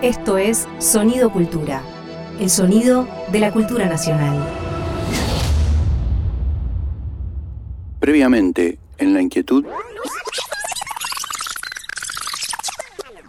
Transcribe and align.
Esto 0.00 0.38
es 0.38 0.68
Sonido 0.78 1.32
Cultura, 1.32 1.82
el 2.38 2.48
sonido 2.50 3.08
de 3.32 3.40
la 3.40 3.50
cultura 3.50 3.86
nacional. 3.86 4.38
Previamente, 7.98 8.78
en 8.98 9.12
la 9.12 9.20
inquietud. 9.20 9.64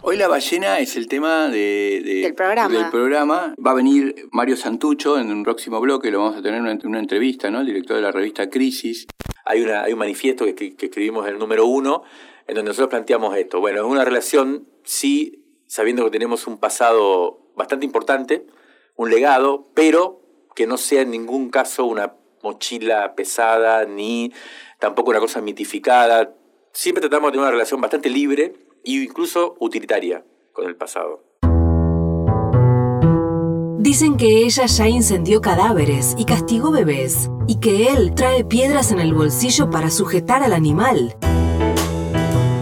Hoy 0.02 0.16
la 0.16 0.28
ballena 0.28 0.78
es 0.78 0.94
el 0.94 1.08
tema 1.08 1.48
de, 1.48 2.20
Del 2.22 2.34
programa. 2.34 2.72
del 2.72 2.88
programa. 2.88 3.54
Va 3.66 3.72
a 3.72 3.74
venir 3.74 4.28
Mario 4.30 4.56
Santucho 4.56 5.18
en 5.18 5.32
un 5.32 5.42
próximo 5.42 5.80
bloque, 5.80 6.12
lo 6.12 6.20
vamos 6.20 6.36
a 6.36 6.42
tener 6.42 6.60
una, 6.60 6.78
una 6.84 7.00
entrevista, 7.00 7.50
¿no? 7.50 7.62
El 7.62 7.66
director 7.66 7.96
de 7.96 8.02
la 8.02 8.12
revista 8.12 8.48
Crisis. 8.48 9.08
hay, 9.44 9.62
una, 9.62 9.82
hay 9.82 9.92
un 9.92 9.98
manifiesto 9.98 10.44
que, 10.44 10.54
que 10.54 10.86
escribimos 10.86 11.26
en 11.26 11.32
el 11.32 11.40
número 11.40 11.66
uno, 11.66 12.04
en 12.46 12.54
donde 12.54 12.68
nosotros 12.68 12.90
planteamos 12.90 13.36
esto. 13.36 13.58
Bueno, 13.58 13.80
es 13.80 13.86
una 13.86 14.04
relación, 14.04 14.68
sí, 14.84 15.39
sabiendo 15.70 16.02
que 16.02 16.10
tenemos 16.10 16.48
un 16.48 16.58
pasado 16.58 17.38
bastante 17.54 17.86
importante, 17.86 18.44
un 18.96 19.08
legado, 19.08 19.68
pero 19.72 20.20
que 20.56 20.66
no 20.66 20.76
sea 20.76 21.02
en 21.02 21.12
ningún 21.12 21.48
caso 21.48 21.84
una 21.84 22.16
mochila 22.42 23.14
pesada, 23.14 23.84
ni 23.84 24.32
tampoco 24.80 25.10
una 25.10 25.20
cosa 25.20 25.40
mitificada. 25.40 26.34
Siempre 26.72 27.00
tratamos 27.02 27.28
de 27.28 27.32
tener 27.32 27.42
una 27.42 27.52
relación 27.52 27.80
bastante 27.80 28.10
libre 28.10 28.52
e 28.84 28.90
incluso 28.90 29.54
utilitaria 29.60 30.24
con 30.52 30.66
el 30.66 30.74
pasado. 30.74 31.22
Dicen 33.78 34.16
que 34.16 34.44
ella 34.44 34.66
ya 34.66 34.88
incendió 34.88 35.40
cadáveres 35.40 36.16
y 36.18 36.24
castigó 36.24 36.72
bebés, 36.72 37.30
y 37.46 37.60
que 37.60 37.90
él 37.90 38.16
trae 38.16 38.44
piedras 38.44 38.90
en 38.90 38.98
el 38.98 39.14
bolsillo 39.14 39.70
para 39.70 39.90
sujetar 39.90 40.42
al 40.42 40.52
animal. 40.52 41.16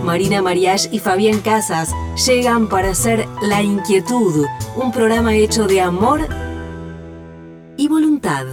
Marina 0.09 0.41
Mariach 0.41 0.89
y 0.91 1.01
Fabián 1.01 1.41
Casas 1.41 1.95
llegan 2.27 2.71
para 2.71 2.93
hacer 2.93 3.29
La 3.43 3.63
Inquietud, 3.63 4.47
un 4.75 4.91
programa 4.91 5.35
hecho 5.35 5.67
de 5.67 5.83
amor 5.83 6.27
y 7.77 7.89
voluntad. 7.89 8.47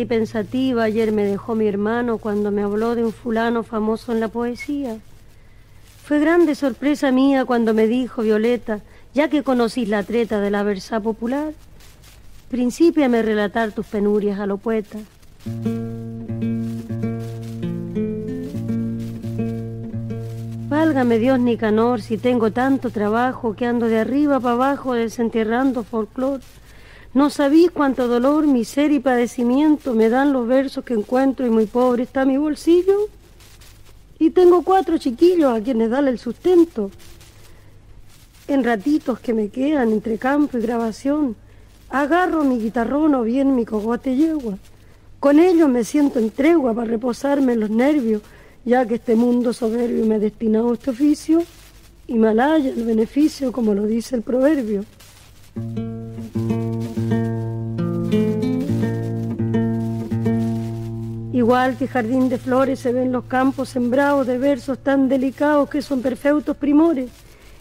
Y 0.00 0.04
pensativa, 0.04 0.84
ayer 0.84 1.12
me 1.12 1.24
dejó 1.24 1.54
mi 1.54 1.66
hermano 1.66 2.18
cuando 2.18 2.50
me 2.50 2.62
habló 2.62 2.94
de 2.94 3.04
un 3.04 3.12
fulano 3.12 3.62
famoso 3.62 4.12
en 4.12 4.20
la 4.20 4.28
poesía. 4.28 4.98
Fue 6.04 6.18
grande 6.18 6.54
sorpresa 6.54 7.12
mía 7.12 7.44
cuando 7.44 7.74
me 7.74 7.86
dijo, 7.86 8.22
Violeta, 8.22 8.80
ya 9.14 9.28
que 9.28 9.42
conocís 9.42 9.88
la 9.88 10.02
treta 10.02 10.40
de 10.40 10.50
la 10.50 10.62
versa 10.62 11.00
popular, 11.00 11.52
principiame 12.50 13.18
a 13.18 13.22
relatar 13.22 13.72
tus 13.72 13.86
penurias 13.86 14.40
a 14.40 14.46
lo 14.46 14.58
poeta. 14.58 14.98
Válgame 20.68 21.18
Dios 21.18 21.38
Nicanor 21.38 22.00
si 22.00 22.16
tengo 22.16 22.50
tanto 22.50 22.90
trabajo 22.90 23.54
que 23.54 23.66
ando 23.66 23.86
de 23.88 23.98
arriba 23.98 24.40
para 24.40 24.54
abajo 24.54 24.94
desenterrando 24.94 25.84
folclor. 25.84 26.40
No 27.14 27.28
sabéis 27.28 27.70
cuánto 27.70 28.08
dolor, 28.08 28.46
miseria 28.46 28.96
y 28.96 29.00
padecimiento 29.00 29.92
me 29.92 30.08
dan 30.08 30.32
los 30.32 30.46
versos 30.46 30.82
que 30.82 30.94
encuentro 30.94 31.46
y 31.46 31.50
muy 31.50 31.66
pobre 31.66 32.04
está 32.04 32.24
mi 32.24 32.38
bolsillo. 32.38 33.08
Y 34.18 34.30
tengo 34.30 34.62
cuatro 34.62 34.96
chiquillos 34.96 35.52
a 35.52 35.62
quienes 35.62 35.90
darle 35.90 36.10
el 36.10 36.18
sustento. 36.18 36.90
En 38.48 38.64
ratitos 38.64 39.20
que 39.20 39.34
me 39.34 39.50
quedan 39.50 39.92
entre 39.92 40.16
campo 40.16 40.56
y 40.56 40.62
grabación, 40.62 41.36
agarro 41.90 42.44
mi 42.44 42.58
guitarrón 42.58 43.14
o 43.14 43.22
bien 43.24 43.54
mi 43.54 43.66
cogote 43.66 44.16
yegua. 44.16 44.56
Con 45.20 45.38
ellos 45.38 45.68
me 45.68 45.84
siento 45.84 46.18
en 46.18 46.30
tregua 46.30 46.72
para 46.72 46.90
reposarme 46.90 47.56
los 47.56 47.68
nervios, 47.68 48.22
ya 48.64 48.86
que 48.86 48.94
este 48.94 49.16
mundo 49.16 49.52
soberbio 49.52 50.06
me 50.06 50.14
ha 50.14 50.18
destinado 50.18 50.70
a 50.70 50.74
este 50.74 50.90
oficio 50.90 51.42
y 52.06 52.14
malaya 52.14 52.70
el 52.70 52.84
beneficio, 52.84 53.52
como 53.52 53.74
lo 53.74 53.86
dice 53.86 54.16
el 54.16 54.22
proverbio. 54.22 54.84
Igual 61.42 61.76
que 61.76 61.88
jardín 61.88 62.28
de 62.28 62.38
flores 62.38 62.78
se 62.78 62.92
ven 62.92 63.10
los 63.10 63.24
campos 63.24 63.70
sembrados 63.70 64.28
de 64.28 64.38
versos 64.38 64.78
tan 64.78 65.08
delicados 65.08 65.68
que 65.68 65.82
son 65.82 66.00
perfectos 66.00 66.56
primores. 66.56 67.10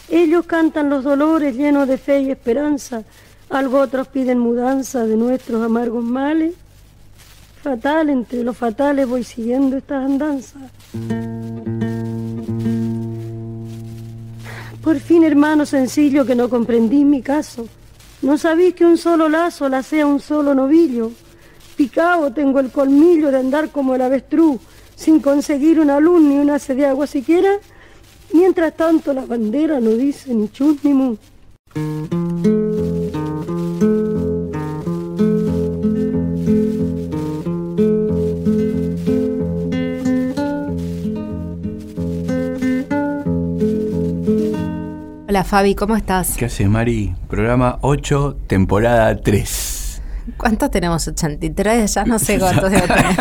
Ellos 0.07 0.45
cantan 0.45 0.87
los 0.87 1.03
dolores 1.03 1.55
llenos 1.55 1.87
de 1.87 1.97
fe 1.97 2.21
y 2.21 2.29
esperanza, 2.29 3.01
algo 3.49 3.79
otros 3.79 4.07
piden 4.07 4.37
mudanza 4.37 5.03
de 5.07 5.17
nuestros 5.17 5.63
amargos 5.63 6.03
males. 6.03 6.53
Fatal 7.63 8.11
entre 8.11 8.43
los 8.43 8.55
fatales 8.55 9.07
voy 9.07 9.23
siguiendo 9.23 9.77
estas 9.77 10.05
andanzas. 10.05 10.61
Por 14.83 14.99
fin, 14.99 15.23
hermano 15.23 15.65
sencillo, 15.65 16.23
que 16.23 16.35
no 16.35 16.49
comprendí 16.49 17.03
mi 17.03 17.23
caso. 17.23 17.67
No 18.21 18.37
sabéis 18.37 18.75
que 18.75 18.85
un 18.85 18.99
solo 18.99 19.27
lazo 19.27 19.67
la 19.69 19.81
sea 19.81 20.05
un 20.05 20.19
solo 20.19 20.53
novillo. 20.53 21.11
Picado 21.81 22.31
tengo 22.31 22.59
el 22.59 22.69
colmillo 22.69 23.31
de 23.31 23.39
andar 23.39 23.69
como 23.69 23.95
el 23.95 24.03
avestruz, 24.03 24.61
sin 24.95 25.19
conseguir 25.19 25.79
una 25.79 25.99
luz 25.99 26.21
ni 26.21 26.37
una 26.37 26.59
sed 26.59 26.75
de 26.75 26.85
agua 26.85 27.07
siquiera. 27.07 27.53
Mientras 28.33 28.77
tanto 28.77 29.13
la 29.13 29.25
bandera 29.25 29.79
no 29.79 29.89
dice 29.89 30.31
ni 30.31 30.47
chus 30.49 30.83
ni 30.83 30.93
mu. 30.93 31.15
Hola 45.27 45.43
Fabi, 45.43 45.73
¿cómo 45.73 45.95
estás? 45.95 46.37
¿Qué 46.37 46.45
haces, 46.45 46.69
Mari? 46.69 47.15
Programa 47.27 47.79
8, 47.81 48.37
temporada 48.45 49.19
3. 49.19 49.70
¿Cuántos 50.37 50.71
tenemos? 50.71 51.07
83, 51.07 51.93
ya 51.93 52.05
no 52.05 52.19
sé 52.19 52.39
cuántos 52.39 52.71
debo 52.71 52.87
tener. 52.87 53.15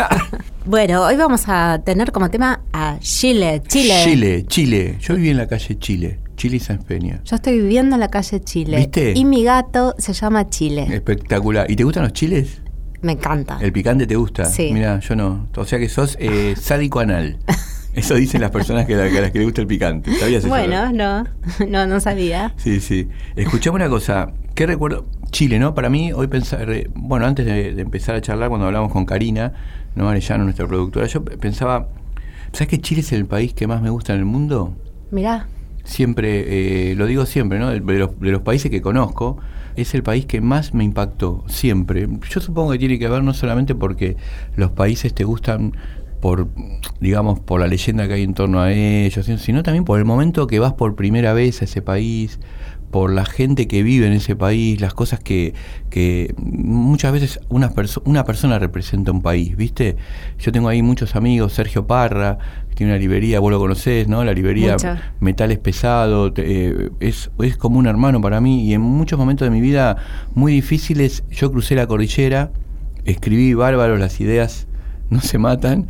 Bueno, 0.65 1.03
hoy 1.03 1.15
vamos 1.15 1.43
a 1.47 1.81
tener 1.83 2.11
como 2.11 2.29
tema 2.29 2.61
a 2.71 2.97
Chile, 2.99 3.61
Chile. 3.67 4.01
Chile, 4.03 4.45
Chile. 4.45 4.97
Yo 4.99 5.15
viví 5.15 5.29
en 5.29 5.37
la 5.37 5.47
calle 5.47 5.77
Chile, 5.79 6.19
Chile 6.35 6.57
y 6.57 6.59
San 6.59 6.79
Peña. 6.79 7.21
Yo 7.25 7.35
estoy 7.35 7.59
viviendo 7.59 7.95
en 7.95 7.99
la 7.99 8.09
calle 8.09 8.41
Chile. 8.41 8.77
¿Viste? 8.77 9.13
Y 9.15 9.25
mi 9.25 9.43
gato 9.43 9.95
se 9.97 10.13
llama 10.13 10.49
Chile. 10.49 10.87
Espectacular. 10.91 11.69
¿Y 11.69 11.75
te 11.75 11.83
gustan 11.83 12.03
los 12.03 12.13
chiles? 12.13 12.61
Me 13.01 13.13
encanta. 13.13 13.57
¿El 13.59 13.71
picante 13.73 14.05
te 14.05 14.15
gusta? 14.15 14.45
Sí. 14.45 14.69
Mira, 14.71 14.99
yo 14.99 15.15
no. 15.15 15.47
O 15.55 15.65
sea 15.65 15.79
que 15.79 15.89
sos 15.89 16.15
eh, 16.19 16.55
sádico 16.59 16.99
anal. 16.99 17.39
Eso 17.93 18.15
dicen 18.15 18.41
las 18.41 18.51
personas 18.51 18.85
que, 18.85 18.95
a 18.95 18.97
las 18.97 19.31
que 19.31 19.39
les 19.39 19.43
gusta 19.45 19.61
el 19.61 19.67
picante. 19.67 20.13
¿Sabías 20.15 20.39
eso? 20.43 20.49
Bueno, 20.49 20.91
no, 20.91 21.25
no, 21.67 21.87
no 21.87 21.99
sabía. 21.99 22.53
Sí, 22.57 22.79
sí. 22.79 23.09
Escuchame 23.35 23.75
una 23.75 23.89
cosa. 23.89 24.31
¿Qué 24.55 24.65
recuerdo? 24.65 25.05
Chile, 25.31 25.59
¿no? 25.59 25.73
Para 25.75 25.89
mí, 25.89 26.13
hoy 26.13 26.27
pensar. 26.27 26.67
Bueno, 26.93 27.25
antes 27.25 27.45
de, 27.45 27.73
de 27.73 27.81
empezar 27.81 28.15
a 28.15 28.21
charlar, 28.21 28.49
cuando 28.49 28.67
hablamos 28.67 28.91
con 28.91 29.05
Karina, 29.05 29.53
no 29.95 30.09
Arellano, 30.09 30.43
nuestra 30.43 30.67
productora, 30.67 31.07
yo 31.07 31.23
pensaba. 31.23 31.89
¿Sabes 32.53 32.67
que 32.67 32.81
Chile 32.81 33.01
es 33.01 33.11
el 33.13 33.25
país 33.25 33.53
que 33.53 33.67
más 33.67 33.81
me 33.81 33.89
gusta 33.89 34.13
en 34.13 34.19
el 34.19 34.25
mundo? 34.25 34.75
Mirá, 35.09 35.47
Siempre, 35.83 36.91
eh, 36.91 36.95
lo 36.95 37.05
digo 37.05 37.25
siempre, 37.25 37.59
¿no? 37.59 37.69
De 37.69 37.79
los, 37.79 38.19
de 38.19 38.31
los 38.31 38.41
países 38.41 38.69
que 38.69 38.81
conozco, 38.81 39.37
es 39.75 39.95
el 39.95 40.03
país 40.03 40.25
que 40.25 40.39
más 40.41 40.73
me 40.73 40.83
impactó, 40.83 41.43
siempre. 41.47 42.07
Yo 42.29 42.39
supongo 42.39 42.71
que 42.71 42.79
tiene 42.79 42.99
que 42.99 43.07
ver 43.07 43.23
no 43.23 43.33
solamente 43.33 43.73
porque 43.73 44.15
los 44.55 44.71
países 44.71 45.13
te 45.13 45.23
gustan 45.23 45.73
por, 46.21 46.47
digamos, 46.99 47.39
por 47.39 47.59
la 47.59 47.67
leyenda 47.67 48.07
que 48.07 48.13
hay 48.13 48.23
en 48.23 48.33
torno 48.33 48.61
a 48.61 48.71
ellos, 48.71 49.25
sino 49.39 49.63
también 49.63 49.83
por 49.83 49.99
el 49.99 50.05
momento 50.05 50.47
que 50.47 50.59
vas 50.59 50.73
por 50.73 50.95
primera 50.95 51.33
vez 51.33 51.61
a 51.61 51.65
ese 51.65 51.81
país, 51.81 52.39
por 52.91 53.11
la 53.13 53.23
gente 53.25 53.67
que 53.67 53.83
vive 53.83 54.05
en 54.05 54.13
ese 54.13 54.35
país, 54.35 54.81
las 54.81 54.93
cosas 54.93 55.19
que, 55.21 55.53
que 55.89 56.33
muchas 56.37 57.13
veces 57.13 57.39
una, 57.49 57.71
perso- 57.73 58.01
una 58.05 58.25
persona 58.25 58.59
representa 58.59 59.11
un 59.13 59.21
país, 59.21 59.55
¿viste? 59.55 59.95
Yo 60.39 60.51
tengo 60.51 60.67
ahí 60.67 60.81
muchos 60.81 61.15
amigos, 61.15 61.53
Sergio 61.53 61.87
Parra, 61.87 62.37
que 62.69 62.75
tiene 62.75 62.91
una 62.91 62.99
librería, 62.99 63.39
vos 63.39 63.49
lo 63.49 63.59
conocés, 63.59 64.09
¿no? 64.09 64.23
La 64.25 64.33
librería. 64.33 64.75
Metales 65.21 65.57
Pesado, 65.59 66.33
te- 66.33 66.43
eh, 66.67 66.89
es, 66.99 67.31
es 67.39 67.55
como 67.55 67.79
un 67.79 67.87
hermano 67.87 68.19
para 68.19 68.41
mí 68.41 68.65
y 68.65 68.73
en 68.73 68.81
muchos 68.81 69.17
momentos 69.17 69.45
de 69.45 69.51
mi 69.51 69.61
vida 69.61 69.95
muy 70.35 70.51
difíciles 70.51 71.23
yo 71.31 71.49
crucé 71.49 71.75
la 71.75 71.87
cordillera, 71.87 72.51
escribí 73.05 73.53
bárbaro, 73.53 73.97
las 73.97 74.19
ideas 74.19 74.67
no 75.11 75.21
se 75.21 75.37
matan, 75.37 75.87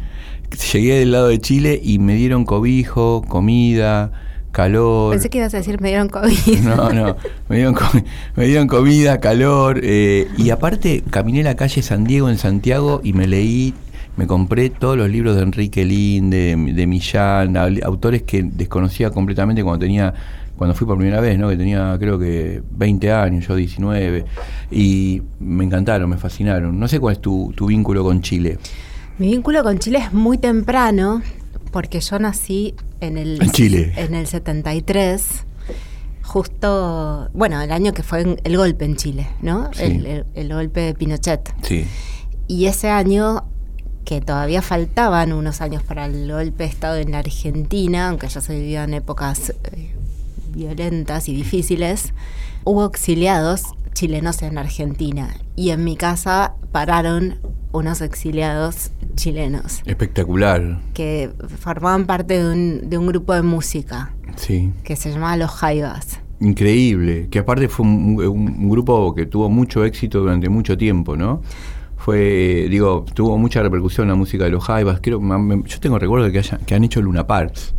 llegué 0.74 1.00
del 1.00 1.12
lado 1.14 1.30
de 1.30 1.40
Chile 1.40 1.80
y 1.82 2.00
me 2.00 2.16
dieron 2.16 2.44
cobijo, 2.44 3.22
comida, 3.28 4.12
calor. 4.52 5.12
pensé 5.14 5.30
que 5.30 5.38
ibas 5.38 5.54
a 5.54 5.58
decir 5.58 5.80
me 5.80 5.88
dieron 5.90 6.10
COVID. 6.10 6.60
No, 6.64 6.92
no, 6.92 7.16
me 7.48 7.56
dieron, 7.56 7.76
me 8.36 8.46
dieron 8.48 8.68
comida, 8.68 9.20
calor, 9.22 9.80
eh, 9.82 10.28
y 10.38 10.50
aparte 10.50 11.04
caminé 11.10 11.42
la 11.44 11.56
calle 11.56 11.82
San 11.82 12.04
Diego 12.04 12.30
en 12.30 12.38
Santiago 12.38 13.00
y 13.04 13.14
me 13.14 13.28
leí 13.28 13.74
me 14.18 14.28
compré 14.28 14.70
todos 14.70 14.98
los 14.98 15.10
libros 15.10 15.38
de 15.38 15.44
Enrique 15.44 15.86
Linde, 15.86 16.56
de, 16.58 16.74
de 16.74 16.86
Millán, 16.88 17.56
au- 17.56 17.82
autores 17.86 18.24
que 18.24 18.44
desconocía 18.44 19.10
completamente 19.10 19.64
cuando 19.64 19.80
tenía 19.86 20.14
cuando 20.58 20.76
fui 20.76 20.86
por 20.86 20.98
primera 20.98 21.22
vez, 21.22 21.40
¿no? 21.40 21.48
que 21.50 21.56
tenía 21.56 21.96
creo 21.98 22.20
que 22.20 22.62
20 22.72 23.12
años, 23.14 23.48
yo 23.48 23.56
19, 23.56 24.26
y 24.70 25.22
me 25.40 25.64
encantaron, 25.64 26.08
me 26.10 26.18
fascinaron. 26.18 26.78
No 26.78 26.88
sé 26.90 27.00
cuál 27.00 27.14
es 27.14 27.22
tu, 27.22 27.52
tu 27.56 27.66
vínculo 27.68 28.04
con 28.04 28.22
Chile. 28.22 28.60
Mi 29.22 29.28
vínculo 29.28 29.62
con 29.62 29.78
Chile 29.78 30.00
es 30.00 30.14
muy 30.14 30.40
temprano, 30.40 31.22
porque 31.72 32.00
yo 32.00 32.18
nací 32.18 32.74
en 33.02 33.20
el, 33.20 33.40
En 33.40 33.52
Chile. 33.52 33.94
en 33.96 34.16
el 34.16 34.26
73, 34.26 35.24
justo, 36.24 37.30
bueno, 37.32 37.62
el 37.62 37.72
año 37.72 37.94
que 37.94 38.02
fue 38.02 38.38
el 38.44 38.58
golpe 38.58 38.86
en 38.86 38.96
Chile, 38.96 39.28
¿no? 39.44 39.70
Sí. 39.74 39.84
El, 39.84 40.06
el- 40.08 40.26
el 40.34 40.52
golpe 40.52 40.82
de 40.82 40.94
Pinochet. 40.96 41.54
Sí, 41.62 41.86
Y 42.48 42.66
ese 42.66 42.90
año, 42.90 43.44
que 44.06 44.22
todavía 44.22 44.64
faltaban 44.64 45.34
unos 45.34 45.62
años 45.62 45.84
para 45.84 46.06
el 46.08 46.32
golpe 46.32 46.64
de 46.64 46.70
Estado 46.72 46.96
en 46.98 47.12
la 47.12 47.20
Argentina, 47.20 48.10
aunque 48.10 48.28
ya 48.28 48.42
se 48.42 48.56
vivían 48.56 48.92
épocas 48.96 49.54
eh, 49.72 49.94
violentas 50.52 51.30
y 51.30 51.36
difíciles, 51.36 52.14
hubo 52.64 52.86
exiliados 52.86 53.66
chilenos 53.94 54.42
en 54.42 54.58
Argentina. 54.58 55.36
Y 55.56 55.70
en 55.70 55.84
mi 55.84 55.96
casa 55.96 56.56
pararon 56.72 57.40
unos 57.72 58.02
exiliados 58.02 58.90
chilenos 59.22 59.82
espectacular. 59.86 60.80
que 60.94 61.30
formaban 61.60 62.06
parte 62.06 62.42
de 62.42 62.52
un, 62.52 62.90
de 62.90 62.98
un 62.98 63.08
grupo 63.08 63.34
de 63.34 63.42
música 63.44 64.14
Sí. 64.36 64.72
que 64.84 64.96
se 64.96 65.12
llamaba 65.12 65.38
Los 65.38 65.52
Jaivas. 65.52 66.20
Increíble, 66.40 67.28
que 67.30 67.40
aparte 67.40 67.68
fue 67.70 67.86
un, 67.86 68.18
un- 68.20 68.56
un 68.64 68.70
grupo 68.70 69.14
que 69.14 69.26
tuvo 69.28 69.50
mucho 69.50 69.86
éxito 69.86 70.20
durante 70.22 70.50
mucho 70.50 70.76
tiempo, 70.78 71.16
¿no? 71.16 71.42
Fue, 71.98 72.68
digo, 72.70 73.06
tuvo 73.14 73.38
mucha 73.38 73.62
repercusión 73.62 74.08
la 74.08 74.16
música 74.16 74.46
de 74.46 74.50
los 74.50 74.64
Jaivas. 74.64 75.00
Creo, 75.04 75.22
yo 75.22 75.80
tengo 75.80 76.00
recuerdo 76.00 76.26
de 76.26 76.32
que, 76.32 76.40
haya- 76.40 76.58
que 76.66 76.74
han 76.74 76.84
hecho 76.84 77.00
Luna 77.02 77.28
Parks. 77.28 77.76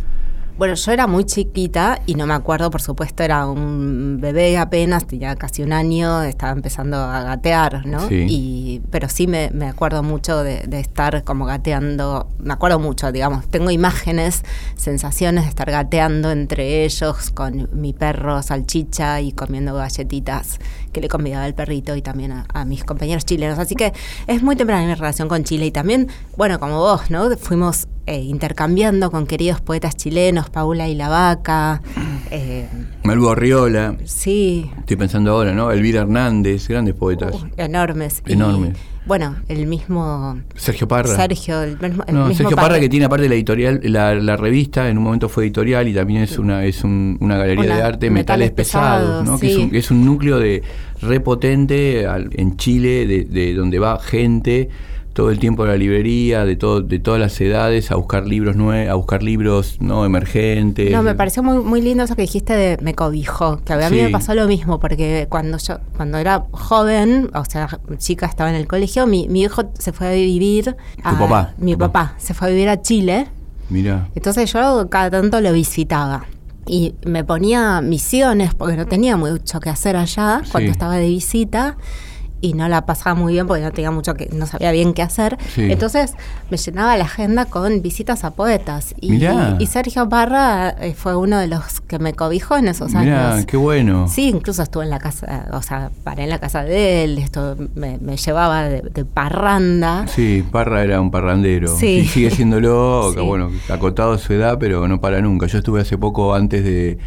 Bueno, 0.63 0.77
yo 0.77 0.93
era 0.93 1.09
muy 1.09 1.25
chiquita 1.25 2.01
y 2.07 2.15
no 2.15 2.25
me 2.25 2.35
acuerdo, 2.35 2.71
por 2.71 2.81
supuesto, 2.81 3.25
era 3.25 3.49
un 3.49 4.19
bebé 4.21 4.57
apenas, 4.57 5.09
tenía 5.09 5.35
casi 5.35 5.65
un 5.65 5.73
año, 5.73 6.23
estaba 6.23 6.53
empezando 6.53 6.99
a 6.99 7.25
gatear, 7.25 7.85
¿no? 7.85 8.09
Sí. 8.09 8.27
Y, 8.29 8.83
pero 8.93 9.09
sí 9.09 9.27
me, 9.27 9.51
me 9.53 9.67
acuerdo 9.67 10.05
mucho 10.05 10.45
de, 10.45 10.63
de 10.69 10.79
estar 10.79 11.25
como 11.25 11.47
gateando, 11.47 12.29
me 12.39 12.53
acuerdo 12.53 12.79
mucho, 12.79 13.11
digamos, 13.11 13.49
tengo 13.49 13.73
imágenes, 13.73 14.45
sensaciones 14.77 15.43
de 15.43 15.51
estar 15.51 15.69
gateando 15.69 16.31
entre 16.31 16.85
ellos 16.85 17.33
con 17.33 17.69
mi 17.73 17.93
perro 17.93 18.41
salchicha 18.41 19.21
y 19.21 19.33
comiendo 19.33 19.75
galletitas 19.75 20.61
que 20.93 21.01
le 21.01 21.09
convidaba 21.09 21.43
al 21.43 21.55
perrito 21.55 21.97
y 21.97 22.03
también 22.03 22.31
a, 22.31 22.47
a 22.55 22.65
mis 22.65 22.85
compañeros 22.85 23.25
chilenos. 23.25 23.59
Así 23.59 23.75
que 23.75 23.93
es 24.29 24.45
muy 24.45 24.55
temprana 24.55 24.87
mi 24.87 24.95
relación 24.95 25.27
con 25.27 25.43
Chile 25.43 25.67
y 25.67 25.73
también, 25.73 26.07
bueno, 26.37 26.61
como 26.61 26.79
vos, 26.79 27.11
¿no? 27.11 27.37
Fuimos 27.37 27.89
eh, 28.07 28.21
intercambiando 28.21 29.11
con 29.11 29.27
queridos 29.27 29.61
poetas 29.61 29.97
chilenos, 29.97 30.51
Paula 30.51 30.89
y 30.89 30.95
la 30.95 31.09
Vaca. 31.09 31.83
eh, 32.31 32.67
Malvo 33.05 33.35
Riola, 33.35 33.97
sí, 34.05 34.71
estoy 34.79 34.97
pensando 34.97 35.33
ahora, 35.33 35.53
¿no? 35.53 35.71
Elvira 35.71 36.01
Hernández, 36.03 36.69
grandes 36.69 36.95
poetas. 36.95 37.35
uh, 37.35 37.47
enormes. 37.57 38.23
Y, 38.27 38.33
Enormes. 38.33 38.77
bueno, 39.07 39.37
el 39.49 39.67
mismo 39.67 40.39
Sergio 40.57 40.89
Parra. 40.89 41.15
Sergio, 41.15 41.63
el 41.63 41.79
mismo, 41.79 42.05
el 42.07 42.15
No, 42.15 42.21
mismo 42.29 42.35
Sergio 42.39 42.57
Parra 42.57 42.69
Parra- 42.69 42.81
que 42.81 42.89
tiene 42.89 43.07
aparte 43.07 43.29
la 43.29 43.35
editorial, 43.35 43.81
la, 43.85 44.15
la 44.15 44.37
revista, 44.37 44.89
en 44.89 44.99
un 44.99 45.05
momento 45.05 45.29
fue 45.29 45.45
editorial 45.45 45.87
y 45.89 45.95
también 45.95 46.23
es 46.23 46.39
una 46.39 46.65
es 46.65 46.83
un- 46.85 47.19
una 47.21 47.37
galería 47.37 47.65
Una- 47.65 47.77
de 47.77 47.83
arte, 47.83 48.11
metales 48.11 48.49
metales, 48.49 48.51
pesados, 48.53 49.01
pesados, 49.09 49.25
¿no? 49.27 49.39
que 49.39 49.51
es 49.53 49.57
un, 49.59 49.71
que 49.71 49.79
es 49.79 49.91
un 49.91 50.05
núcleo 50.05 50.39
de 50.39 50.63
repotente 51.01 52.07
al- 52.07 52.31
en 52.33 52.57
Chile, 52.57 53.07
de, 53.07 53.25
de 53.25 53.55
donde 53.55 53.79
va 53.79 53.99
gente 54.01 54.69
todo 55.13 55.31
el 55.31 55.39
tiempo 55.39 55.65
a 55.65 55.67
la 55.67 55.77
librería, 55.77 56.45
de 56.45 56.57
todo, 56.57 56.81
de 56.81 56.99
todas 56.99 57.21
las 57.21 57.41
edades, 57.41 57.91
a 57.91 57.97
buscar 57.97 58.27
libros 58.27 58.57
nue 58.57 58.89
a 58.89 58.95
buscar 58.95 59.23
libros 59.23 59.77
no 59.81 60.05
emergentes. 60.05 60.91
No, 60.91 61.03
me 61.03 61.15
pareció 61.15 61.43
muy, 61.43 61.59
muy 61.59 61.83
lindo 61.83 62.05
eso 62.05 62.17
que 62.17 62.23
dijiste 62.23 62.55
de 62.55 62.79
me 62.81 62.95
cobijó, 62.95 63.61
que 63.65 63.73
a 63.75 63.91
mí 63.91 63.97
Sí. 63.99 64.03
me 64.05 64.09
pasó 64.11 64.35
lo 64.35 64.47
mismo, 64.47 64.81
porque 64.81 65.27
cuando 65.29 65.59
yo, 65.59 65.79
cuando 65.97 66.19
era 66.19 66.45
joven, 66.51 67.31
o 67.35 67.45
sea, 67.45 67.69
chica 67.99 68.27
estaba 68.27 68.51
en 68.51 68.57
el 68.57 68.67
colegio, 68.67 69.07
mi, 69.07 69.29
mi 69.29 69.43
hijo 69.43 69.71
se 69.79 69.93
fue 69.93 70.09
a 70.09 70.13
vivir 70.13 70.77
a, 71.03 71.19
papá? 71.19 71.55
Mi 71.59 71.73
Tu 71.73 71.79
papá. 71.79 71.93
papá 72.09 72.15
se 72.19 72.35
fue 72.35 72.49
a 72.49 72.51
vivir 72.51 72.69
a 72.69 72.81
Chile, 72.81 73.27
Mira, 73.71 74.09
entonces 74.15 74.53
yo 74.53 74.89
cada 74.91 75.11
tanto 75.11 75.41
lo 75.41 75.53
visitaba. 75.53 76.25
Y 76.67 76.95
me 77.05 77.25
ponía 77.25 77.81
misiones 77.81 78.55
porque 78.55 78.77
no 78.77 78.87
tenía 78.87 79.17
mucho 79.17 79.59
que 79.61 79.69
hacer 79.69 79.97
allá 79.97 80.43
cuando 80.53 80.71
estaba 80.71 80.97
de 80.97 81.09
visita 81.09 81.77
y 82.43 82.53
no 82.53 82.69
la 82.69 82.85
pasaba 82.85 83.15
muy 83.15 83.33
bien 83.33 83.47
porque 83.47 83.63
no 83.63 83.71
tenía 83.71 83.91
mucho 83.91 84.15
que, 84.15 84.29
no 84.33 84.47
sabía 84.47 84.71
bien 84.73 84.93
qué 84.93 85.01
hacer. 85.01 85.39
Sí. 85.55 85.71
Entonces 85.73 86.13
me 86.51 86.59
llenaba 86.59 86.97
la 86.99 87.05
agenda 87.05 87.47
con 87.47 87.81
visitas 87.81 88.25
a 88.25 88.33
poetas. 88.33 88.95
Y, 89.01 89.13
Mirá. 89.13 89.57
y 89.59 89.67
Sergio 89.67 90.09
Parra 90.09 90.71
eh, 90.81 90.93
fue 90.95 91.17
uno 91.17 91.39
de 91.39 91.47
los 91.47 91.81
que 91.81 91.99
me 91.99 92.13
cobijó 92.13 92.57
en 92.59 92.69
esos 92.69 92.93
mira, 92.93 93.33
años. 93.35 93.47
qué 93.47 93.57
bueno. 93.57 94.09
Sí, 94.09 94.29
incluso 94.29 94.63
estuve 94.63 94.85
en 94.85 94.91
la 94.91 94.99
casa, 94.99 95.47
o 95.53 95.63
sea, 95.63 95.91
paré 96.05 96.25
en 96.25 96.31
la 96.31 96.39
casa 96.41 96.65
de 96.65 97.05
él, 97.05 97.19
esto 97.19 97.57
me, 97.77 97.97
me 97.99 98.17
llevaba 98.17 98.65
de, 98.65 98.83
de 98.83 99.05
parranda. 99.05 100.07
Sí, 100.09 100.45
Parra 100.51 100.83
era 100.83 101.01
un 101.01 101.11
parrandero. 101.13 101.77
Sí. 101.77 101.99
Y 102.01 102.05
sigue 102.07 102.31
siéndolo, 102.35 103.13
Sí. 103.15 103.21
bueno, 103.21 103.51
acotado 103.69 104.13
a 104.15 104.19
su 104.19 104.33
edad, 104.33 104.59
pero 104.59 104.89
no 104.89 105.01
para 105.01 105.21
nunca. 105.21 105.47
Yo 105.47 105.59
estuve 105.59 105.81
hace 105.81 105.97
poco 105.97 106.35
antes 106.35 106.65
de 106.65 106.99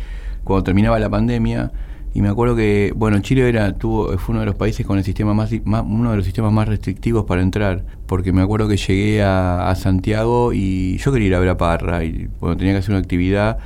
cuando 0.46 0.64
terminaba 0.64 0.98
la 0.98 1.10
pandemia 1.10 1.72
y 2.16 2.22
me 2.22 2.30
acuerdo 2.30 2.56
que, 2.56 2.92
bueno, 2.96 3.20
Chile 3.20 3.48
era 3.48 3.74
tuvo 3.74 4.18
fue 4.18 4.34
uno 4.34 4.40
de 4.40 4.48
los 4.48 4.56
países 4.56 4.86
con 4.88 4.98
el 4.98 5.04
sistema 5.04 5.34
más, 5.36 5.52
más- 5.66 5.84
uno 5.86 6.10
de 6.12 6.18
los 6.18 6.26
sistemas 6.26 6.52
más 6.52 6.68
restrictivos 6.68 7.26
para 7.26 7.42
entrar, 7.44 7.84
porque 8.08 8.32
me 8.32 8.42
acuerdo 8.42 8.68
que 8.68 8.78
llegué 8.78 9.22
a, 9.22 9.70
a 9.70 9.76
Santiago 9.76 10.52
y 10.54 10.98
yo 10.98 11.12
quería 11.12 11.28
ir 11.28 11.36
a 11.36 11.40
ver 11.40 11.50
a 11.50 11.58
Parra 11.58 12.04
y 12.04 12.28
bueno, 12.40 12.58
tenía 12.58 12.74
que 12.74 12.80
hacer 12.80 12.92
una 12.92 13.00
actividad 13.00 13.60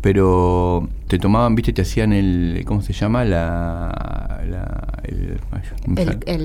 pero 0.00 0.88
te 1.06 1.16
tomaban, 1.20 1.54
viste, 1.54 1.72
te 1.72 1.82
hacían 1.82 2.12
el, 2.12 2.64
¿cómo 2.66 2.82
se 2.82 2.92
llama? 2.92 3.24
La, 3.24 4.40
la- 4.50 4.98
el, 5.04 5.38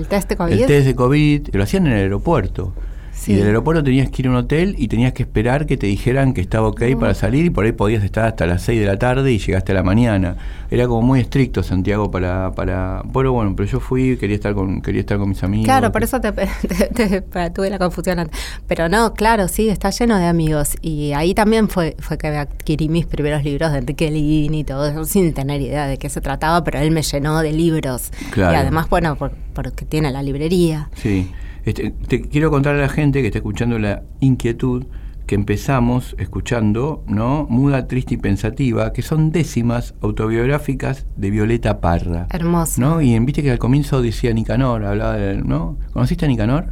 test 0.07 0.29
de 0.29 0.35
COVID. 0.37 0.53
El 0.53 0.65
test 0.67 0.85
de 0.85 0.95
COVID, 0.95 1.47
lo 1.53 1.63
hacían 1.63 1.87
en 1.87 1.93
el 1.93 1.99
aeropuerto. 2.03 2.73
Sí. 3.19 3.33
Y 3.33 3.35
del 3.35 3.47
aeropuerto 3.47 3.83
tenías 3.83 4.09
que 4.09 4.21
ir 4.21 4.27
a 4.27 4.29
un 4.31 4.35
hotel 4.37 4.75
y 4.77 4.87
tenías 4.87 5.11
que 5.11 5.23
esperar 5.23 5.65
que 5.65 5.75
te 5.75 5.87
dijeran 5.87 6.33
que 6.33 6.39
estaba 6.41 6.67
ok 6.67 6.81
para 6.99 7.13
salir 7.15 7.45
y 7.45 7.49
por 7.49 7.65
ahí 7.65 7.71
podías 7.71 8.03
estar 8.03 8.25
hasta 8.27 8.45
las 8.45 8.61
6 8.61 8.79
de 8.79 8.85
la 8.85 8.97
tarde 8.99 9.31
y 9.33 9.39
llegaste 9.39 9.71
a 9.71 9.75
la 9.75 9.83
mañana. 9.83 10.37
Era 10.69 10.85
como 10.87 11.01
muy 11.01 11.19
estricto 11.19 11.63
Santiago 11.63 12.11
para... 12.11 12.51
para 12.51 13.01
bueno, 13.05 13.31
bueno, 13.33 13.53
pero 13.57 13.67
yo 13.67 13.79
fui, 13.79 14.17
quería 14.17 14.35
estar 14.35 14.53
con, 14.53 14.81
quería 14.81 15.01
estar 15.01 15.17
con 15.17 15.29
mis 15.29 15.41
amigos. 15.43 15.65
Claro, 15.65 15.91
por 15.91 16.03
eso 16.03 16.21
te, 16.21 16.31
te- 16.31 16.45
te- 16.93 17.21
te- 17.21 17.49
tuve 17.49 17.69
la 17.69 17.79
confusión 17.79 18.19
antes. 18.19 18.39
Pero 18.67 18.87
no, 18.87 19.13
claro, 19.13 19.47
sí, 19.47 19.67
está 19.69 19.89
lleno 19.89 20.17
de 20.17 20.25
amigos. 20.27 20.75
Y 20.81 21.13
ahí 21.13 21.33
también 21.33 21.69
fue, 21.69 21.95
fue 21.99 22.17
que 22.17 22.27
adquirí 22.27 22.87
mis 22.87 23.07
primeros 23.07 23.43
libros 23.43 23.71
de 23.71 23.79
Enrique 23.79 24.11
Lini 24.11 24.59
y 24.59 24.63
todo 24.63 24.87
eso, 24.87 25.05
sin 25.05 25.33
tener 25.33 25.59
idea 25.61 25.87
de 25.87 25.97
qué 25.97 26.09
se 26.09 26.21
trataba, 26.21 26.63
pero 26.63 26.79
él 26.79 26.91
me 26.91 27.01
llenó 27.01 27.39
de 27.39 27.51
libros. 27.51 28.11
Claro. 28.31 28.53
Y 28.53 28.55
además, 28.57 28.87
bueno, 28.89 29.15
por- 29.15 29.31
porque 29.53 29.85
tiene 29.85 30.11
la 30.11 30.21
librería. 30.21 30.89
Sí. 30.95 31.31
Este, 31.67 31.91
te 31.91 32.21
quiero 32.21 32.49
contar 32.49 32.75
a 32.75 32.77
la 32.79 32.89
gente 32.89 33.21
que 33.21 33.27
está 33.27 33.39
escuchando 33.39 33.77
la 33.77 34.03
inquietud 34.21 34.85
que 35.25 35.35
empezamos 35.35 36.15
escuchando, 36.17 37.03
¿no? 37.07 37.45
Muda, 37.49 37.87
triste 37.87 38.13
y 38.13 38.17
pensativa, 38.17 38.93
que 38.93 39.01
son 39.01 39.31
décimas 39.33 39.93
autobiográficas 40.01 41.05
de 41.17 41.29
Violeta 41.31 41.81
Parra. 41.81 42.27
Hermoso. 42.29 42.79
¿No? 42.79 43.01
Y 43.01 43.13
en- 43.13 43.25
viste 43.25 43.43
que 43.43 43.51
al 43.51 43.59
comienzo 43.59 44.01
decía 44.01 44.33
Nicanor, 44.33 44.85
hablaba 44.85 45.15
de, 45.17 45.35
¿no? 45.37 45.77
¿Conociste 45.91 46.23
a 46.25 46.27
Nicanor? 46.29 46.67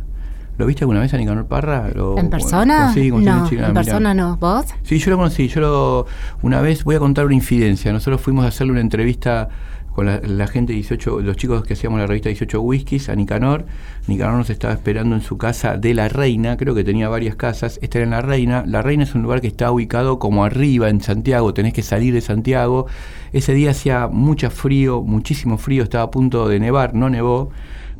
¿Lo 0.58 0.66
viste 0.66 0.84
alguna 0.86 1.02
vez 1.02 1.14
a 1.14 1.18
Nicanor 1.18 1.48
Parra? 1.48 1.90
Lo- 1.94 2.18
¿En 2.18 2.30
persona? 2.30 2.94
Sí, 2.94 3.12
no, 3.12 3.18
en 3.18 3.50
mirá. 3.52 3.74
persona 3.74 4.14
no. 4.14 4.38
¿Vos? 4.38 4.68
Sí, 4.84 5.00
yo 5.00 5.12
lo 5.12 5.18
conocí. 5.18 5.50
Yo 5.50 5.60
lo, 5.60 6.06
una 6.42 6.62
vez 6.62 6.86
voy 6.86 6.96
a 6.96 7.00
contar 7.00 7.26
una 7.26 7.36
infidencia. 7.36 7.92
Nosotros 7.92 8.22
fuimos 8.22 8.46
a 8.46 8.48
hacerle 8.48 8.72
una 8.72 8.80
entrevista 8.82 9.50
con 9.96 10.08
la, 10.08 10.20
la 10.20 10.46
gente 10.46 10.74
18, 10.74 11.22
los 11.22 11.38
chicos 11.38 11.64
que 11.64 11.74
hacíamos 11.74 12.02
la 12.02 12.06
revista 12.06 12.28
18 12.28 12.60
Whiskies 12.60 13.08
a 13.08 13.16
Nicanor. 13.16 13.66
Nicanor 14.08 14.36
nos 14.40 14.50
estaba 14.50 14.74
esperando 14.74 15.16
en 15.16 15.22
su 15.22 15.38
casa 15.38 15.78
de 15.78 15.94
La 15.94 16.10
Reina, 16.10 16.58
creo 16.58 16.76
que 16.76 16.84
tenía 16.84 17.08
varias 17.08 17.38
casas. 17.38 17.80
Esta 17.82 18.00
era 18.00 18.04
en 18.04 18.12
La 18.12 18.22
Reina. 18.22 18.66
La 18.68 18.82
Reina 18.82 19.04
es 19.04 19.16
un 19.16 19.22
lugar 19.22 19.40
que 19.40 19.48
está 19.48 19.72
ubicado 19.72 20.20
como 20.20 20.44
arriba 20.44 20.90
en 20.90 21.00
Santiago, 21.00 21.54
tenés 21.54 21.72
que 21.72 21.82
salir 21.82 22.14
de 22.14 22.20
Santiago. 22.20 22.88
Ese 23.32 23.54
día 23.54 23.72
hacía 23.72 24.08
mucho 24.08 24.52
frío, 24.52 25.02
muchísimo 25.02 25.58
frío, 25.58 25.84
estaba 25.84 26.04
a 26.04 26.12
punto 26.12 26.50
de 26.50 26.60
nevar, 26.60 26.94
no 26.94 27.10
nevó. 27.10 27.52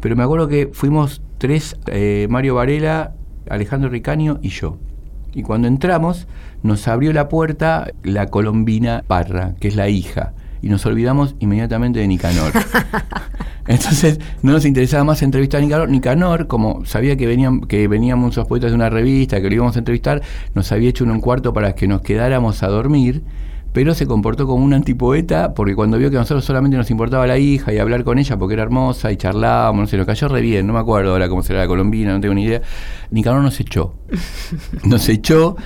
Pero 0.02 0.18
me 0.18 0.24
acuerdo 0.24 0.50
que 0.50 0.70
fuimos 0.74 1.22
tres, 1.38 1.78
eh, 1.88 2.28
Mario 2.30 2.56
Varela, 2.56 3.14
Alejandro 3.50 3.90
Ricaño 3.90 4.40
y 4.42 4.50
yo. 4.50 4.80
Y 5.34 5.44
cuando 5.44 5.70
entramos, 5.70 6.28
nos 6.62 6.90
abrió 6.90 7.14
la 7.14 7.30
puerta 7.30 7.88
la 8.04 8.28
colombina 8.28 9.06
Parra, 9.08 9.56
que 9.62 9.70
es 9.70 9.78
la 9.78 9.88
hija. 9.88 10.34
Y 10.66 10.70
nos 10.70 10.84
olvidamos 10.88 11.36
inmediatamente 11.38 12.00
de 12.00 12.08
Nicanor. 12.08 12.52
Entonces 13.68 14.20
no 14.42 14.52
nos 14.52 14.66
interesaba 14.66 15.04
más 15.04 15.22
entrevistar 15.22 15.60
a 15.60 15.64
Nicanor. 15.64 15.90
Nicanor, 15.90 16.48
como 16.48 16.84
sabía 16.86 17.16
que, 17.16 17.28
venían, 17.28 17.62
que 17.62 17.88
veníamos 17.88 18.36
los 18.36 18.48
poetas 18.48 18.72
de 18.72 18.76
una 18.76 18.90
revista, 18.90 19.40
que 19.40 19.48
lo 19.48 19.54
íbamos 19.54 19.76
a 19.76 19.80
entrevistar, 19.80 20.24
nos 20.56 20.72
había 20.72 20.90
hecho 20.90 21.04
un 21.04 21.22
cuarto 21.22 21.54
para 21.54 21.76
que 21.76 21.88
nos 21.88 22.02
quedáramos 22.02 22.64
a 22.64 22.68
dormir. 22.70 23.22
pero 23.74 23.94
se 23.94 24.08
comportó 24.08 24.48
como 24.48 24.66
un 24.66 24.74
antipoeta 24.74 25.54
porque 25.54 25.76
cuando 25.76 26.00
vio 26.00 26.10
que 26.10 26.16
a 26.16 26.22
nosotros 26.22 26.44
solamente 26.44 26.78
nos 26.78 26.90
importaba 26.90 27.28
la 27.28 27.38
hija 27.38 27.72
y 27.72 27.78
hablar 27.78 28.04
con 28.04 28.18
ella 28.18 28.36
porque 28.36 28.54
era 28.56 28.64
hermosa 28.64 29.12
y 29.12 29.18
charlábamos, 29.18 29.82
no 29.82 29.88
sé, 29.88 29.98
nos 29.98 30.08
cayó 30.08 30.30
re 30.30 30.42
bien, 30.42 30.66
no 30.66 30.74
me 30.74 30.80
acuerdo 30.80 31.12
ahora 31.12 31.30
cómo 31.30 31.44
será 31.44 31.60
la 31.60 31.68
colombina, 31.68 32.12
no 32.12 32.20
tengo 32.22 32.34
ni 32.34 32.46
idea. 32.46 32.64
Nicanor 33.12 33.44
nos 33.44 33.60
echó. 33.60 33.94
Nos 34.84 35.10
echó 35.10 35.58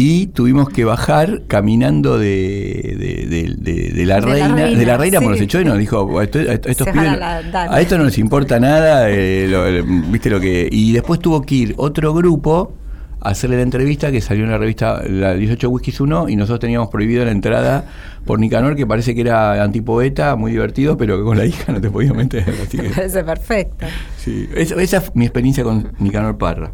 y 0.00 0.28
tuvimos 0.28 0.68
que 0.68 0.84
bajar 0.84 1.42
caminando 1.48 2.18
de, 2.20 2.94
de, 2.96 3.26
de- 3.26 3.54
de- 3.58 3.88
de 3.92 4.06
la 4.06 4.20
reina, 4.20 4.54
de 4.66 4.86
la 4.86 4.96
reina, 4.96 5.18
porque 5.18 5.30
nos 5.30 5.38
sí. 5.38 5.44
echó 5.46 5.60
y 5.60 5.64
nos 5.64 5.76
dijo, 5.76 6.20
"A 6.20 6.22
esto- 6.22 6.38
a 6.38 6.52
estos 6.52 6.86
pibes- 6.86 7.08
a 7.08 7.16
la- 7.16 7.42
dale". 7.42 7.74
a 7.74 7.80
esto 7.80 7.98
no 7.98 8.04
les 8.04 8.16
importa 8.18 8.60
nada, 8.60 9.10
eh, 9.10 9.48
lo- 9.48 9.64
viste 10.12 10.30
lo 10.30 10.38
que. 10.38 10.68
Y 10.70 10.92
después 10.92 11.18
tuvo 11.18 11.42
que 11.42 11.54
ir 11.56 11.74
otro 11.78 12.14
grupo 12.14 12.74
a 13.20 13.30
hacerle 13.30 13.56
la 13.56 13.62
entrevista 13.62 14.12
que 14.12 14.20
salió 14.20 14.44
en 14.44 14.52
la 14.52 14.58
revista 14.58 15.02
la 15.04 15.34
18 15.34 15.68
Whiskies 15.68 16.00
1 16.00 16.28
y 16.28 16.36
nosotros 16.36 16.60
teníamos 16.60 16.90
prohibido 16.90 17.24
la 17.24 17.32
entrada 17.32 17.84
por 18.24 18.38
Nicanor, 18.38 18.76
que 18.76 18.86
parece 18.86 19.16
que 19.16 19.22
era 19.22 19.60
antipoeta, 19.64 20.36
muy 20.36 20.52
divertido, 20.52 20.96
pero 20.96 21.18
que 21.18 21.24
con 21.24 21.36
la 21.38 21.44
hija 21.44 21.72
no 21.72 21.80
te 21.80 21.90
podías 21.90 22.14
meter. 22.14 22.44
Así 22.62 22.76
Me 22.76 22.90
parece 22.90 23.24
perfecto. 23.24 23.86
sí. 24.16 24.48
Esa, 24.54 24.80
esa 24.80 25.00
fue 25.00 25.10
mi 25.16 25.24
experiencia 25.24 25.64
con 25.64 25.90
Nicanor 25.98 26.38
Parra. 26.38 26.70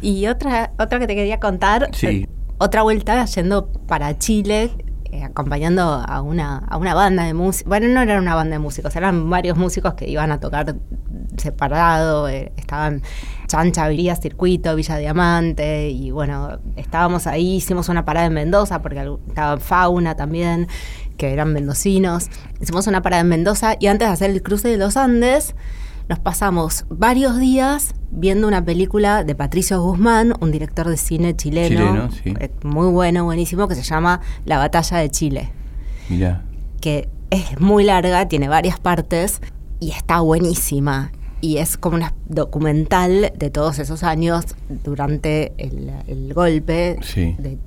Y 0.00 0.26
otra, 0.26 0.72
otra 0.78 0.98
que 0.98 1.06
te 1.06 1.14
quería 1.14 1.38
contar, 1.38 1.90
Sí. 1.92 2.06
eh, 2.06 2.28
otra 2.62 2.82
vuelta 2.82 3.24
yendo 3.24 3.66
para 3.88 4.16
Chile, 4.18 4.70
eh, 5.10 5.24
acompañando 5.24 5.82
a 5.82 6.22
una, 6.22 6.58
a 6.58 6.76
una 6.76 6.94
banda 6.94 7.24
de 7.24 7.34
músicos. 7.34 7.68
Bueno, 7.68 7.88
no 7.88 8.00
era 8.00 8.18
una 8.18 8.36
banda 8.36 8.54
de 8.54 8.60
músicos, 8.60 8.94
eran 8.94 9.28
varios 9.28 9.58
músicos 9.58 9.94
que 9.94 10.08
iban 10.08 10.30
a 10.30 10.38
tocar 10.38 10.76
separado, 11.36 12.28
eh, 12.28 12.52
estaban 12.56 13.02
Chancha, 13.48 13.88
Viría, 13.88 14.14
Circuito, 14.14 14.76
Villa 14.76 14.96
Diamante, 14.96 15.90
y 15.90 16.12
bueno, 16.12 16.60
estábamos 16.76 17.26
ahí, 17.26 17.56
hicimos 17.56 17.88
una 17.88 18.04
parada 18.04 18.26
en 18.26 18.34
Mendoza, 18.34 18.80
porque 18.80 19.04
estaba 19.26 19.58
Fauna 19.58 20.14
también, 20.14 20.68
que 21.16 21.32
eran 21.32 21.52
mendocinos. 21.52 22.28
Hicimos 22.60 22.86
una 22.86 23.02
parada 23.02 23.22
en 23.22 23.28
Mendoza 23.28 23.74
y 23.80 23.88
antes 23.88 24.06
de 24.06 24.14
hacer 24.14 24.30
el 24.30 24.42
cruce 24.42 24.68
de 24.68 24.76
los 24.76 24.96
Andes, 24.96 25.56
nos 26.12 26.18
pasamos 26.18 26.84
varios 26.90 27.38
días 27.38 27.94
viendo 28.10 28.46
una 28.46 28.62
película 28.62 29.24
de 29.24 29.34
Patricio 29.34 29.80
Guzmán, 29.80 30.34
un 30.40 30.52
director 30.52 30.86
de 30.86 30.98
cine 30.98 31.34
chileno, 31.34 31.68
Chileno, 31.68 32.10
sí. 32.10 32.34
eh, 32.38 32.50
muy 32.64 32.88
bueno, 32.88 33.24
buenísimo, 33.24 33.66
que 33.66 33.74
se 33.74 33.82
llama 33.82 34.20
La 34.44 34.58
Batalla 34.58 34.98
de 34.98 35.08
Chile, 35.08 35.52
Mirá. 36.10 36.42
que 36.82 37.08
es 37.30 37.58
muy 37.58 37.84
larga, 37.84 38.28
tiene 38.28 38.50
varias 38.50 38.78
partes 38.78 39.40
y 39.80 39.92
está 39.92 40.20
buenísima. 40.20 41.12
Y 41.44 41.56
es 41.58 41.76
como 41.76 41.96
un 41.96 42.04
documental 42.28 43.32
de 43.36 43.50
todos 43.50 43.80
esos 43.80 44.04
años 44.04 44.44
durante 44.84 45.52
el, 45.58 45.90
el 46.06 46.32
golpe 46.32 46.96
Sí. 47.02 47.34
de, 47.38 47.50
de- 47.50 47.58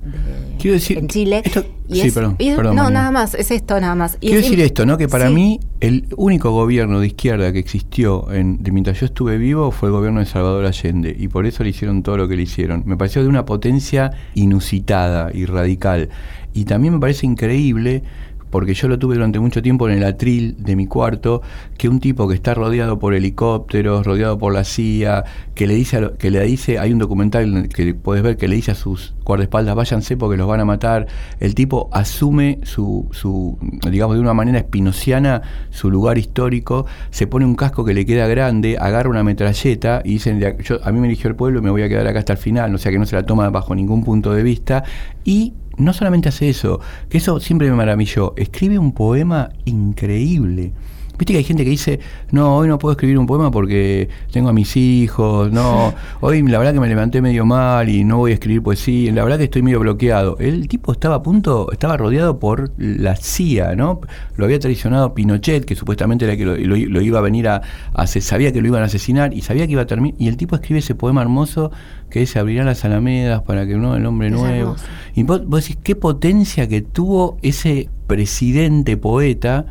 Quiero 0.58 0.74
decir, 0.76 0.96
en 0.96 1.08
Chile. 1.08 1.42
esto- 1.44 1.62
Y 1.86 1.96
sí, 2.00 2.08
es- 2.08 2.14
perdón, 2.14 2.36
y 2.38 2.48
es- 2.48 2.56
perdón, 2.56 2.74
no, 2.76 2.88
nada 2.90 3.10
más, 3.10 3.34
es 3.34 3.50
esto 3.50 3.78
nada 3.78 3.94
más. 3.94 4.16
Y 4.20 4.28
Quiero 4.28 4.38
es- 4.40 4.46
decir 4.46 4.60
esto, 4.64 4.86
¿no? 4.86 4.96
Que 4.96 5.08
para 5.08 5.28
sí. 5.28 5.34
mí 5.34 5.60
el 5.80 6.08
único 6.16 6.50
gobierno 6.52 7.00
de 7.00 7.08
izquierda 7.08 7.52
que 7.52 7.58
existió 7.58 8.32
en, 8.32 8.62
de 8.62 8.72
mientras 8.72 8.98
yo 8.98 9.06
estuve 9.06 9.36
vivo 9.36 9.70
fue 9.70 9.90
el 9.90 9.92
gobierno 9.92 10.20
de 10.20 10.26
Salvador 10.26 10.64
Allende 10.64 11.14
y 11.16 11.28
por 11.28 11.44
eso 11.44 11.62
le 11.62 11.68
hicieron 11.70 12.02
todo 12.02 12.16
lo 12.16 12.26
que 12.28 12.36
le 12.36 12.42
hicieron. 12.44 12.82
Me 12.86 12.96
pareció 12.96 13.22
de 13.22 13.28
una 13.28 13.44
potencia 13.44 14.10
inusitada 14.34 15.30
y 15.34 15.44
radical. 15.44 16.08
Y 16.54 16.64
también 16.64 16.94
me 16.94 17.00
parece 17.00 17.26
increíble 17.26 18.02
porque 18.50 18.74
yo 18.74 18.88
lo 18.88 18.98
tuve 18.98 19.14
durante 19.16 19.38
mucho 19.40 19.60
tiempo 19.62 19.88
en 19.88 19.98
el 19.98 20.04
atril 20.04 20.56
de 20.58 20.76
mi 20.76 20.86
cuarto, 20.86 21.42
que 21.76 21.88
un 21.88 22.00
tipo 22.00 22.28
que 22.28 22.34
está 22.34 22.54
rodeado 22.54 22.98
por 22.98 23.14
helicópteros, 23.14 24.06
rodeado 24.06 24.38
por 24.38 24.52
la 24.54 24.64
CIA, 24.64 25.24
que 25.54 25.66
le 25.66 25.74
dice, 25.74 25.96
a 25.98 26.00
lo- 26.00 26.16
que 26.16 26.30
le 26.30 26.42
dice, 26.44 26.78
hay 26.78 26.92
un 26.92 26.98
documental 26.98 27.68
que 27.68 27.94
puedes 27.94 28.22
ver 28.22 28.36
que 28.36 28.48
le 28.48 28.56
dice 28.56 28.70
a 28.72 28.74
sus 28.74 29.14
guardaespaldas, 29.24 29.74
váyanse 29.74 30.16
porque 30.16 30.36
los 30.36 30.46
van 30.48 30.60
a 30.60 30.64
matar. 30.64 31.06
El 31.40 31.54
tipo 31.54 31.88
asume 31.92 32.58
su, 32.62 33.08
su 33.12 33.58
digamos, 33.90 34.16
de 34.16 34.20
una 34.22 34.34
manera 34.34 34.58
espinociana 34.58 35.42
su 35.70 35.90
lugar 35.90 36.18
histórico, 36.18 36.86
se 37.10 37.26
pone 37.26 37.44
un 37.44 37.54
casco 37.56 37.84
que 37.84 37.94
le 37.94 38.06
queda 38.06 38.26
grande, 38.26 38.76
agarra 38.80 39.10
una 39.10 39.22
metralleta 39.24 40.02
y 40.04 40.10
dicen, 40.12 40.38
"De 40.38 40.56
ac- 40.56 40.62
yo, 40.62 40.78
a 40.84 40.92
mí 40.92 41.00
me 41.00 41.06
eligió 41.08 41.28
el 41.28 41.36
pueblo 41.36 41.58
y 41.58 41.62
me 41.62 41.70
voy 41.70 41.82
a 41.82 41.88
quedar 41.88 42.06
acá 42.06 42.20
hasta 42.20 42.32
el 42.32 42.38
final, 42.38 42.74
o 42.74 42.78
sea 42.78 42.92
que 42.92 42.98
no 42.98 43.06
se 43.06 43.16
la 43.16 43.24
toma 43.24 43.50
bajo 43.50 43.74
ningún 43.74 44.04
punto 44.04 44.32
de 44.32 44.42
vista, 44.42 44.84
y 45.24 45.54
no 45.76 45.92
solamente 45.92 46.28
hace 46.28 46.48
eso, 46.48 46.80
que 47.08 47.18
eso 47.18 47.40
siempre 47.40 47.68
me 47.70 47.76
maravilló, 47.76 48.34
escribe 48.36 48.78
un 48.78 48.92
poema 48.92 49.50
increíble. 49.64 50.72
Viste 51.18 51.32
que 51.32 51.38
hay 51.38 51.44
gente 51.44 51.64
que 51.64 51.70
dice, 51.70 52.00
no, 52.30 52.56
hoy 52.56 52.68
no 52.68 52.78
puedo 52.78 52.92
escribir 52.92 53.18
un 53.18 53.26
poema 53.26 53.50
porque 53.50 54.08
tengo 54.32 54.48
a 54.48 54.52
mis 54.52 54.76
hijos, 54.76 55.50
no, 55.50 55.94
hoy 56.20 56.42
la 56.42 56.58
verdad 56.58 56.74
que 56.74 56.80
me 56.80 56.88
levanté 56.88 57.22
medio 57.22 57.44
mal 57.46 57.88
y 57.88 58.04
no 58.04 58.18
voy 58.18 58.32
a 58.32 58.34
escribir 58.34 58.62
poesía, 58.62 59.12
la 59.12 59.22
verdad 59.24 59.38
que 59.38 59.44
estoy 59.44 59.62
medio 59.62 59.80
bloqueado. 59.80 60.36
El 60.38 60.68
tipo 60.68 60.92
estaba 60.92 61.16
a 61.16 61.22
punto, 61.22 61.70
estaba 61.72 61.96
rodeado 61.96 62.38
por 62.38 62.70
la 62.78 63.16
CIA, 63.16 63.74
¿no? 63.76 64.00
Lo 64.36 64.44
había 64.44 64.58
traicionado 64.58 65.14
Pinochet, 65.14 65.64
que 65.64 65.74
supuestamente 65.74 66.24
era 66.26 66.32
el 66.34 66.38
que 66.38 66.44
lo, 66.44 66.56
lo- 66.56 66.76
lo 66.76 67.00
iba 67.00 67.18
a 67.18 67.22
venir 67.22 67.48
a, 67.48 67.62
a 67.94 68.06
sabía 68.06 68.52
que 68.52 68.60
lo 68.60 68.68
iban 68.68 68.82
a 68.82 68.86
asesinar 68.86 69.32
y 69.34 69.42
sabía 69.42 69.66
que 69.66 69.72
iba 69.72 69.82
a 69.82 69.86
terminar, 69.86 70.16
y 70.20 70.28
el 70.28 70.36
tipo 70.36 70.54
escribe 70.56 70.80
ese 70.80 70.94
poema 70.94 71.22
hermoso 71.22 71.70
que 72.10 72.24
se 72.26 72.38
abrirán 72.38 72.66
las 72.66 72.84
alamedas 72.84 73.42
para 73.42 73.66
que 73.66 73.76
no 73.76 73.96
el 73.96 74.04
hombre 74.06 74.28
Es 74.28 74.32
nuevo. 74.34 74.70
hermoso. 74.72 74.84
Y 75.14 75.22
vos, 75.22 75.46
vos 75.46 75.62
decís, 75.62 75.78
qué 75.82 75.96
potencia 75.96 76.68
que 76.68 76.82
tuvo 76.82 77.38
ese 77.42 77.88
presidente 78.06 78.96
poeta 78.96 79.66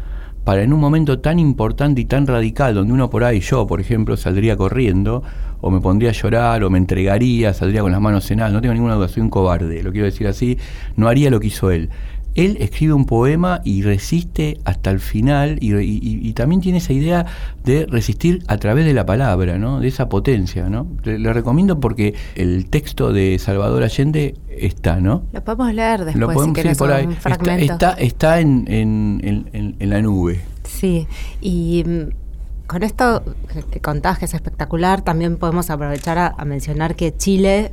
para 0.45 0.61
en 0.61 0.71
un 0.71 0.79
momento 0.79 1.19
tan 1.19 1.39
importante 1.39 2.01
y 2.01 2.05
tan 2.05 2.27
radical, 2.27 2.75
donde 2.75 2.93
uno 2.93 3.09
por 3.09 3.23
ahí, 3.23 3.39
yo 3.41 3.65
por 3.65 3.81
ejemplo, 3.81 4.15
saldría 4.15 4.55
corriendo, 4.55 5.23
o 5.59 5.71
me 5.71 5.81
pondría 5.81 6.11
a 6.11 6.13
llorar, 6.13 6.63
o 6.63 6.69
me 6.69 6.77
entregaría, 6.77 7.51
saldría 7.53 7.81
con 7.81 7.91
las 7.91 7.99
manos 7.99 8.29
en 8.29 8.41
alto, 8.41 8.53
no 8.53 8.61
tengo 8.61 8.75
ninguna 8.75 8.93
duda, 8.93 9.07
soy 9.07 9.23
un 9.23 9.31
cobarde, 9.31 9.81
lo 9.81 9.91
quiero 9.91 10.05
decir 10.05 10.27
así, 10.27 10.57
no 10.95 11.07
haría 11.07 11.31
lo 11.31 11.39
que 11.39 11.47
hizo 11.47 11.71
él. 11.71 11.89
Él 12.35 12.57
escribe 12.59 12.93
un 12.93 13.05
poema 13.05 13.61
y 13.63 13.81
resiste 13.81 14.59
hasta 14.65 14.91
el 14.91 14.99
final, 14.99 15.57
y, 15.61 15.73
y- 15.75 15.99
y 16.27 16.33
también 16.33 16.61
tiene 16.61 16.77
esa 16.79 16.93
idea 16.93 17.25
de 17.63 17.85
resistir 17.85 18.43
a 18.47 18.57
través 18.57 18.85
de 18.85 18.93
la 18.93 19.05
palabra, 19.05 19.57
¿no? 19.57 19.79
de 19.79 19.87
esa 19.87 20.09
potencia. 20.09 20.69
¿no? 20.69 20.87
Le, 21.03 21.17
le 21.17 21.33
recomiendo 21.33 21.79
porque 21.79 22.13
el 22.35 22.67
texto 22.69 23.11
de 23.13 23.39
Salvador 23.39 23.83
Allende 23.83 24.35
está, 24.49 24.99
¿no? 24.99 25.23
Lo 25.33 25.43
podemos 25.43 25.73
leer 25.73 26.05
después 26.05 26.15
Lo 26.19 26.27
podemos 26.33 26.57
si 26.59 26.67
sí, 26.69 26.75
por 26.75 26.91
ahí. 26.91 27.07
Está, 27.25 27.57
está, 27.57 27.91
está 27.93 28.39
en, 28.41 28.65
en- 28.67 29.21
en- 29.53 29.75
en- 29.79 29.89
la 29.89 30.01
nube. 30.01 30.41
Sí, 30.63 31.07
y 31.41 31.83
mm, 31.85 32.67
con 32.67 32.83
esto 32.83 33.23
que 33.71 33.79
contás 33.79 34.17
que 34.19 34.25
es 34.25 34.33
espectacular, 34.33 35.01
también 35.03 35.37
podemos 35.37 35.69
aprovechar 35.69 36.17
a, 36.17 36.27
a 36.37 36.45
mencionar 36.45 36.95
que 36.95 37.15
Chile 37.15 37.71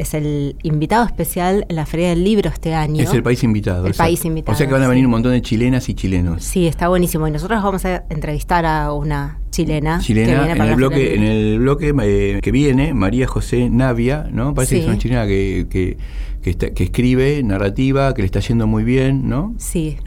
es 0.00 0.14
el 0.14 0.56
invitado 0.62 1.04
especial 1.04 1.66
en 1.68 1.76
la 1.76 1.86
Feria 1.86 2.08
del 2.10 2.24
Libro 2.24 2.48
este 2.48 2.74
año. 2.74 3.02
Es 3.02 3.12
el 3.12 3.22
país 3.22 3.42
invitado. 3.44 3.84
El 3.84 3.90
exacto. 3.90 4.08
país 4.08 4.24
invitado, 4.24 4.54
O 4.54 4.56
sea 4.58 4.66
que 4.66 4.72
van 4.72 4.82
a 4.82 4.88
venir 4.88 5.02
sí. 5.02 5.06
un 5.06 5.10
montón 5.10 5.32
de 5.32 5.42
chilenas 5.42 5.88
y 5.88 5.94
chilenos. 5.94 6.42
Sí, 6.42 6.66
está 6.66 6.88
buenísimo. 6.88 7.28
Y 7.28 7.30
nosotros 7.30 7.62
vamos 7.62 7.84
a 7.84 8.04
entrevistar 8.08 8.64
a 8.66 8.92
una 8.92 9.38
chilena. 9.50 9.98
Chilena, 10.00 10.50
en 10.52 10.60
el, 10.62 10.74
bloque, 10.76 10.96
Feria 10.96 11.14
en 11.14 11.20
Libro. 11.20 11.34
el 11.52 11.58
bloque 11.60 11.94
eh, 12.02 12.40
que 12.42 12.50
viene, 12.52 12.94
María 12.94 13.26
José 13.26 13.68
Navia, 13.68 14.26
¿no? 14.32 14.54
Parece 14.54 14.76
que 14.76 14.80
es 14.82 14.86
una 14.88 14.98
chilena 14.98 15.26
que, 15.26 15.66
que, 15.68 15.96
que 16.42 16.50
está- 16.50 16.70
que 16.70 16.84
escribe 16.84 17.42
narrativa, 17.42 18.14
que 18.14 18.22
le 18.22 18.26
está 18.26 18.40
yendo 18.40 18.66
muy 18.66 18.84
bien, 18.84 19.28
¿no? 19.28 19.54
Sí. 19.58 19.98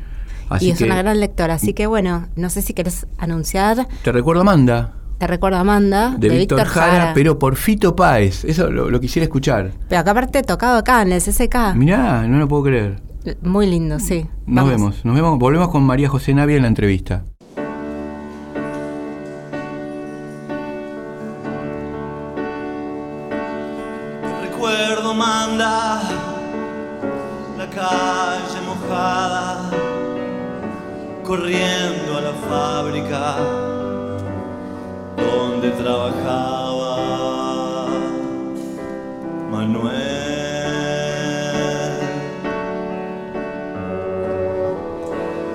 Así 0.49 0.67
y 0.67 0.71
es 0.71 0.77
que- 0.77 0.85
una 0.85 0.95
gran 0.97 1.19
lectora. 1.19 1.53
Así 1.55 1.73
que 1.73 1.85
bueno, 1.87 2.27
no 2.35 2.49
sé 2.49 2.61
si 2.61 2.73
querés 2.73 3.05
anunciar. 3.17 3.87
Te 4.03 4.11
recuerdo 4.11 4.41
Amanda, 4.41 4.93
Te 5.23 5.27
recuerdo 5.27 5.57
Amanda, 5.57 6.15
de, 6.17 6.27
Víctor 6.27 6.65
Jara, 6.65 7.13
pero 7.15 7.39
por 7.39 7.55
Fito 7.55 7.95
Páez. 7.95 8.43
Eso 8.43 8.69
lo, 8.69 8.89
lo 8.89 8.99
quisiera 8.99 9.23
escuchar. 9.23 9.71
Pero 9.87 10.01
acá 10.01 10.11
aparte 10.11 10.43
tocado 10.43 10.77
acá 10.77 11.01
en 11.01 11.13
el 11.13 11.21
CCK. 11.21 11.75
Mirá, 11.75 12.27
no 12.27 12.39
lo 12.39 12.49
puedo 12.49 12.63
creer. 12.63 13.01
Muy 13.41 13.65
lindo, 13.67 14.01
sí. 14.01 14.25
Nos 14.45 14.65
Vamos. 14.65 14.71
vemos, 14.71 15.05
nos 15.05 15.15
vemos, 15.15 15.39
volvemos 15.39 15.69
con 15.69 15.81
María 15.83 16.09
José 16.09 16.33
Navia 16.33 16.57
en 16.57 16.63
la 16.63 16.67
entrevista. 16.67 17.23
Recuerdo 24.41 25.13
manda 25.13 26.01
la 27.57 27.69
calle 27.69 28.61
mojada, 28.67 29.71
corriendo 31.23 32.17
a 32.17 32.21
la 32.21 32.33
fábrica 32.33 33.72
donde 35.23 35.69
trabajaba 35.71 36.95
Manuel. 39.51 39.93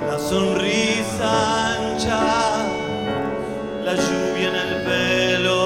La 0.07 0.19
sonrisa 0.19 1.31
ancha, 1.77 2.23
la 3.85 3.95
lluvia 3.95 4.49
en 4.49 4.57
el 4.67 4.75
pelo 4.89 5.59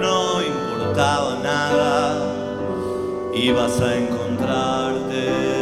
no 0.00 0.42
importaba 0.42 1.38
nada, 1.42 1.96
ibas 3.34 3.80
a 3.80 3.96
encontrarte 3.96 5.53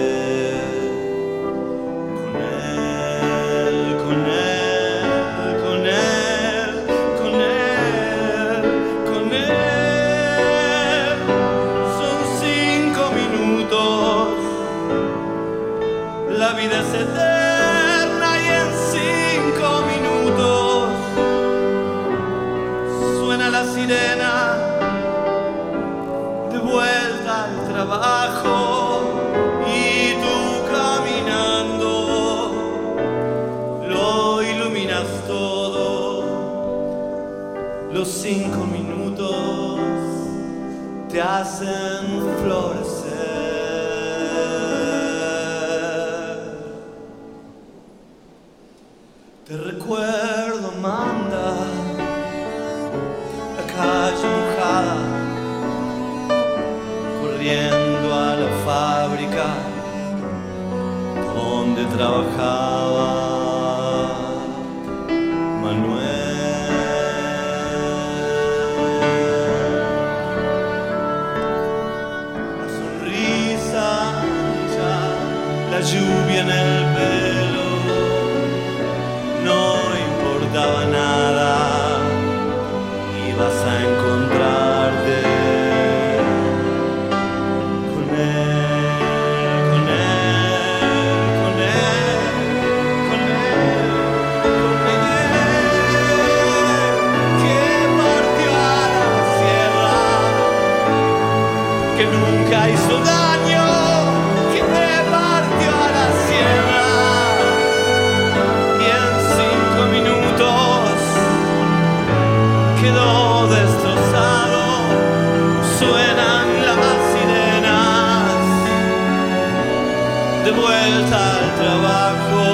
vuelta 120.83 121.39
al 121.39 121.49
trabajo. 121.61 122.45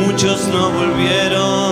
Muchos 0.00 0.48
no 0.48 0.70
volvieron, 0.70 1.71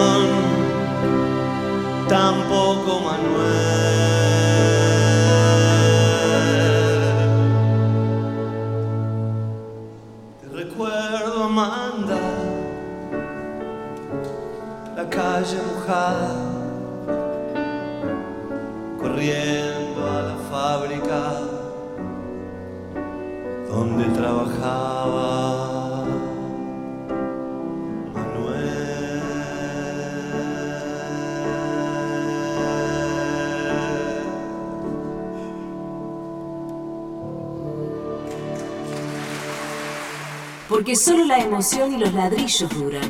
Porque 40.80 40.96
solo 40.96 41.26
la 41.26 41.36
emoción 41.36 41.92
y 41.92 41.98
los 41.98 42.14
ladrillos 42.14 42.70
duran. 42.70 43.02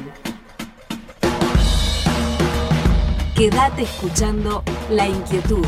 Quédate 3.37 3.83
escuchando 3.83 4.65
La 4.91 5.07
Inquietud. 5.07 5.65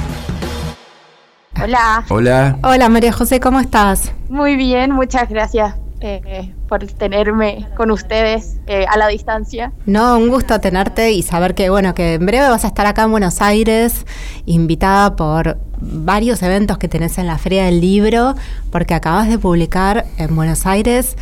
Hola, 1.63 2.05
Hola. 2.09 2.59
Hola 2.65 2.89
María 2.89 3.13
José, 3.13 3.39
¿cómo 3.39 3.61
estás? 3.61 4.13
muy 4.29 4.57
bien, 4.57 4.91
muchas 4.91 5.29
gracias 5.29 5.77
eh, 6.01 6.53
por 6.69 6.85
tenerme 6.85 7.69
con 7.77 7.93
ustedes 7.93 8.57
eh, 8.67 8.85
a 8.91 8.97
la 8.97 9.07
distancia. 9.07 9.71
No, 9.87 10.19
un 10.19 10.29
gusto 10.29 10.59
tenerte 10.59 11.13
y 11.13 11.23
saber 11.23 11.55
que, 11.55 11.71
bueno, 11.71 11.95
que 11.95 12.15
en 12.15 12.27
breve 12.27 12.49
vas 12.49 12.65
a 12.65 12.67
estar 12.67 12.85
acá 12.87 13.05
en 13.05 13.13
Buenos 13.13 13.41
Aires, 13.41 14.07
invitada 14.45 15.15
por 15.15 15.59
varios 15.79 16.43
eventos 16.43 16.79
que 16.79 16.89
tenés 16.89 17.19
en 17.19 17.29
la 17.29 17.39
Feria 17.39 17.67
del 17.67 17.81
Libro, 17.81 18.35
porque 18.73 18.95
acabas 18.95 19.29
de 19.29 19.39
publicar 19.39 20.05
en 20.19 20.35
Buenos 20.35 20.67
Aires, 20.67 21.17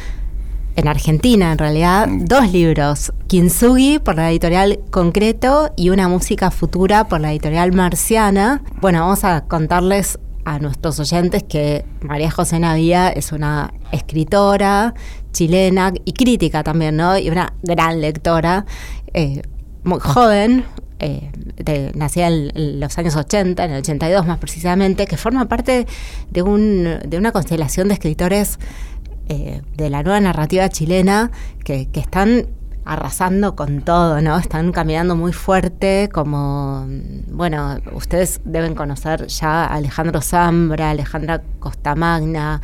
en 0.76 0.88
Argentina 0.88 1.52
en 1.52 1.58
realidad, 1.58 2.08
dos 2.08 2.50
libros, 2.52 3.12
Kintsugi 3.26 3.98
por 3.98 4.16
la 4.16 4.30
editorial 4.30 4.80
Concreto 4.90 5.72
y 5.76 5.90
Una 5.90 6.08
Música 6.08 6.50
Futura 6.50 7.08
por 7.08 7.20
la 7.20 7.32
editorial 7.32 7.72
Marciana. 7.72 8.62
Bueno, 8.80 9.00
vamos 9.00 9.24
a 9.24 9.42
contarles 9.42 10.18
a 10.44 10.58
nuestros 10.58 10.98
oyentes 10.98 11.42
que 11.42 11.84
María 12.00 12.30
José 12.30 12.58
Navía 12.58 13.08
es 13.10 13.32
una 13.32 13.74
escritora 13.92 14.94
chilena 15.32 15.92
y 16.04 16.12
crítica 16.12 16.62
también, 16.62 16.96
¿no? 16.96 17.18
Y 17.18 17.28
una 17.30 17.52
gran 17.62 18.00
lectora, 18.00 18.64
eh, 19.12 19.42
muy 19.84 20.00
joven, 20.00 20.64
eh, 20.98 21.30
de- 21.56 21.92
nacida 21.94 22.28
en, 22.28 22.50
en 22.56 22.80
los 22.80 22.96
años 22.98 23.16
80, 23.16 23.64
en 23.64 23.70
el 23.72 23.78
82 23.80 24.26
más 24.26 24.38
precisamente, 24.38 25.06
que 25.06 25.16
forma 25.16 25.46
parte 25.46 25.86
de, 26.30 26.42
un, 26.42 26.98
de 27.06 27.18
una 27.18 27.32
constelación 27.32 27.88
de 27.88 27.94
escritores 27.94 28.58
eh, 29.30 29.62
de 29.76 29.90
la 29.90 30.02
nueva 30.02 30.20
narrativa 30.20 30.68
chilena 30.68 31.30
que, 31.64 31.86
que 31.86 32.00
están 32.00 32.46
arrasando 32.84 33.54
con 33.54 33.82
todo, 33.82 34.20
¿no? 34.20 34.36
Están 34.38 34.72
caminando 34.72 35.14
muy 35.14 35.32
fuerte, 35.32 36.08
como, 36.12 36.84
mm, 36.88 37.36
bueno, 37.36 37.78
ustedes 37.92 38.40
deben 38.44 38.74
conocer 38.74 39.26
ya 39.28 39.64
a 39.66 39.76
Alejandro 39.76 40.20
Zambra, 40.20 40.90
Alejandra 40.90 41.42
Costamagna, 41.60 42.60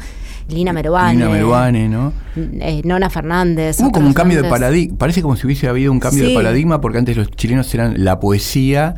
Lina 0.49 0.73
Meruane. 0.73 1.15
Lina 1.19 1.29
Meruane, 1.29 1.89
¿no? 1.89 2.13
eh, 2.37 2.83
Nona 2.85 3.11
Fernández. 3.11 3.79
Hubo 3.81 3.93
como 3.93 4.09
un 4.09 4.15
cambio 4.15 4.43
de 4.43 4.49
paradigma. 4.49 4.99
Parece 4.99 5.23
como 5.23 5.37
si 5.37 5.47
hubiese 5.47 5.69
habido 5.69 5.93
un 5.93 6.01
cambio 6.01 6.25
Sí. 6.25 6.31
de 6.31 6.35
paradigma, 6.37 6.81
porque 6.81 6.99
antes 6.99 7.17
los 7.17 7.31
chilenos 7.31 7.73
eran 7.75 8.05
la 8.05 8.19
poesía 8.19 8.95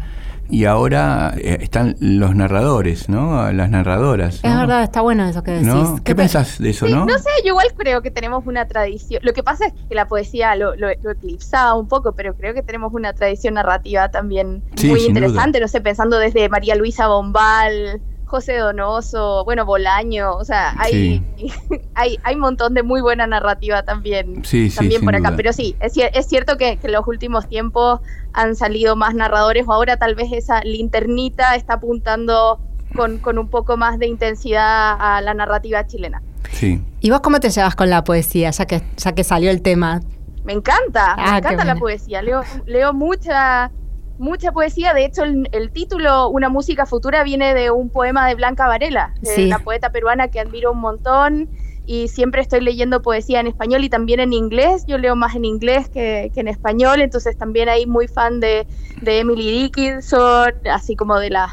y 0.50 0.64
ahora 0.64 1.34
eh, 1.36 1.58
están 1.60 1.96
los 2.00 2.34
narradores, 2.34 3.08
¿no? 3.08 3.50
Las 3.52 3.70
narradoras. 3.70 4.36
Es 4.42 4.42
verdad, 4.56 4.82
está 4.82 5.00
bueno 5.00 5.26
eso 5.26 5.42
que 5.42 5.50
decís. 5.52 5.66
¿No? 5.66 5.96
¿Qué 6.02 6.14
pe- 6.14 6.22
pensás 6.22 6.58
de 6.58 6.70
eso, 6.70 6.86
Sí, 6.86 6.92
no? 6.92 7.04
no 7.06 7.18
sé, 7.18 7.28
yo 7.44 7.48
igual 7.48 7.66
creo 7.76 8.02
que 8.02 8.10
tenemos 8.10 8.46
una 8.46 8.66
tradición. 8.66 9.20
Lo 9.24 9.32
que 9.32 9.42
pasa 9.42 9.66
es 9.66 9.72
que 9.88 9.94
la 9.94 10.08
poesía 10.08 10.54
lo, 10.56 10.74
lo, 10.76 10.88
lo 11.02 11.10
eclipsaba 11.10 11.74
un 11.74 11.88
poco, 11.88 12.12
pero 12.12 12.34
creo 12.34 12.54
que 12.54 12.62
tenemos 12.62 12.92
una 12.94 13.12
tradición 13.12 13.54
narrativa 13.54 14.10
también 14.10 14.62
Sí, 14.76 14.88
muy 14.88 15.00
interesante. 15.04 15.60
No 15.60 15.68
sé, 15.68 15.80
pensando 15.80 16.18
desde 16.18 16.48
María 16.48 16.74
Luisa 16.76 17.08
Bombal, 17.08 18.00
José 18.28 18.56
Donoso, 18.58 19.44
bueno, 19.44 19.64
Bolaño, 19.66 20.34
o 20.36 20.44
sea, 20.44 20.74
hay, 20.78 21.22
hay, 21.94 22.18
hay 22.22 22.34
un 22.36 22.40
montón 22.40 22.74
de 22.74 22.82
muy 22.82 23.00
buena 23.00 23.26
narrativa 23.26 23.82
también, 23.82 24.44
Sí, 24.44 24.70
sí, 24.70 24.76
también 24.76 25.02
por 25.04 25.14
acá. 25.16 25.28
duda. 25.30 25.36
Pero 25.36 25.52
sí, 25.52 25.74
es, 25.80 25.94
cier- 25.96 26.10
es 26.14 26.26
cierto 26.26 26.56
que, 26.56 26.76
que 26.76 26.86
en 26.86 26.92
los 26.92 27.06
últimos 27.08 27.48
tiempos 27.48 28.00
han 28.32 28.54
salido 28.54 28.94
más 28.96 29.14
narradores, 29.14 29.64
o 29.66 29.72
ahora 29.72 29.96
tal 29.96 30.14
vez 30.14 30.30
esa 30.32 30.60
linternita 30.62 31.56
está 31.56 31.74
apuntando 31.74 32.60
con, 32.94 33.18
con 33.18 33.38
un 33.38 33.48
poco 33.48 33.76
más 33.76 33.98
de 33.98 34.06
intensidad 34.06 34.96
a 35.00 35.20
la 35.20 35.34
narrativa 35.34 35.86
chilena. 35.86 36.22
Sí. 36.52 36.80
¿Y 37.00 37.10
vos 37.10 37.20
cómo 37.20 37.40
te 37.40 37.50
llevas 37.50 37.74
con 37.76 37.90
la 37.90 38.04
poesía, 38.04 38.50
ya 38.50 38.66
que, 38.66 38.82
ya 38.96 39.12
que 39.12 39.24
salió 39.24 39.50
el 39.50 39.60
tema? 39.62 40.00
Me 40.44 40.52
encanta, 40.54 41.14
Ah, 41.18 41.34
me 41.34 41.42
qué 41.42 41.48
encanta 41.48 41.64
la 41.64 41.76
poesía. 41.76 42.22
Leo, 42.22 42.42
leo 42.64 42.94
mucha, 42.94 43.70
mucha 44.18 44.52
poesía. 44.52 44.92
De 44.94 45.04
hecho, 45.04 45.24
el, 45.24 45.48
el 45.52 45.70
título 45.70 46.28
Una 46.28 46.48
música 46.48 46.86
futura 46.86 47.22
viene 47.24 47.54
de 47.54 47.70
un 47.70 47.88
poema 47.90 48.26
de 48.28 48.34
Blanca 48.34 48.66
Varela, 48.66 49.14
Sí. 49.22 49.46
una 49.46 49.60
poeta 49.60 49.90
peruana 49.90 50.28
que 50.28 50.40
admiro 50.40 50.72
un 50.72 50.80
montón. 50.80 51.48
Y 51.90 52.08
siempre 52.08 52.42
estoy 52.42 52.60
leyendo 52.60 53.00
poesía 53.00 53.40
en 53.40 53.46
español 53.46 53.82
y 53.82 53.88
también 53.88 54.20
en 54.20 54.34
inglés. 54.34 54.84
Yo 54.86 54.98
leo 54.98 55.16
más 55.16 55.34
en 55.34 55.46
inglés 55.46 55.88
que, 55.88 56.30
que 56.34 56.40
en 56.40 56.48
español, 56.48 57.00
entonces 57.00 57.38
también 57.38 57.70
ahí 57.70 57.86
muy 57.86 58.08
fan 58.08 58.40
de, 58.40 58.66
de 59.00 59.20
Emily 59.20 59.50
Dickinson, 59.62 60.52
así 60.70 60.96
como 60.96 61.18
de 61.18 61.30
las 61.30 61.52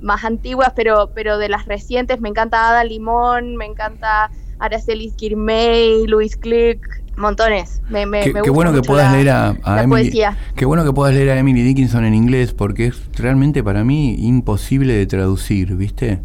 más 0.00 0.24
antiguas, 0.24 0.72
pero, 0.74 1.10
pero 1.14 1.36
de 1.36 1.50
las 1.50 1.66
recientes. 1.66 2.20
Me 2.22 2.30
encanta 2.30 2.70
Ada 2.70 2.84
Limón, 2.84 3.56
me 3.56 3.66
encanta 3.66 4.30
Araceli 4.58 5.10
Kirmay, 5.10 6.06
Luis 6.06 6.38
Click, 6.38 6.80
Montones. 7.16 7.82
Me, 7.88 8.06
me, 8.06 8.20
Qué, 8.20 8.26
me 8.26 8.34
qué 8.34 8.40
gusta 8.50 8.52
bueno 8.52 8.72
que 8.72 8.82
puedas 8.86 9.10
la- 9.10 9.16
leer 9.16 9.30
a, 9.30 9.82
Emily. 9.82 10.12
Qué 10.54 10.64
bueno 10.64 10.84
que 10.84 10.92
puedas 10.92 11.14
leer 11.14 11.30
a 11.30 11.38
Emily 11.38 11.62
Dickinson 11.62 12.04
en 12.04 12.14
inglés, 12.14 12.52
porque 12.52 12.86
es 12.86 13.00
realmente 13.16 13.62
para 13.64 13.84
mí 13.84 14.14
imposible 14.18 14.94
de 14.94 15.06
traducir, 15.06 15.74
¿viste? 15.76 16.20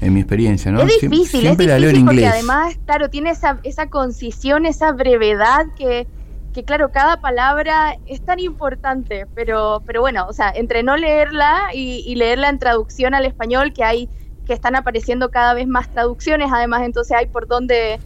En 0.00 0.14
mi 0.14 0.20
experiencia, 0.20 0.72
¿no? 0.72 0.82
Es 0.82 1.00
difícil, 1.00 1.40
siempre 1.40 1.66
es 1.66 1.70
la 1.70 1.78
leo 1.78 1.90
en 1.90 1.96
difícil 1.96 2.04
porque 2.06 2.20
inglés. 2.22 2.34
además, 2.34 2.76
claro, 2.84 3.08
tiene 3.08 3.30
esa, 3.30 3.60
esa 3.62 3.86
concisión, 3.86 4.66
esa 4.66 4.92
brevedad 4.92 5.66
que, 5.76 6.08
que, 6.52 6.64
claro, 6.64 6.90
cada 6.90 7.18
palabra 7.20 7.94
es 8.06 8.20
tan 8.22 8.40
importante, 8.40 9.26
pero, 9.34 9.84
pero 9.86 10.00
bueno, 10.00 10.26
o 10.28 10.32
sea, 10.32 10.52
entre 10.54 10.82
no 10.82 10.96
leerla 10.96 11.56
y, 11.72 12.02
y 12.04 12.16
leerla 12.16 12.48
en 12.48 12.58
traducción 12.58 13.14
al 13.14 13.26
español, 13.26 13.72
que 13.72 13.84
hay, 13.84 14.10
que 14.44 14.52
están 14.54 14.74
apareciendo 14.74 15.30
cada 15.30 15.54
vez 15.54 15.68
más 15.68 15.88
traducciones, 15.88 16.50
además 16.52 16.82
entonces 16.82 17.16
hay 17.16 17.26
por 17.26 17.46
dónde, 17.46 18.00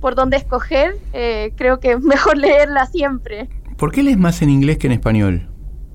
por 0.00 0.14
dónde 0.14 0.36
escoger, 0.36 0.94
eh, 1.12 1.52
creo 1.56 1.80
que 1.80 1.92
es 1.92 2.00
mejor 2.00 2.36
leerla 2.38 2.86
siempre. 2.86 3.48
¿Por 3.76 3.92
qué 3.92 4.02
lees 4.02 4.18
más 4.18 4.42
en 4.42 4.50
inglés 4.50 4.78
que 4.78 4.86
en 4.86 4.92
español? 4.92 5.48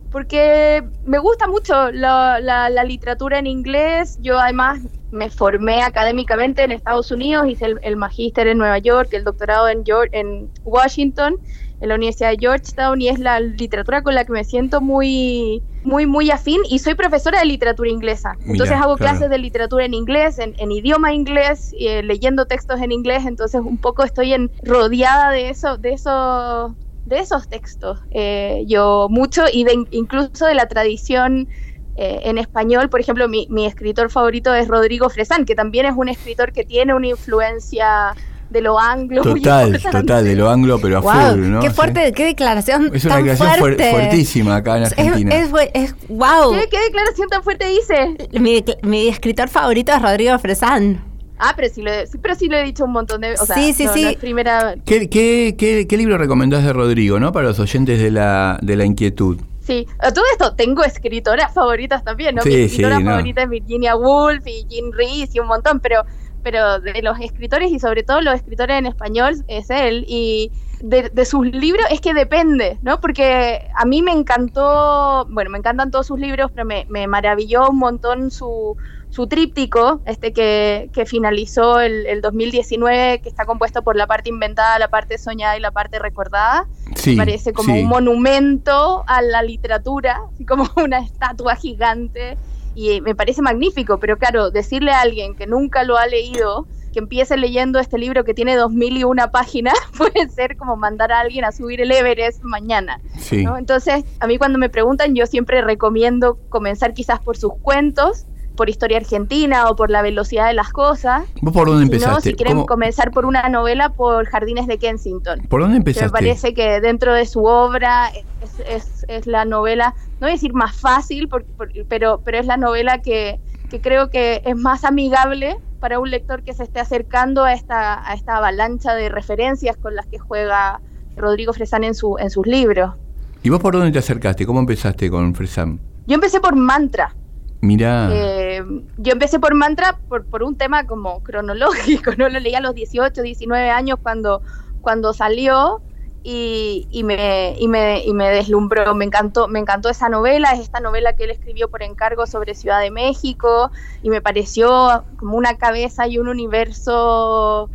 porque 0.09 0.83
me 1.03 1.19
gusta 1.19 1.47
mucho 1.47 1.91
la, 1.91 2.39
la- 2.39 2.69
la 2.69 2.83
literatura 2.85 3.39
en 3.39 3.45
inglés. 3.45 4.17
Yo 4.21 4.39
además 4.39 4.79
me 5.11 5.29
formé 5.29 5.83
académicamente 5.83 6.63
en 6.63 6.71
Estados 6.71 7.11
Unidos, 7.11 7.47
hice 7.49 7.65
el, 7.65 7.79
el 7.83 7.97
magíster 7.97 8.47
en 8.47 8.57
Nueva 8.57 8.77
York, 8.79 9.09
el 9.11 9.25
doctorado 9.25 9.67
en, 9.67 9.83
en 10.13 10.49
Washington, 10.63 11.35
en 11.79 11.89
la 11.89 11.95
Universidad 11.95 12.31
de 12.31 12.37
Georgetown, 12.39 13.01
y 13.01 13.09
es 13.09 13.19
la 13.19 13.39
literatura 13.39 14.01
con 14.01 14.15
la 14.15 14.25
que 14.25 14.31
me 14.31 14.43
siento 14.43 14.81
muy, 14.81 15.61
muy, 15.83 16.05
muy 16.05 16.31
afín. 16.31 16.61
Y 16.69 16.79
soy 16.79 16.95
profesora 16.95 17.39
de 17.39 17.45
literatura 17.45 17.89
inglesa. 17.89 18.33
Mira, 18.39 18.51
Entonces 18.51 18.75
hago 18.75 18.97
claro. 18.97 19.13
clases 19.13 19.29
de 19.29 19.37
literatura 19.37 19.85
en 19.85 19.93
inglés, 19.93 20.39
en, 20.39 20.55
en 20.57 20.71
idioma 20.71 21.13
inglés, 21.13 21.73
eh, 21.79 22.01
leyendo 22.03 22.45
textos 22.45 22.81
en 22.81 22.91
inglés. 22.91 23.25
Entonces 23.25 23.61
un 23.63 23.77
poco 23.77 24.03
estoy 24.03 24.33
en, 24.33 24.51
rodeada 24.63 25.31
de 25.31 25.49
eso, 25.49 25.77
de 25.77 25.93
eso 25.93 26.75
de 27.07 27.19
esos 27.19 27.47
textos, 27.47 27.99
eh, 28.11 28.65
yo 28.67 29.07
mucho, 29.09 29.43
y 29.51 29.63
de, 29.63 29.85
incluso 29.91 30.45
de 30.45 30.53
la 30.53 30.67
tradición 30.67 31.47
eh, 31.95 32.19
en 32.25 32.37
español, 32.37 32.89
por 32.89 32.99
ejemplo, 32.99 33.27
mi, 33.29 33.47
mi 33.49 33.65
escritor 33.65 34.11
favorito 34.11 34.53
es 34.53 34.67
Rodrigo 34.67 35.09
Fresán, 35.09 35.45
que 35.45 35.55
también 35.55 35.85
es 35.85 35.93
un 35.95 36.09
escritor 36.09 36.51
que 36.51 36.65
tiene 36.65 36.93
una 36.93 37.07
influencia 37.07 38.13
de 38.49 38.61
lo 38.61 38.79
anglo. 38.79 39.23
muy 39.23 39.41
Total, 39.41 39.67
importante. 39.67 39.99
total, 40.07 40.23
de 40.25 40.35
lo 40.35 40.49
anglo, 40.49 40.79
pero 40.81 40.97
a 40.97 41.01
Wow, 41.01 41.31
full, 41.33 41.49
¿no? 41.49 41.59
qué 41.59 41.69
Sí. 41.69 41.75
fuerte, 41.75 42.11
qué 42.13 42.25
declaración 42.25 42.91
Es 42.93 43.05
una 43.05 43.15
tan 43.15 43.23
declaración 43.25 43.49
fuer- 43.49 43.59
fuerte. 43.59 43.91
fuertísima 43.91 44.55
acá 44.57 44.77
en 44.77 44.83
Es, 44.83 44.91
Argentina. 44.93 45.35
es, 45.35 45.49
es- 45.73 45.95
wow. 46.09 46.51
¿Qué, 46.53 46.67
¿Qué 46.69 46.79
declaración 46.79 47.27
tan 47.29 47.43
fuerte 47.43 47.67
dice? 47.67 48.15
Mi, 48.39 48.63
mi 48.83 49.07
escritor 49.07 49.49
favorito 49.49 49.91
es 49.93 50.01
Rodrigo 50.01 50.37
Fresán. 50.39 51.03
Ah, 51.39 51.53
pero 51.55 51.71
sí 51.71 51.81
lo, 51.83 51.91
he- 51.91 52.05
pero 52.21 52.33
sí 52.35 52.47
lo 52.47 52.57
he 52.57 52.63
dicho 52.63 52.83
un 52.85 52.91
montón 52.93 53.21
de 53.21 53.29
veces. 53.29 53.43
O 53.43 53.45
sea, 53.45 53.55
Sí, 53.57 53.73
sí, 53.73 53.85
no- 53.85 53.93
sí. 53.93 54.03
no 54.03 54.09
es 54.09 54.17
primera. 54.17 54.75
¿Qué, 54.85 55.07
qué, 55.09 55.55
qué, 55.57 55.85
qué 55.87 55.97
libro 55.97 56.17
recomendás 56.17 56.63
de 56.63 56.73
Rodrigo, 56.73 57.19
no? 57.19 57.31
Para 57.31 57.47
los 57.49 57.59
oyentes 57.59 57.99
de 58.01 58.09
la, 58.11 58.57
de 58.63 58.75
la 58.75 58.85
inquietud. 58.85 59.37
Sí, 59.61 59.85
todo 60.15 60.23
esto 60.31 60.55
tengo 60.55 60.83
escritoras 60.85 61.53
favoritas 61.53 62.01
también, 62.03 62.35
¿no? 62.35 62.41
Sí, 62.41 62.49
Mi 62.49 62.55
escritora 62.61 62.97
sí, 62.97 63.03
no. 63.03 63.11
favorita 63.11 63.43
es 63.43 63.49
Virginia 63.49 63.95
Woolf 63.97 64.47
y 64.47 64.65
Jean 64.69 64.91
Rees 64.93 65.35
y 65.35 65.39
un 65.41 65.47
montón, 65.47 65.81
pero, 65.81 66.03
pero 66.47 66.79
de 66.79 67.01
los 67.01 67.19
escritores 67.19 67.73
y 67.73 67.77
sobre 67.77 68.03
todo 68.03 68.21
los 68.21 68.35
escritores 68.35 68.79
en 68.79 68.85
español 68.85 69.43
es 69.49 69.69
él. 69.69 70.05
Y 70.07 70.49
de, 70.79 71.09
de 71.09 71.25
sus 71.25 71.45
libros 71.45 71.85
es 71.91 71.99
que 71.99 72.13
depende, 72.13 72.79
¿no? 72.83 73.01
Porque 73.01 73.67
a 73.75 73.83
mí 73.83 74.01
me 74.01 74.13
encantó, 74.13 75.27
bueno, 75.29 75.49
me 75.49 75.57
encantan 75.57 75.91
todos 75.91 76.07
sus 76.07 76.17
libros, 76.17 76.49
pero 76.53 76.65
me, 76.65 76.85
me 76.87 77.05
maravilló 77.05 77.67
un 77.69 77.79
montón 77.79 78.31
su, 78.31 78.77
su 79.09 79.27
tríptico, 79.27 79.99
este 80.05 80.31
que, 80.31 80.89
que 80.93 81.05
finalizó 81.05 81.81
el, 81.81 82.05
el 82.05 82.21
2019, 82.21 83.19
que 83.19 83.27
está 83.27 83.45
compuesto 83.45 83.81
por 83.81 83.97
la 83.97 84.07
parte 84.07 84.29
inventada, 84.29 84.79
la 84.79 84.87
parte 84.87 85.17
soñada 85.17 85.57
y 85.57 85.59
la 85.59 85.71
parte 85.71 85.99
recordada 85.99 86.65
Sí, 86.95 87.11
me 87.11 87.17
parece 87.17 87.51
como 87.51 87.73
sí. 87.73 87.81
un 87.81 87.87
monumento 87.87 89.03
a 89.05 89.21
la 89.21 89.41
literatura, 89.41 90.21
así 90.33 90.45
como 90.45 90.69
una 90.77 90.99
estatua 90.99 91.57
gigante, 91.57 92.37
y 92.77 93.01
me 93.01 93.15
parece 93.15 93.41
magnífico, 93.41 93.99
pero 93.99 94.19
claro, 94.19 94.51
decirle 94.51 94.91
a 94.91 95.01
alguien 95.01 95.33
que 95.33 95.47
nunca 95.47 95.83
lo 95.83 95.97
ha 95.97 96.05
leído, 96.05 96.67
que 96.93 96.99
empiece 96.99 97.35
leyendo 97.35 97.79
este 97.79 97.97
libro 97.97 98.23
que 98.23 98.35
tiene 98.35 98.55
dos 98.55 98.71
mil 98.71 98.95
y 98.95 99.03
una 99.03 99.31
páginas, 99.31 99.73
puede 99.97 100.29
ser 100.29 100.57
como 100.57 100.75
mandar 100.75 101.11
a 101.11 101.21
alguien 101.21 101.43
a 101.43 101.51
subir 101.51 101.81
el 101.81 101.91
Everest 101.91 102.43
mañana. 102.43 103.01
Sí. 103.17 103.43
¿no? 103.43 103.57
Entonces, 103.57 104.05
a 104.19 104.27
mí 104.27 104.37
cuando 104.37 104.59
me 104.59 104.69
preguntan, 104.69 105.15
yo 105.15 105.25
siempre 105.25 105.63
recomiendo 105.63 106.37
comenzar 106.49 106.93
quizás 106.93 107.19
por 107.19 107.35
sus 107.35 107.53
cuentos, 107.63 108.27
por 108.57 108.69
historia 108.69 108.97
argentina 108.97 109.69
o 109.69 109.77
por 109.77 109.89
la 109.89 110.01
velocidad 110.01 110.47
de 110.47 110.53
las 110.53 110.71
cosas. 110.73 111.23
¿Vos 111.41 111.53
por 111.53 111.67
dónde 111.69 111.85
Si 111.85 111.89
no, 111.91 111.95
empezaste? 111.95 112.29
si 112.31 112.35
quieren 112.35 112.55
¿Cómo- 112.55 112.65
comenzar 112.65 113.11
por 113.11 113.25
una 113.25 113.47
novela, 113.47 113.89
por 113.93 114.25
Jardines 114.25 114.67
de 114.67 114.77
Kensington 114.77 115.39
¿Por 115.47 115.61
dónde 115.61 115.75
que 115.75 115.77
empezaste? 115.77 116.07
me 116.07 116.11
parece 116.11 116.53
que 116.53 116.81
dentro 116.81 117.13
de 117.13 117.25
su 117.25 117.45
obra 117.45 118.09
es, 118.41 118.59
es- 118.67 119.05
es 119.07 119.27
la 119.27 119.45
novela, 119.45 119.93
no 120.19 120.25
voy 120.25 120.31
a 120.31 120.33
decir 120.33 120.53
más 120.53 120.75
fácil, 120.75 121.29
por- 121.29 121.45
por- 121.45 121.71
pero, 121.87 122.19
pero 122.25 122.37
es 122.39 122.45
la 122.45 122.57
novela 122.57 122.97
que, 123.01 123.39
que 123.69 123.79
creo 123.79 124.09
que 124.09 124.41
es 124.45 124.55
más 124.57 124.83
amigable 124.83 125.57
para 125.79 125.99
un 125.99 126.09
lector 126.09 126.41
que 126.43 126.53
se 126.53 126.63
esté 126.63 126.79
acercando 126.79 127.43
a 127.43 127.53
esta, 127.53 128.09
a 128.09 128.13
esta 128.15 128.37
avalancha 128.37 128.95
de 128.95 129.09
referencias 129.09 129.77
con 129.77 129.95
las 129.95 130.07
que 130.07 130.17
juega 130.17 130.81
Rodrigo 131.15 131.53
Fresán 131.53 131.83
en, 131.83 131.93
su, 131.93 132.17
en 132.17 132.29
sus 132.31 132.47
libros. 132.47 132.95
¿Y 133.43 133.49
vos 133.49 133.59
por 133.59 133.73
dónde 133.75 133.91
te 133.91 133.99
acercaste? 133.99 134.45
¿Cómo 134.45 134.59
empezaste 134.59 135.09
con 135.11 135.35
Fresam? 135.35 135.79
Yo 136.07 136.15
empecé 136.15 136.39
por 136.39 136.55
Mantra. 136.55 137.13
Mirá, 137.61 137.93
Eh, 138.09 138.63
yo 138.97 139.11
empecé 139.13 139.39
por 139.39 139.53
Mantra 139.55 139.99
por, 140.07 140.27
por 140.27 140.43
un 140.43 140.55
tema 140.57 140.85
como 140.87 141.21
cronológico, 141.21 142.11
no 142.17 142.29
lo 142.29 142.39
leí 142.39 142.55
a 142.55 142.61
los 142.61 142.73
18, 142.75 143.21
19 143.21 143.69
años 143.69 143.99
cuando, 144.01 144.41
cuando 144.81 145.13
salió 145.13 145.81
y, 146.23 146.87
y 146.91 147.03
me, 147.03 147.55
y, 147.59 147.67
me, 147.67 148.03
y 148.05 148.13
me 148.13 148.29
deslumbró, 148.29 148.95
me 148.95 149.05
encantó, 149.05 149.47
me 149.47 149.59
encantó 149.59 149.89
esa 149.89 150.09
novela, 150.09 150.51
es 150.53 150.59
esta 150.61 150.79
novela 150.79 151.13
que 151.13 151.23
él 151.25 151.31
escribió 151.31 151.69
por 151.69 151.83
encargo 151.83 152.27
sobre 152.27 152.53
Ciudad 152.55 152.79
de 152.81 152.91
México 152.91 153.71
y 154.01 154.09
me 154.09 154.21
pareció 154.21 155.05
como 155.17 155.37
una 155.37 155.55
cabeza 155.57 156.07
y 156.07 156.17
un 156.19 156.27
universo 156.29 157.71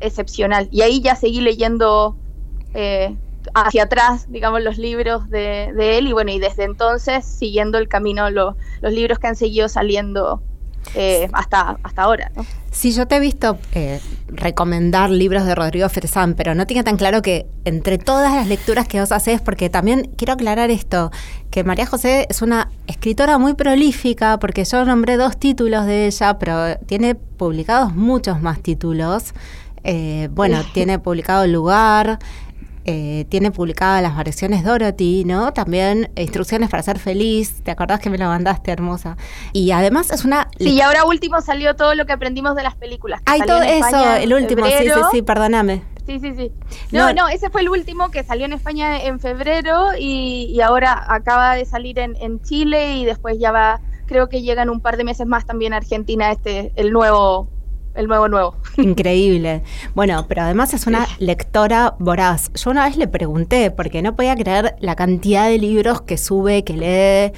excepcional. 0.00 0.68
Y 0.70 0.82
ahí 0.82 1.00
ya 1.02 1.16
seguí 1.16 1.40
leyendo 1.40 2.18
eh, 2.74 3.18
hacia 3.54 3.84
atrás, 3.84 4.26
digamos, 4.28 4.62
los 4.62 4.78
libros 4.78 5.28
de, 5.30 5.72
de 5.76 5.98
él 5.98 6.08
y 6.08 6.12
bueno, 6.12 6.30
y 6.30 6.38
desde 6.38 6.64
entonces 6.64 7.24
siguiendo 7.24 7.78
el 7.78 7.88
camino, 7.88 8.30
lo- 8.30 8.56
los 8.80 8.92
libros 8.92 9.18
que 9.18 9.26
han 9.26 9.36
seguido 9.36 9.68
saliendo 9.68 10.42
eh, 10.94 11.28
hasta, 11.32 11.78
hasta 11.82 12.02
ahora, 12.02 12.30
¿no? 12.36 12.44
Sí, 12.70 12.92
yo 12.92 13.06
te 13.06 13.16
he 13.16 13.20
visto 13.20 13.56
eh, 13.72 14.00
recomendar 14.28 15.08
libros 15.08 15.46
de 15.46 15.54
Rodrigo 15.54 15.88
Fresán, 15.88 16.34
pero 16.34 16.54
no 16.54 16.66
tenía 16.66 16.82
tan 16.84 16.96
claro 16.96 17.22
que 17.22 17.46
entre 17.64 17.98
todas 17.98 18.34
las 18.34 18.48
lecturas 18.48 18.86
que 18.88 19.00
vos 19.00 19.10
haces, 19.12 19.40
porque 19.40 19.70
también 19.70 20.10
quiero 20.16 20.34
aclarar 20.34 20.70
esto, 20.70 21.10
que 21.50 21.64
María 21.64 21.86
José 21.86 22.26
es 22.28 22.42
una 22.42 22.68
escritora 22.86 23.38
muy 23.38 23.54
prolífica, 23.54 24.38
porque 24.38 24.64
yo 24.64 24.84
nombré 24.84 25.16
dos 25.16 25.38
títulos 25.38 25.86
de 25.86 26.06
ella, 26.06 26.38
pero 26.38 26.76
tiene 26.86 27.14
publicados 27.14 27.94
muchos 27.94 28.42
más 28.42 28.60
títulos. 28.60 29.32
Eh, 29.84 30.28
bueno, 30.32 30.62
tiene 30.74 30.98
publicado 30.98 31.46
Lugar, 31.46 32.18
eh, 32.84 33.24
tiene 33.28 33.50
publicadas 33.50 34.02
las 34.02 34.16
variaciones 34.16 34.64
Dorothy, 34.64 35.24
¿no? 35.24 35.52
También 35.52 36.10
Instrucciones 36.16 36.70
para 36.70 36.82
ser 36.82 36.98
feliz. 36.98 37.62
¿Te 37.62 37.70
acordás 37.70 38.00
que 38.00 38.10
me 38.10 38.18
lo 38.18 38.26
mandaste, 38.26 38.70
hermosa? 38.70 39.16
Y 39.52 39.70
además 39.70 40.10
es 40.10 40.24
una 40.24 40.48
Sí, 40.58 40.70
y 40.74 40.80
ahora 40.80 41.04
último 41.04 41.40
salió 41.40 41.74
todo 41.76 41.94
lo 41.94 42.06
que 42.06 42.12
aprendimos 42.12 42.54
de 42.56 42.62
las 42.62 42.74
películas. 42.74 43.20
que 43.20 43.32
Ay, 43.32 43.38
salió 43.40 43.54
todo 43.54 43.62
eso, 43.64 43.86
España 43.86 44.18
el 44.22 44.32
último, 44.34 44.66
sí, 44.66 44.72
sí, 44.78 44.90
sí, 45.12 45.22
perdóname. 45.22 45.82
Sí, 46.06 46.20
sí, 46.20 46.34
sí. 46.36 46.52
No, 46.92 47.08
No. 47.12 47.22
no, 47.24 47.28
ese 47.28 47.48
fue 47.48 47.62
el 47.62 47.70
último 47.70 48.10
que 48.10 48.22
salió 48.24 48.44
en 48.44 48.52
España 48.52 49.02
en 49.04 49.20
febrero 49.20 49.88
y, 49.98 50.50
y 50.54 50.60
ahora 50.60 51.02
acaba 51.08 51.54
de 51.54 51.64
salir 51.64 51.98
en, 51.98 52.14
en 52.16 52.42
Chile 52.42 52.96
y 52.96 53.06
después 53.06 53.38
ya 53.38 53.50
va, 53.52 53.80
creo 54.06 54.28
que 54.28 54.42
llega 54.42 54.62
en 54.62 54.68
un 54.68 54.80
par 54.82 54.98
de 54.98 55.04
meses 55.04 55.26
más 55.26 55.46
también 55.46 55.72
a 55.72 55.78
Argentina 55.78 56.30
este, 56.30 56.72
el 56.76 56.92
nuevo, 56.92 57.48
el 57.94 58.06
nuevo 58.08 58.28
nuevo. 58.28 58.56
Increíble. 58.76 59.62
Bueno, 59.94 60.26
pero 60.28 60.42
además 60.42 60.74
es 60.74 60.86
una 60.86 61.06
lectora 61.18 61.94
voraz. 61.98 62.50
Yo 62.54 62.70
una 62.70 62.86
vez 62.86 62.96
le 62.96 63.06
pregunté, 63.08 63.70
porque 63.70 64.02
no 64.02 64.16
podía 64.16 64.34
creer 64.36 64.74
la 64.80 64.96
cantidad 64.96 65.48
de 65.48 65.58
libros 65.58 66.02
que 66.02 66.16
sube, 66.18 66.64
que 66.64 66.72
lee. 66.74 67.32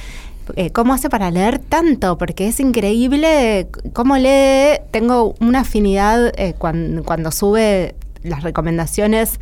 eh, 0.56 0.70
¿Cómo 0.72 0.94
hace 0.94 1.10
para 1.10 1.30
leer 1.30 1.58
tanto? 1.58 2.16
Porque 2.18 2.48
es 2.48 2.60
increíble 2.60 3.68
cómo 3.92 4.16
lee. 4.16 4.78
Tengo 4.92 5.34
una 5.40 5.60
afinidad 5.60 6.32
eh, 6.38 6.54
cuan- 6.56 7.02
cuando 7.04 7.30
sube 7.32 7.94
las 8.22 8.42
recomendaciones 8.42 9.38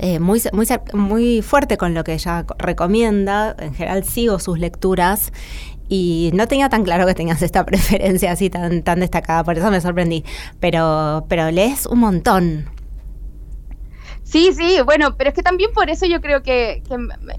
eh, 0.00 0.18
muy, 0.20 0.40
muy, 0.54 0.66
muy 0.94 1.42
fuerte 1.42 1.76
con 1.76 1.92
lo 1.92 2.02
que 2.02 2.14
ella 2.14 2.44
co- 2.44 2.54
recomienda. 2.58 3.54
En 3.58 3.74
general 3.74 4.04
sigo 4.04 4.38
sus 4.38 4.58
lecturas 4.58 5.32
y 5.88 6.30
no 6.34 6.46
tenía 6.48 6.68
tan 6.68 6.84
claro 6.84 7.06
que 7.06 7.14
tengas 7.14 7.42
esta 7.42 7.64
preferencia 7.66 8.32
así 8.32 8.50
tan, 8.50 8.82
tan 8.82 9.00
destacada, 9.00 9.44
por 9.44 9.56
eso 9.56 9.70
me 9.70 9.80
sorprendí. 9.80 10.24
Pero, 10.60 11.24
pero 11.28 11.50
lees 11.50 11.86
un 11.86 12.00
montón. 12.00 12.66
Sí, 14.32 14.54
sí, 14.54 14.78
bueno, 14.82 15.14
pero 15.18 15.28
es 15.28 15.34
que 15.34 15.42
también 15.42 15.70
por 15.74 15.90
eso 15.90 16.06
yo 16.06 16.22
creo 16.22 16.42
que, 16.42 16.82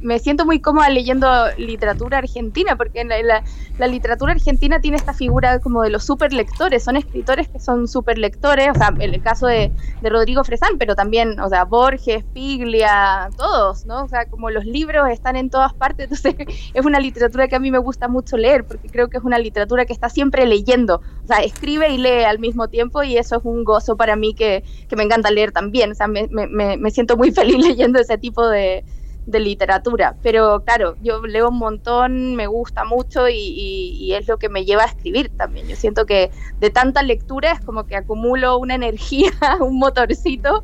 me 0.02 0.20
siento 0.20 0.46
muy 0.46 0.62
cómoda 0.62 0.92
leyendo 0.92 1.28
literatura 1.58 2.20
argentina, 2.20 2.76
porque 2.76 3.04
la, 3.04 3.44
la, 3.80 3.88
literatura 3.88 4.34
argentina 4.34 4.80
tiene 4.80 4.98
esta 4.98 5.12
figura 5.16 5.58
como 5.58 5.82
de 5.82 5.90
los 5.90 6.04
super 6.04 6.32
lectores, 6.32 6.84
son 6.84 6.96
escritores 6.96 7.48
que 7.48 7.60
son 7.60 7.88
super 7.88 8.20
lectores, 8.20 8.70
o 8.70 8.76
sea, 8.76 8.90
en 8.90 9.12
el 9.12 9.24
caso 9.24 9.48
de, 9.48 9.72
Rodrigo 10.04 10.44
Fresán, 10.44 10.78
pero 10.78 10.96
también, 10.96 11.40
o 11.40 11.50
sea, 11.50 11.64
Borges, 11.64 12.24
Piglia, 12.26 13.28
todos, 13.38 13.88
¿no? 13.88 14.04
O 14.04 14.08
sea, 14.08 14.28
como 14.28 14.52
los 14.52 14.64
libros 14.66 15.10
están 15.10 15.36
en 15.36 15.50
todas 15.50 15.74
partes, 15.74 16.12
entonces 16.12 16.36
es 16.76 16.86
una 16.86 17.00
literatura 17.00 17.48
que 17.48 17.56
a 17.56 17.60
mí 17.60 17.72
me 17.72 17.80
gusta 17.80 18.08
mucho 18.08 18.38
leer, 18.38 18.66
porque 18.66 18.90
creo 18.90 19.10
que 19.10 19.18
es 19.18 19.24
una 19.24 19.40
literatura 19.40 19.86
que 19.86 19.94
está 19.94 20.10
siempre 20.10 20.46
leyendo, 20.46 21.02
o 21.24 21.28
sea, 21.28 21.38
escribe 21.38 21.90
y 21.92 21.98
lee 21.98 22.24
al 22.24 22.38
mismo 22.38 22.68
tiempo 22.68 23.02
y 23.02 23.18
eso 23.18 23.38
es 23.38 23.42
un 23.46 23.64
gozo 23.64 23.98
para 23.98 24.16
mí 24.16 24.36
que, 24.36 24.64
que 24.88 24.96
me 24.96 25.02
encanta 25.02 25.32
leer 25.32 25.52
también, 25.52 25.94
o 25.94 25.96
sea, 25.96 26.06
me, 26.06 26.28
me, 26.30 26.78
me 26.84 26.92
siento 26.92 27.16
muy 27.16 27.32
feliz 27.40 27.66
leyendo 27.66 28.00
ese 28.00 28.18
tipo 28.18 28.48
de, 28.48 28.84
literatura. 29.26 30.18
Pero 30.22 30.64
claro, 30.66 30.98
yo 31.02 31.26
leo 31.26 31.48
un 31.48 31.58
montón, 31.58 32.36
me 32.36 32.46
gusta 32.46 32.84
mucho 32.84 33.30
y, 33.30 33.38
y, 33.38 33.96
y, 33.98 34.14
es 34.16 34.28
lo 34.28 34.38
que 34.38 34.50
me 34.50 34.66
lleva 34.66 34.84
a 34.84 34.88
escribir 34.88 35.32
también. 35.38 35.66
Yo 35.70 35.78
siento 35.78 36.06
que 36.06 36.30
de 36.60 36.70
tanta 36.70 37.02
lectura 37.04 37.54
es 37.54 37.62
como 37.62 37.86
que 37.86 37.96
acumulo 37.96 38.58
una 38.58 38.76
energía, 38.82 39.32
un 39.62 39.80
motorcito, 39.80 40.62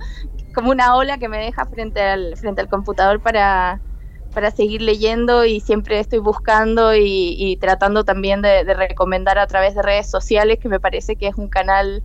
como 0.53 0.71
una 0.71 0.97
ola 0.97 1.17
que 1.17 1.29
me 1.29 1.37
deja 1.37 1.65
frente 1.67 2.01
al, 2.01 2.35
frente 2.35 2.59
al 2.59 2.67
computador 2.67 3.21
para, 3.21 3.79
para 4.33 4.51
seguir 4.51 4.81
leyendo 4.81 5.45
y 5.45 5.61
siempre 5.61 5.97
estoy 5.97 6.19
buscando 6.19 6.93
y, 6.93 7.35
y 7.37 7.55
tratando 7.55 8.03
también 8.03 8.41
de, 8.41 8.65
de 8.65 8.73
recomendar 8.73 9.39
a 9.39 9.47
través 9.47 9.73
de 9.73 9.83
redes 9.83 10.11
sociales, 10.11 10.59
que 10.59 10.67
me 10.67 10.81
parece 10.81 11.15
que 11.15 11.27
es 11.27 11.35
un 11.35 11.47
canal 11.47 12.03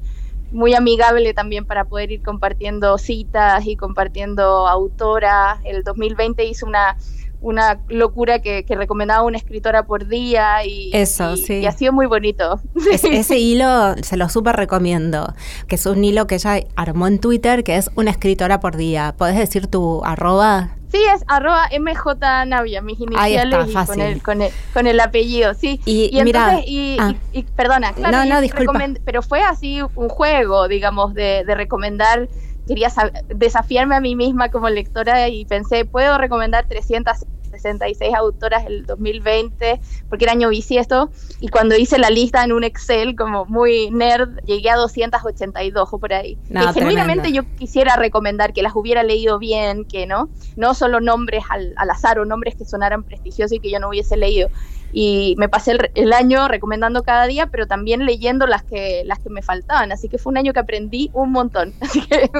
muy 0.54 0.72
amigable 0.74 1.34
también 1.34 1.66
para 1.66 1.84
poder 1.84 2.12
ir 2.12 2.22
compartiendo 2.22 2.96
citas 2.96 3.66
y 3.66 3.76
compartiendo 3.76 4.68
autoras. 4.68 5.58
El 5.64 5.82
2020 5.82 6.44
hizo 6.44 6.64
una, 6.64 6.96
una 7.40 7.80
locura 7.88 8.40
que, 8.40 8.64
que, 8.64 8.76
recomendaba 8.76 9.22
una 9.24 9.36
escritora 9.36 9.84
por 9.84 10.06
día 10.06 10.64
y, 10.64 10.90
Eso, 10.94 11.34
y, 11.34 11.38
sí. 11.38 11.54
y 11.54 11.66
ha 11.66 11.72
sido 11.72 11.92
muy 11.92 12.06
bonito. 12.06 12.60
Es, 12.90 13.04
ese 13.04 13.38
hilo 13.38 13.96
se 14.02 14.16
lo 14.16 14.28
súper 14.28 14.54
recomiendo, 14.54 15.34
que 15.66 15.74
es 15.74 15.84
un 15.86 16.04
hilo 16.04 16.28
que 16.28 16.36
ella 16.36 16.60
armó 16.76 17.08
en 17.08 17.18
Twitter, 17.18 17.64
que 17.64 17.76
es 17.76 17.90
una 17.96 18.12
escritora 18.12 18.60
por 18.60 18.76
día. 18.76 19.14
¿Podés 19.18 19.36
decir 19.36 19.66
tu 19.66 20.04
arroba? 20.04 20.76
Sí, 20.94 21.02
es 21.12 21.24
arroba 21.26 21.68
MJ 21.76 22.46
Navia, 22.46 22.80
mis 22.80 23.00
iniciales 23.00 23.66
está, 23.66 23.82
y 23.82 23.86
con 23.86 24.00
el, 24.00 24.22
con, 24.22 24.42
el, 24.42 24.52
con 24.72 24.86
el 24.86 25.00
apellido, 25.00 25.52
sí. 25.52 25.80
Y, 25.84 26.08
y 26.12 26.20
entonces, 26.20 26.60
y, 26.68 26.96
ah. 27.00 27.14
y, 27.32 27.40
y, 27.40 27.42
perdona, 27.42 27.92
claro, 27.94 28.18
no, 28.18 28.24
no, 28.26 28.40
disculpa. 28.40 28.80
pero 29.04 29.20
fue 29.20 29.42
así 29.42 29.80
un 29.82 30.08
juego, 30.08 30.68
digamos, 30.68 31.12
de, 31.14 31.42
de 31.44 31.54
recomendar 31.56 32.28
quería 32.68 32.90
desafiarme 33.28 33.96
a 33.96 34.00
mí 34.00 34.16
misma 34.16 34.50
como 34.50 34.70
lectora 34.70 35.28
y 35.28 35.44
pensé, 35.44 35.84
puedo 35.84 36.16
recomendar 36.16 36.66
366 37.64 38.14
autoras 38.14 38.66
el 38.66 38.84
2020, 38.86 39.80
porque 40.08 40.24
era 40.24 40.32
año 40.32 40.50
bisiesto, 40.50 41.10
y 41.40 41.48
cuando 41.48 41.76
hice 41.76 41.98
la 41.98 42.10
lista 42.10 42.44
en 42.44 42.52
un 42.52 42.64
Excel 42.64 43.16
como 43.16 43.46
muy 43.46 43.90
nerd, 43.90 44.38
llegué 44.44 44.70
a 44.70 44.76
282 44.76 45.88
o 45.90 45.98
por 45.98 46.12
ahí. 46.12 46.38
No, 46.48 46.70
y 46.70 46.72
genuinamente 46.74 47.32
yo 47.32 47.42
quisiera 47.56 47.96
recomendar 47.96 48.52
que 48.52 48.62
las 48.62 48.74
hubiera 48.76 49.02
leído 49.02 49.38
bien, 49.38 49.84
que 49.84 50.06
no, 50.06 50.28
no 50.56 50.74
solo 50.74 51.00
nombres 51.00 51.44
al, 51.48 51.74
al 51.76 51.90
azar 51.90 52.18
o 52.18 52.24
nombres 52.24 52.54
que 52.54 52.64
sonaran 52.64 53.02
prestigiosos 53.02 53.52
y 53.52 53.60
que 53.60 53.70
yo 53.70 53.80
no 53.80 53.88
hubiese 53.88 54.16
leído 54.16 54.48
y 54.96 55.34
me 55.38 55.48
pasé 55.48 55.72
el, 55.72 55.90
el, 55.96 56.12
año 56.12 56.46
recomendando 56.46 57.02
cada 57.02 57.26
día, 57.26 57.48
pero 57.48 57.66
también 57.66 58.06
leyendo 58.06 58.46
las 58.46 58.62
que, 58.62 59.02
las 59.04 59.18
que 59.18 59.28
me 59.28 59.42
faltaban. 59.42 59.90
Así 59.90 60.08
que 60.08 60.18
fue 60.18 60.30
un 60.30 60.38
año 60.38 60.52
que 60.52 60.60
aprendí 60.60 61.10
un 61.14 61.32
montón. 61.32 61.74
Así 61.80 62.00
que 62.00 62.30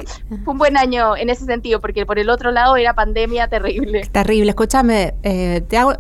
fue 0.45 0.53
un 0.53 0.59
buen 0.59 0.77
año 0.77 1.17
en 1.17 1.31
ese 1.31 1.47
sentido, 1.47 1.81
porque 1.81 2.07
por 2.07 2.21
el 2.21 2.31
otro 2.31 2.53
lado 2.53 2.77
era 2.77 2.95
pandemia 2.95 3.49
terrible. 3.49 4.03
Terrible. 4.13 4.51
Escúchame, 4.51 5.15
eh, 5.25 5.63
te 5.69 5.77
hago 5.77 5.95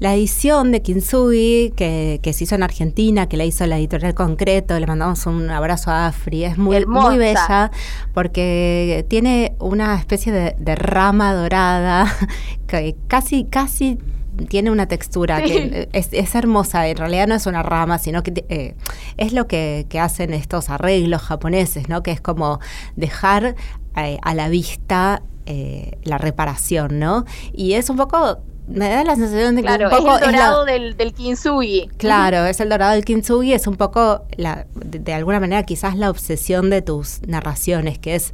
la 0.00 0.12
edición 0.12 0.72
de 0.72 0.82
Kintsugi 0.82 1.74
que, 1.76 2.18
que, 2.20 2.32
se 2.32 2.42
hizo 2.42 2.56
en 2.56 2.64
Argentina, 2.64 3.28
que 3.28 3.36
la 3.36 3.44
hizo 3.44 3.64
la 3.66 3.78
editorial 3.78 4.14
Concreto, 4.14 4.80
le 4.80 4.88
mandamos 4.88 5.26
un 5.26 5.48
abrazo 5.48 5.92
a 5.92 6.08
Afri, 6.08 6.44
es 6.44 6.58
muy, 6.58 6.84
muy 6.86 7.18
bella 7.18 7.70
porque 8.12 9.06
tiene 9.08 9.54
una 9.60 9.94
especie 9.94 10.32
de, 10.32 10.56
de 10.58 10.74
rama 10.74 11.34
dorada 11.34 12.12
que 12.66 12.96
casi, 13.06 13.44
casi 13.44 13.98
tiene 14.48 14.70
una 14.70 14.86
textura 14.86 15.38
sí. 15.38 15.44
que 15.44 15.88
es, 15.92 16.08
es, 16.12 16.34
hermosa, 16.34 16.88
en 16.88 16.96
realidad 16.96 17.26
no 17.26 17.34
es 17.34 17.46
una 17.46 17.62
rama, 17.62 17.98
sino 17.98 18.22
que 18.22 18.44
eh, 18.48 18.74
es 19.16 19.32
lo 19.32 19.46
que, 19.46 19.86
que, 19.88 20.00
hacen 20.00 20.34
estos 20.34 20.70
arreglos 20.70 21.22
japoneses, 21.22 21.88
¿no? 21.88 22.02
Que 22.02 22.10
es 22.12 22.20
como 22.20 22.60
dejar 22.96 23.54
eh, 23.96 24.18
a 24.22 24.34
la 24.34 24.48
vista 24.48 25.22
eh, 25.46 25.98
la 26.04 26.18
reparación, 26.18 26.98
¿no? 26.98 27.24
Y 27.52 27.74
es 27.74 27.90
un 27.90 27.96
poco 27.96 28.40
me 28.70 28.88
da 28.88 29.02
la 29.02 29.16
sensación 29.16 29.56
de 29.56 29.62
que 29.62 29.66
claro, 29.66 29.86
un 29.86 29.90
poco 29.90 30.16
es 30.16 30.22
el 30.22 30.32
dorado 30.32 30.60
es 30.60 30.66
la, 30.66 30.72
del, 30.72 30.96
del, 30.96 31.12
kintsugi. 31.12 31.88
Claro, 31.96 32.44
es 32.46 32.60
el 32.60 32.68
dorado 32.68 32.92
del 32.92 33.04
kintsugi, 33.04 33.52
es 33.52 33.66
un 33.66 33.76
poco, 33.76 34.22
la, 34.36 34.66
de, 34.74 35.00
de, 35.00 35.12
alguna 35.12 35.40
manera, 35.40 35.64
quizás 35.64 35.96
la 35.96 36.08
obsesión 36.08 36.70
de 36.70 36.82
tus 36.82 37.20
narraciones, 37.26 37.98
que 37.98 38.14
es 38.14 38.32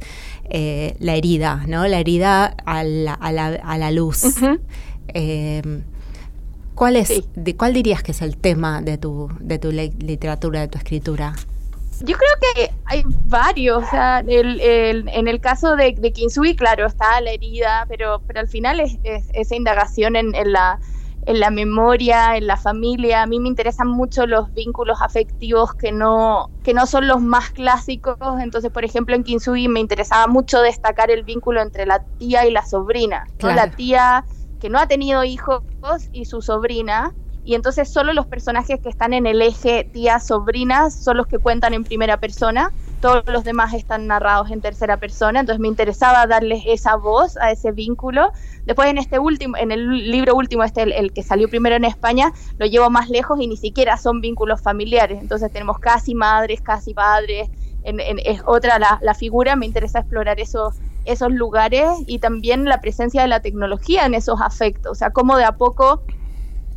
eh, 0.49 0.95
la 0.99 1.15
herida, 1.15 1.63
¿no? 1.67 1.87
La 1.87 1.99
herida 1.99 2.55
a 2.65 2.83
la, 2.83 3.13
a 3.13 3.31
la, 3.31 3.47
a 3.47 3.77
la 3.77 3.91
luz. 3.91 4.23
Uh 4.23 4.29
-huh. 4.29 4.59
eh, 5.07 5.81
¿Cuál, 6.77 6.95
es, 6.95 7.07
sí. 7.07 7.25
de, 7.33 7.55
¿Cuál 7.55 7.73
dirías 7.73 8.03
que 8.03 8.11
es 8.11 8.21
el 8.21 8.37
tema 8.37 8.83
de 8.83 8.99
tu, 8.99 9.31
de 9.39 9.57
tu 9.57 9.71
literatura, 9.71 10.59
de 10.59 10.67
tu 10.67 10.77
escritura? 10.77 11.33
Yo 12.01 12.15
creo 12.15 12.53
que 12.53 12.71
hay 12.85 13.03
varios. 13.25 13.83
O 13.83 13.89
sea, 13.89 14.19
el, 14.19 14.61
el, 14.61 15.09
en 15.09 15.27
el 15.27 15.41
caso 15.41 15.75
de, 15.75 15.95
de 15.97 16.11
Kintsugi, 16.11 16.55
claro, 16.55 16.85
está 16.85 17.19
la 17.21 17.31
herida, 17.31 17.87
pero, 17.89 18.21
pero 18.27 18.41
al 18.41 18.47
final 18.47 18.79
es, 18.79 18.99
es 19.03 19.25
esa 19.33 19.55
indagación 19.55 20.15
en, 20.15 20.35
en, 20.35 20.51
la, 20.51 20.79
en 21.25 21.39
la 21.39 21.49
memoria, 21.49 22.37
en 22.37 22.45
la 22.45 22.57
familia. 22.57 23.23
A 23.23 23.25
mí 23.25 23.39
me 23.39 23.47
interesan 23.47 23.87
mucho 23.87 24.27
los 24.27 24.53
vínculos 24.53 25.01
afectivos 25.01 25.73
que 25.73 25.91
no, 25.91 26.51
que 26.63 26.75
no 26.75 26.85
son 26.85 27.07
los 27.07 27.19
más 27.21 27.49
clásicos. 27.49 28.17
Entonces, 28.39 28.69
por 28.69 28.85
ejemplo, 28.85 29.15
en 29.15 29.23
Kintsugi 29.23 29.67
me 29.67 29.79
interesaba 29.79 30.27
mucho 30.27 30.61
destacar 30.61 31.09
el 31.09 31.23
vínculo 31.23 31.59
entre 31.59 31.87
la 31.87 32.03
tía 32.19 32.45
y 32.45 32.51
la 32.51 32.63
sobrina. 32.63 33.25
Claro. 33.39 33.55
¿no? 33.55 33.65
La 33.65 33.75
tía 33.75 34.25
que 34.59 34.69
no 34.69 34.79
ha 34.79 34.87
tenido 34.87 35.23
hijos 35.23 35.61
y 36.11 36.25
su 36.25 36.41
sobrina, 36.41 37.13
y 37.47 37.55
entonces 37.55 37.89
solo 37.89 38.11
los 38.11 38.27
personajes 38.27 38.79
que 38.81 38.89
están 38.89 39.13
en 39.13 39.25
el 39.25 39.41
eje 39.41 39.89
tía-sobrinas 39.93 41.01
son 41.01 41.15
los 41.15 41.27
que 41.27 41.39
cuentan 41.39 41.73
en 41.73 41.85
primera 41.85 42.17
persona, 42.17 42.69
todos 42.99 43.23
los 43.27 43.45
demás 43.45 43.73
están 43.73 44.05
narrados 44.07 44.51
en 44.51 44.59
tercera 44.59 44.97
persona, 44.97 45.39
entonces 45.39 45.61
me 45.61 45.69
interesaba 45.69 46.27
darles 46.27 46.63
esa 46.65 46.97
voz 46.97 47.37
a 47.37 47.51
ese 47.51 47.71
vínculo. 47.71 48.31
Después 48.65 48.89
en 48.89 48.97
este 48.97 49.17
último, 49.17 49.55
en 49.55 49.71
el 49.71 50.11
libro 50.11 50.35
último, 50.35 50.63
este 50.63 50.81
el, 50.81 51.13
que 51.13 51.23
salió 51.23 51.47
primero 51.47 51.77
en 51.77 51.85
España, 51.85 52.33
lo 52.57 52.65
llevo 52.65 52.89
más 52.89 53.09
lejos 53.09 53.39
y 53.39 53.47
ni 53.47 53.55
siquiera 53.55 53.95
son 53.97 54.19
vínculos 54.19 54.61
familiares, 54.61 55.19
entonces 55.21 55.49
tenemos 55.49 55.79
casi 55.79 56.15
madres, 56.15 56.61
casi 56.61 56.93
padres, 56.93 57.49
en, 57.83 57.99
es 58.25 58.41
otra 58.45 58.77
la, 58.77 58.99
la 59.01 59.13
figura, 59.13 59.55
me 59.55 59.65
interesa 59.65 59.99
explorar 59.99 60.41
eso 60.41 60.73
esos 61.07 61.31
lugares 61.31 61.89
y 62.05 62.19
también 62.19 62.65
la 62.65 62.79
presencia 62.79 63.21
de 63.21 63.27
la 63.27 63.39
tecnología 63.39 64.05
en 64.05 64.13
esos 64.13 64.41
afectos, 64.41 64.91
o 64.91 64.95
sea, 64.95 65.09
cómo 65.11 65.37
de 65.37 65.45
a 65.45 65.53
poco 65.53 66.03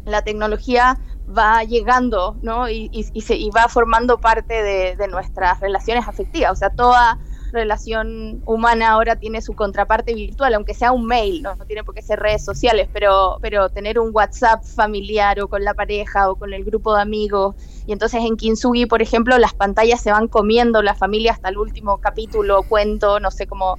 la 0.05 0.23
tecnología 0.23 0.99
va 1.29 1.62
llegando 1.62 2.37
¿no? 2.43 2.69
y, 2.69 2.88
y, 2.93 3.07
y, 3.12 3.21
se, 3.21 3.37
y 3.37 3.51
va 3.51 3.69
formando 3.69 4.19
parte 4.19 4.62
de, 4.62 4.97
de, 4.97 5.09
nuestras 5.09 5.61
relaciones 5.61 6.09
afectivas, 6.09 6.53
o 6.53 6.57
sea, 6.57 6.71
toda 6.71 7.19
relación 7.53 8.43
humana 8.47 8.90
ahora 8.90 9.16
tiene 9.16 9.43
su 9.43 9.55
contraparte 9.55 10.14
virtual, 10.14 10.55
aunque 10.55 10.75
sea 10.75 10.93
un 10.93 11.07
mail, 11.07 11.43
no, 11.43 11.57
no 11.57 11.64
tiene 11.64 11.85
por 11.85 11.95
qué 11.95 12.03
ser 12.03 12.21
redes 12.21 12.45
sociales, 12.45 12.88
pero, 12.93 13.38
pero 13.40 13.69
tener 13.69 13.99
un 13.99 14.11
WhatsApp 14.12 14.64
familiar 14.64 15.40
o 15.40 15.49
con 15.49 15.64
la 15.64 15.75
pareja 15.75 16.31
o 16.31 16.37
con 16.37 16.53
el 16.53 16.64
grupo 16.64 16.95
de 16.95 17.03
amigos. 17.03 17.57
Y 17.87 17.93
entonces 17.93 18.23
en 18.25 18.37
Kintsugi, 18.37 18.87
por 18.87 19.03
ejemplo, 19.03 19.37
las 19.38 19.55
pantallas 19.55 20.01
se 20.01 20.12
van 20.12 20.29
comiendo 20.29 20.83
la 20.83 20.95
familia 20.95 21.33
hasta 21.33 21.49
el 21.49 21.59
último 21.59 21.99
capítulo, 21.99 22.62
cuento, 22.62 23.21
no 23.21 23.31
sé 23.31 23.47
cómo, 23.47 23.79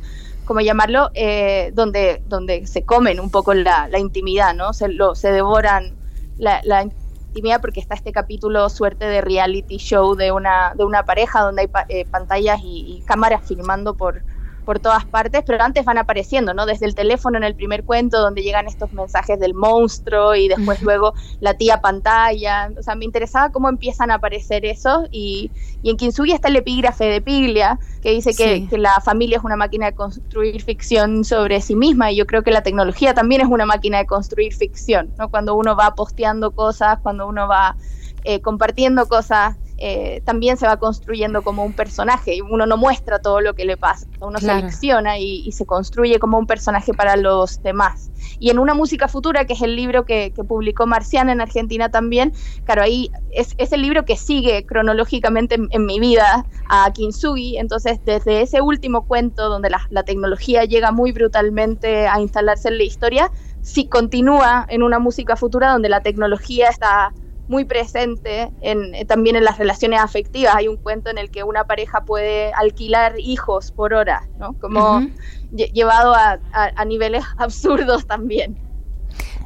cómo 0.51 0.59
llamarlo, 0.59 1.11
eh, 1.13 1.71
donde, 1.73 2.21
donde 2.27 2.67
se 2.67 2.83
comen 2.83 3.21
un 3.21 3.31
poco 3.31 3.53
la, 3.53 3.87
la 3.87 3.99
intimidad, 3.99 4.53
¿no? 4.53 4.73
Se, 4.73 4.89
lo, 4.89 5.15
se 5.15 5.31
devoran 5.31 5.95
la, 6.37 6.59
la, 6.65 6.83
intimidad 6.83 7.61
porque 7.61 7.79
está 7.79 7.95
este 7.95 8.11
capítulo 8.11 8.67
suerte 8.67 9.05
de 9.05 9.21
reality 9.21 9.77
show 9.77 10.13
de 10.13 10.33
una, 10.33 10.73
de 10.75 10.83
una 10.83 11.05
pareja 11.05 11.39
donde 11.39 11.61
hay 11.61 11.67
pa 11.69 11.85
eh, 11.87 12.03
pantallas 12.03 12.59
y, 12.61 12.97
y, 12.97 13.01
cámaras 13.03 13.47
filmando 13.47 13.95
por, 13.95 14.23
por 14.71 14.79
todas 14.79 15.03
partes, 15.03 15.43
pero 15.45 15.61
antes 15.61 15.83
van 15.83 15.97
apareciendo, 15.97 16.53
¿no? 16.53 16.65
Desde 16.65 16.85
el 16.85 16.95
teléfono 16.95 17.35
en 17.35 17.43
el 17.43 17.55
primer 17.55 17.83
cuento, 17.83 18.21
donde 18.21 18.41
llegan 18.41 18.67
estos 18.67 18.93
mensajes 18.93 19.37
del 19.37 19.53
monstruo 19.53 20.33
y 20.33 20.47
después 20.47 20.81
luego 20.81 21.13
la 21.41 21.55
tía 21.55 21.81
pantalla. 21.81 22.71
O 22.79 22.81
sea, 22.81 22.95
me 22.95 23.03
interesaba 23.03 23.51
cómo 23.51 23.67
empiezan 23.67 24.11
a 24.11 24.13
aparecer 24.13 24.63
esos 24.63 25.09
y, 25.11 25.51
y 25.83 25.89
en 25.89 25.97
Kintsugi 25.97 26.31
está 26.31 26.47
el 26.47 26.55
epígrafe 26.55 27.03
de 27.03 27.19
Piglia, 27.19 27.79
que 28.01 28.11
dice 28.11 28.33
que, 28.33 28.55
sí. 28.55 28.67
que, 28.69 28.77
la 28.77 29.01
familia 29.01 29.39
es 29.39 29.43
una 29.43 29.57
máquina 29.57 29.87
de 29.87 29.93
construir 29.93 30.61
ficción 30.61 31.25
sobre 31.25 31.59
sí 31.59 31.75
misma 31.75 32.13
y 32.13 32.15
yo 32.15 32.25
creo 32.25 32.41
que 32.41 32.51
la 32.51 32.63
tecnología 32.63 33.13
también 33.13 33.41
es 33.41 33.47
una 33.47 33.65
máquina 33.65 33.97
de 33.97 34.05
construir 34.05 34.53
ficción, 34.53 35.11
¿no? 35.19 35.27
Cuando 35.27 35.53
uno 35.55 35.75
va 35.75 35.95
posteando 35.95 36.51
cosas, 36.51 36.99
cuando 37.03 37.27
uno 37.27 37.45
va 37.49 37.75
eh, 38.23 38.39
compartiendo 38.39 39.05
cosas 39.09 39.57
eh, 39.83 40.21
también 40.25 40.57
se 40.57 40.67
va 40.67 40.77
construyendo 40.77 41.41
como 41.43 41.65
un 41.65 41.73
personaje. 41.73 42.35
y 42.35 42.41
Uno 42.41 42.65
no 42.67 42.77
muestra 42.77 43.19
todo 43.19 43.41
lo 43.41 43.53
que 43.55 43.65
le 43.65 43.77
pasa, 43.77 44.05
uno 44.19 44.37
Claro. 44.39 44.59
selecciona 44.59 45.17
y, 45.17 45.43
y 45.45 45.51
se 45.53 45.65
construye 45.65 46.19
como 46.19 46.37
un 46.37 46.45
personaje 46.45 46.93
para 46.93 47.15
los 47.17 47.61
demás. 47.61 48.11
Y 48.39 48.49
en 48.51 48.59
Una 48.59 48.73
Música 48.75 49.07
Futura, 49.07 49.45
que 49.45 49.53
es 49.53 49.61
el 49.61 49.75
libro 49.75 50.05
que, 50.05 50.31
que 50.35 50.43
publicó 50.43 50.85
Marciana 50.85 51.31
en 51.31 51.41
Argentina 51.41 51.89
también, 51.89 52.33
claro, 52.63 52.83
ahí 52.83 53.09
es, 53.31 53.53
es 53.57 53.71
el 53.73 53.81
libro 53.81 54.05
que 54.05 54.17
sigue 54.17 54.65
cronológicamente 54.65 55.55
en, 55.55 55.67
en 55.71 55.85
mi 55.85 55.99
vida 55.99 56.47
a 56.69 56.91
Kintsugi. 56.91 57.57
Entonces, 57.57 57.99
desde 58.05 58.41
ese 58.41 58.61
último 58.61 59.05
cuento, 59.07 59.49
donde 59.49 59.69
la, 59.71 59.81
la 59.89 60.03
tecnología 60.03 60.65
llega 60.65 60.91
muy 60.91 61.11
brutalmente 61.11 62.07
a 62.07 62.19
instalarse 62.21 62.67
en 62.69 62.77
la 62.77 62.83
historia, 62.83 63.31
sí 63.61 63.87
continúa 63.87 64.65
en 64.69 64.83
Una 64.83 64.99
Música 64.99 65.35
Futura, 65.35 65.71
donde 65.71 65.89
la 65.89 66.01
tecnología 66.01 66.69
está 66.69 67.13
muy 67.51 67.65
presente 67.65 68.49
en, 68.61 68.95
eh, 68.95 69.03
también 69.05 69.35
en 69.35 69.43
las 69.43 69.57
relaciones 69.57 69.99
afectivas. 69.99 70.55
Hay 70.55 70.69
un 70.69 70.77
cuento 70.77 71.09
en 71.09 71.17
el 71.17 71.29
que 71.29 71.43
una 71.43 71.65
pareja 71.65 72.05
puede 72.05 72.53
alquilar 72.53 73.19
hijos 73.19 73.71
por 73.73 73.93
hora, 73.93 74.29
¿no? 74.39 74.53
Como 74.53 74.97
Ujú. 74.99 75.09
lle- 75.51 75.71
llevado 75.73 76.15
a, 76.15 76.39
a- 76.53 76.71
a 76.75 76.85
niveles 76.85 77.23
absurdos 77.37 78.07
también. 78.07 78.57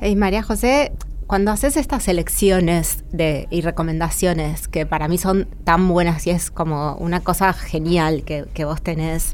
Ey, 0.02 0.16
María 0.16 0.44
José, 0.44 0.92
cuando 1.26 1.50
haces 1.52 1.78
estas 1.78 2.04
selecciones 2.04 3.04
de, 3.12 3.48
y 3.50 3.62
recomendaciones 3.62 4.68
que 4.68 4.86
para 4.86 5.08
mí 5.08 5.18
son 5.18 5.48
tan 5.64 5.88
buenas 5.88 6.28
y 6.28 6.30
es 6.30 6.52
como 6.52 6.96
una 6.98 7.22
cosa 7.22 7.52
genial 7.54 8.24
que, 8.24 8.46
que 8.54 8.66
vos 8.66 8.84
tenés 8.84 9.34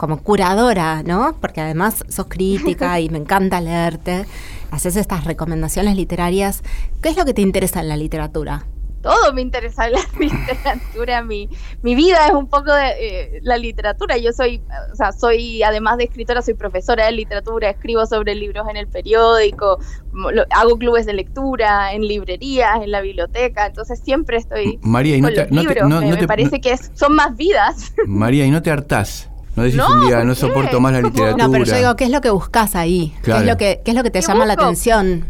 como 0.00 0.22
curadora, 0.22 1.02
¿no? 1.02 1.36
Porque 1.42 1.60
además 1.60 2.04
sos 2.08 2.24
crítica 2.26 2.98
y 3.00 3.10
me 3.10 3.18
encanta 3.18 3.60
leerte, 3.60 4.24
haces 4.70 4.96
estas 4.96 5.24
recomendaciones 5.24 5.94
literarias. 5.94 6.62
¿Qué 7.02 7.10
es 7.10 7.18
lo 7.18 7.26
que 7.26 7.34
te 7.34 7.42
interesa 7.42 7.80
en 7.80 7.88
la 7.90 7.98
literatura? 7.98 8.64
Todo 9.02 9.32
me 9.34 9.42
interesa 9.42 9.86
en 9.88 9.92
la 9.92 10.00
literatura. 10.18 11.22
Mi, 11.22 11.50
mi 11.82 11.94
vida 11.94 12.26
es 12.28 12.32
un 12.32 12.46
poco 12.48 12.72
de 12.72 12.88
eh, 12.98 13.40
la 13.42 13.58
literatura. 13.58 14.16
Yo 14.16 14.32
soy, 14.32 14.62
o 14.90 14.96
sea, 14.96 15.12
soy, 15.12 15.62
además 15.62 15.98
de 15.98 16.04
escritora, 16.04 16.40
soy 16.40 16.54
profesora 16.54 17.04
de 17.04 17.12
literatura, 17.12 17.68
escribo 17.68 18.06
sobre 18.06 18.34
libros 18.34 18.66
en 18.70 18.78
el 18.78 18.88
periódico, 18.88 19.80
lo- 20.14 20.44
hago 20.50 20.78
clubes 20.78 21.04
de 21.04 21.12
lectura, 21.12 21.92
en 21.92 22.06
librerías, 22.06 22.82
en 22.82 22.90
la 22.90 23.02
biblioteca. 23.02 23.66
Entonces 23.66 24.00
siempre 24.02 24.38
estoy 24.38 24.78
María, 24.82 25.16
y 25.16 25.20
no 25.20 25.28
te, 25.28 25.42
los 25.42 25.50
no 25.50 25.62
te- 25.62 25.68
libros. 25.68 25.88
no- 25.90 26.00
me, 26.00 26.06
no 26.06 26.14
me 26.14 26.20
te- 26.20 26.26
parece 26.26 26.60
que 26.62 26.72
es- 26.72 26.90
son 26.94 27.14
más 27.14 27.36
vidas. 27.36 27.92
María, 28.06 28.46
y 28.46 28.50
no 28.50 28.62
te 28.62 28.70
hartás. 28.70 29.29
No 29.56 29.62
decís 29.64 29.76
No, 29.78 29.88
un 29.92 30.06
día, 30.06 30.18
¿por 30.18 30.26
no 30.26 30.34
soporto 30.34 30.80
más 30.80 30.92
la 30.92 31.00
literatura. 31.02 31.44
No, 31.46 31.52
pero 31.52 31.64
yo 31.64 31.76
digo, 31.76 31.96
¿qué 31.96 32.04
es 32.04 32.10
lo 32.10 32.20
que 32.20 32.30
buscas 32.30 32.76
ahí? 32.76 33.14
¿Qué, 33.22 33.32
es 33.32 33.44
lo 33.44 33.56
que, 33.56 33.80
¿Qué 33.84 33.90
es 33.90 33.96
lo 33.96 34.02
que 34.02 34.10
te 34.10 34.20
¿Qué 34.20 34.26
llama 34.26 34.46
la 34.46 34.54
atención? 34.54 35.24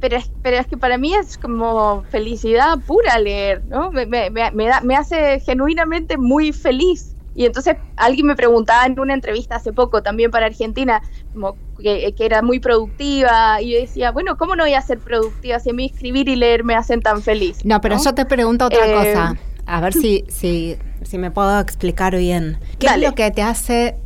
pero 0.00 0.16
es, 0.16 0.30
pero 0.42 0.56
es 0.56 0.66
que 0.66 0.76
para 0.76 0.98
mí 0.98 1.14
es 1.14 1.38
como 1.38 2.02
felicidad 2.10 2.76
pura 2.84 3.18
leer, 3.20 3.62
¿no? 3.68 3.92
Me, 3.92 4.04
me, 4.04 4.30
me, 4.30 4.50
me 4.50 4.66
da- 4.66 4.80
me 4.80 4.96
hace 4.96 5.38
genuinamente 5.40 6.18
muy 6.18 6.52
feliz. 6.52 7.14
Y 7.36 7.46
entonces 7.46 7.76
alguien 7.96 8.26
me 8.26 8.34
preguntaba 8.34 8.84
en 8.84 8.98
una 8.98 9.14
entrevista 9.14 9.56
hace 9.56 9.72
poco, 9.72 10.02
también 10.02 10.30
para 10.32 10.46
Argentina, 10.46 11.00
como 11.32 11.56
que, 11.80 12.12
que 12.16 12.26
era 12.26 12.42
muy 12.42 12.58
productiva, 12.58 13.62
y 13.62 13.72
yo 13.72 13.78
decía, 13.80 14.10
bueno, 14.10 14.36
¿cómo 14.36 14.56
no 14.56 14.64
voy 14.64 14.74
a 14.74 14.82
ser 14.82 14.98
productiva 14.98 15.58
si 15.60 15.70
a 15.70 15.72
mí 15.72 15.86
escribir 15.86 16.28
y 16.28 16.34
leer 16.36 16.64
me 16.64 16.74
hacen 16.74 17.00
tan 17.00 17.22
feliz? 17.22 17.64
No, 17.64 17.80
pero 17.80 17.96
¿no? 17.96 18.04
yo 18.04 18.12
te 18.12 18.26
pregunto 18.26 18.66
otra 18.66 18.84
Eh, 18.86 18.92
cosa. 19.14 19.36
A 19.66 19.80
ver 19.80 19.92
si, 19.94 20.24
si, 20.28 20.76
si 21.04 21.18
me 21.18 21.30
puedo 21.30 21.58
explicar 21.60 22.16
bien. 22.16 22.58
¿Qué 22.78 22.86
Dale. 22.86 23.04
es 23.06 23.10
lo 23.10 23.14
que 23.14 23.30
te 23.30 23.42
hace... 23.42 23.96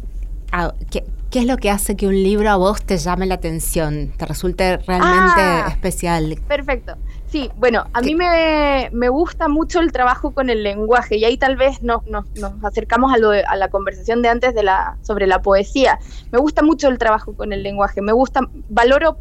qué, 0.91 1.05
qué 1.31 1.39
es 1.41 1.47
lo 1.47 1.57
que 1.57 1.71
hace 1.71 1.97
que 1.97 2.07
un 2.07 2.15
libro 2.23 2.49
a 2.51 2.57
vos 2.57 2.83
te 2.83 2.97
llame 2.99 3.27
la 3.27 3.35
atención? 3.35 4.13
¿Te 4.17 4.27
resulte 4.27 4.79
realmente 4.79 5.41
Ah. 5.41 5.67
especial? 5.69 6.39
Perfecto. 6.49 6.95
Sí, 7.29 7.51
bueno, 7.57 7.85
a 7.93 8.01
mí 8.03 8.15
me, 8.15 8.89
me 8.93 9.09
gusta 9.09 9.49
mucho 9.49 9.81
el 9.81 9.91
trabajo 9.91 10.31
con 10.31 10.49
el 10.49 10.63
lenguaje 10.63 11.17
y 11.17 11.25
ahí 11.25 11.37
tal 11.37 11.57
vez 11.57 11.83
nos, 11.83 12.07
nos, 12.07 12.25
nos 12.37 12.53
acercamos 12.65 13.13
a, 13.13 13.19
lo 13.19 13.31
de- 13.31 13.43
a 13.45 13.57
la 13.57 13.69
conversación 13.69 14.23
de 14.23 14.29
antes 14.29 14.55
de 14.55 14.63
la, 14.63 14.97
sobre 15.03 15.27
la 15.27 15.43
poesía. 15.43 15.99
Me 16.31 16.39
gusta 16.39 16.63
mucho 16.63 16.89
el 16.89 16.99
trabajo 16.99 17.35
con 17.35 17.53
el 17.53 17.65
lenguaje, 17.65 18.01
me 18.01 18.13
gusta, 18.13 18.41
valoro 18.69 19.19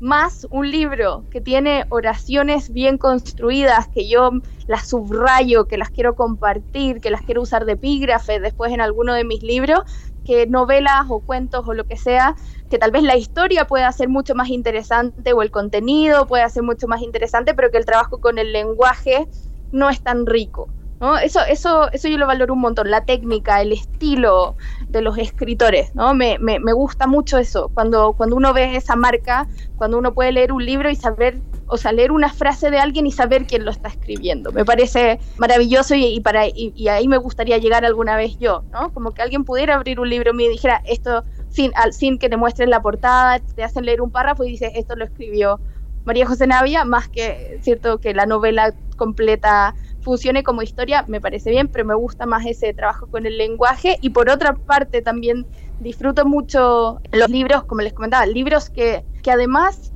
más 0.00 0.46
un 0.50 0.70
libro 0.70 1.26
que 1.30 1.40
tiene 1.40 1.84
oraciones 1.90 2.72
bien 2.72 2.98
construidas, 2.98 3.88
que 3.88 4.08
yo 4.08 4.30
las 4.66 4.88
subrayo, 4.88 5.66
que 5.66 5.78
las 5.78 5.90
quiero 5.90 6.14
compartir, 6.14 7.00
que 7.00 7.10
las 7.10 7.22
quiero 7.22 7.42
usar 7.42 7.64
de 7.66 7.72
epígrafe 7.72 8.40
después 8.40 8.72
en 8.72 8.80
alguno 8.80 9.14
de 9.14 9.24
mis 9.24 9.42
libros, 9.42 9.80
que 10.24 10.46
novelas 10.46 11.06
o 11.08 11.20
cuentos 11.20 11.66
o 11.66 11.74
lo 11.74 11.84
que 11.86 11.96
sea, 11.96 12.34
que 12.68 12.78
tal 12.78 12.90
vez 12.90 13.02
la 13.02 13.16
historia 13.16 13.66
pueda 13.66 13.90
ser 13.92 14.08
mucho 14.08 14.34
más 14.34 14.48
interesante 14.48 15.32
o 15.32 15.42
el 15.42 15.50
contenido 15.50 16.26
pueda 16.26 16.48
ser 16.48 16.62
mucho 16.62 16.88
más 16.88 17.02
interesante, 17.02 17.54
pero 17.54 17.70
que 17.70 17.78
el 17.78 17.84
trabajo 17.84 18.20
con 18.20 18.38
el 18.38 18.52
lenguaje 18.52 19.28
no 19.70 19.90
es 19.90 20.02
tan 20.02 20.26
rico. 20.26 20.74
¿No? 21.00 21.18
Eso, 21.18 21.40
eso, 21.48 21.90
eso 21.92 22.08
yo 22.08 22.18
lo 22.18 22.26
valoro 22.26 22.52
un 22.52 22.60
montón, 22.60 22.90
la 22.90 23.04
técnica, 23.04 23.60
el 23.60 23.72
estilo 23.72 24.56
de 24.88 25.00
los 25.02 25.18
escritores, 25.18 25.94
¿no? 25.94 26.14
Me, 26.14 26.38
me, 26.38 26.60
me 26.60 26.72
gusta 26.72 27.06
mucho 27.06 27.38
eso, 27.38 27.70
cuando, 27.72 28.12
cuando 28.12 28.36
uno 28.36 28.52
ve 28.52 28.76
esa 28.76 28.96
marca, 28.96 29.48
cuando 29.76 29.98
uno 29.98 30.12
puede 30.12 30.32
leer 30.32 30.52
un 30.52 30.64
libro 30.64 30.90
y 30.90 30.96
saber, 30.96 31.40
o 31.66 31.76
sea, 31.76 31.92
leer 31.92 32.12
una 32.12 32.28
frase 32.28 32.70
de 32.70 32.78
alguien 32.78 33.06
y 33.06 33.12
saber 33.12 33.46
quién 33.46 33.64
lo 33.64 33.70
está 33.70 33.88
escribiendo. 33.88 34.52
Me 34.52 34.64
parece 34.64 35.20
maravilloso 35.38 35.94
y, 35.94 36.04
y 36.04 36.20
para, 36.20 36.46
y, 36.46 36.88
ahí 36.88 37.08
me 37.08 37.16
gustaría 37.16 37.58
llegar 37.58 37.84
alguna 37.84 38.16
vez 38.16 38.38
yo, 38.38 38.64
¿no? 38.72 38.92
Como 38.92 39.12
que 39.12 39.22
alguien 39.22 39.44
pudiera 39.44 39.76
abrir 39.76 40.00
un 40.00 40.10
libro 40.10 40.32
y 40.38 40.48
dijera, 40.48 40.82
esto, 40.86 41.24
sin, 41.48 41.72
al, 41.76 41.92
sin 41.92 42.18
que 42.18 42.28
te 42.28 42.36
muestren 42.36 42.70
la 42.70 42.82
portada, 42.82 43.38
te 43.38 43.64
hacen 43.64 43.86
leer 43.86 44.02
un 44.02 44.10
párrafo 44.10 44.44
y 44.44 44.50
dices, 44.50 44.72
esto 44.74 44.96
lo 44.96 45.04
escribió 45.04 45.60
María 46.04 46.26
José 46.26 46.46
Navia, 46.46 46.84
más 46.84 47.08
que, 47.08 47.58
cierto, 47.62 47.98
que 47.98 48.14
la 48.14 48.26
novela 48.26 48.74
completa 48.96 49.74
funcione 50.00 50.42
como 50.42 50.62
historia, 50.62 51.04
me 51.06 51.20
parece 51.20 51.50
bien, 51.50 51.68
pero 51.68 51.84
me 51.84 51.94
gusta 51.94 52.26
más 52.26 52.46
ese 52.46 52.72
trabajo 52.74 53.06
con 53.06 53.26
el 53.26 53.36
lenguaje. 53.38 53.98
Y 54.00 54.10
por 54.10 54.30
otra 54.30 54.54
parte, 54.54 55.02
también 55.02 55.46
disfruto 55.78 56.24
mucho 56.26 57.00
los 57.12 57.28
libros, 57.30 57.64
como 57.64 57.82
les 57.82 57.92
comentaba, 57.92 58.26
libros 58.26 58.70
que, 58.70 59.04
que 59.22 59.30
además 59.30 59.92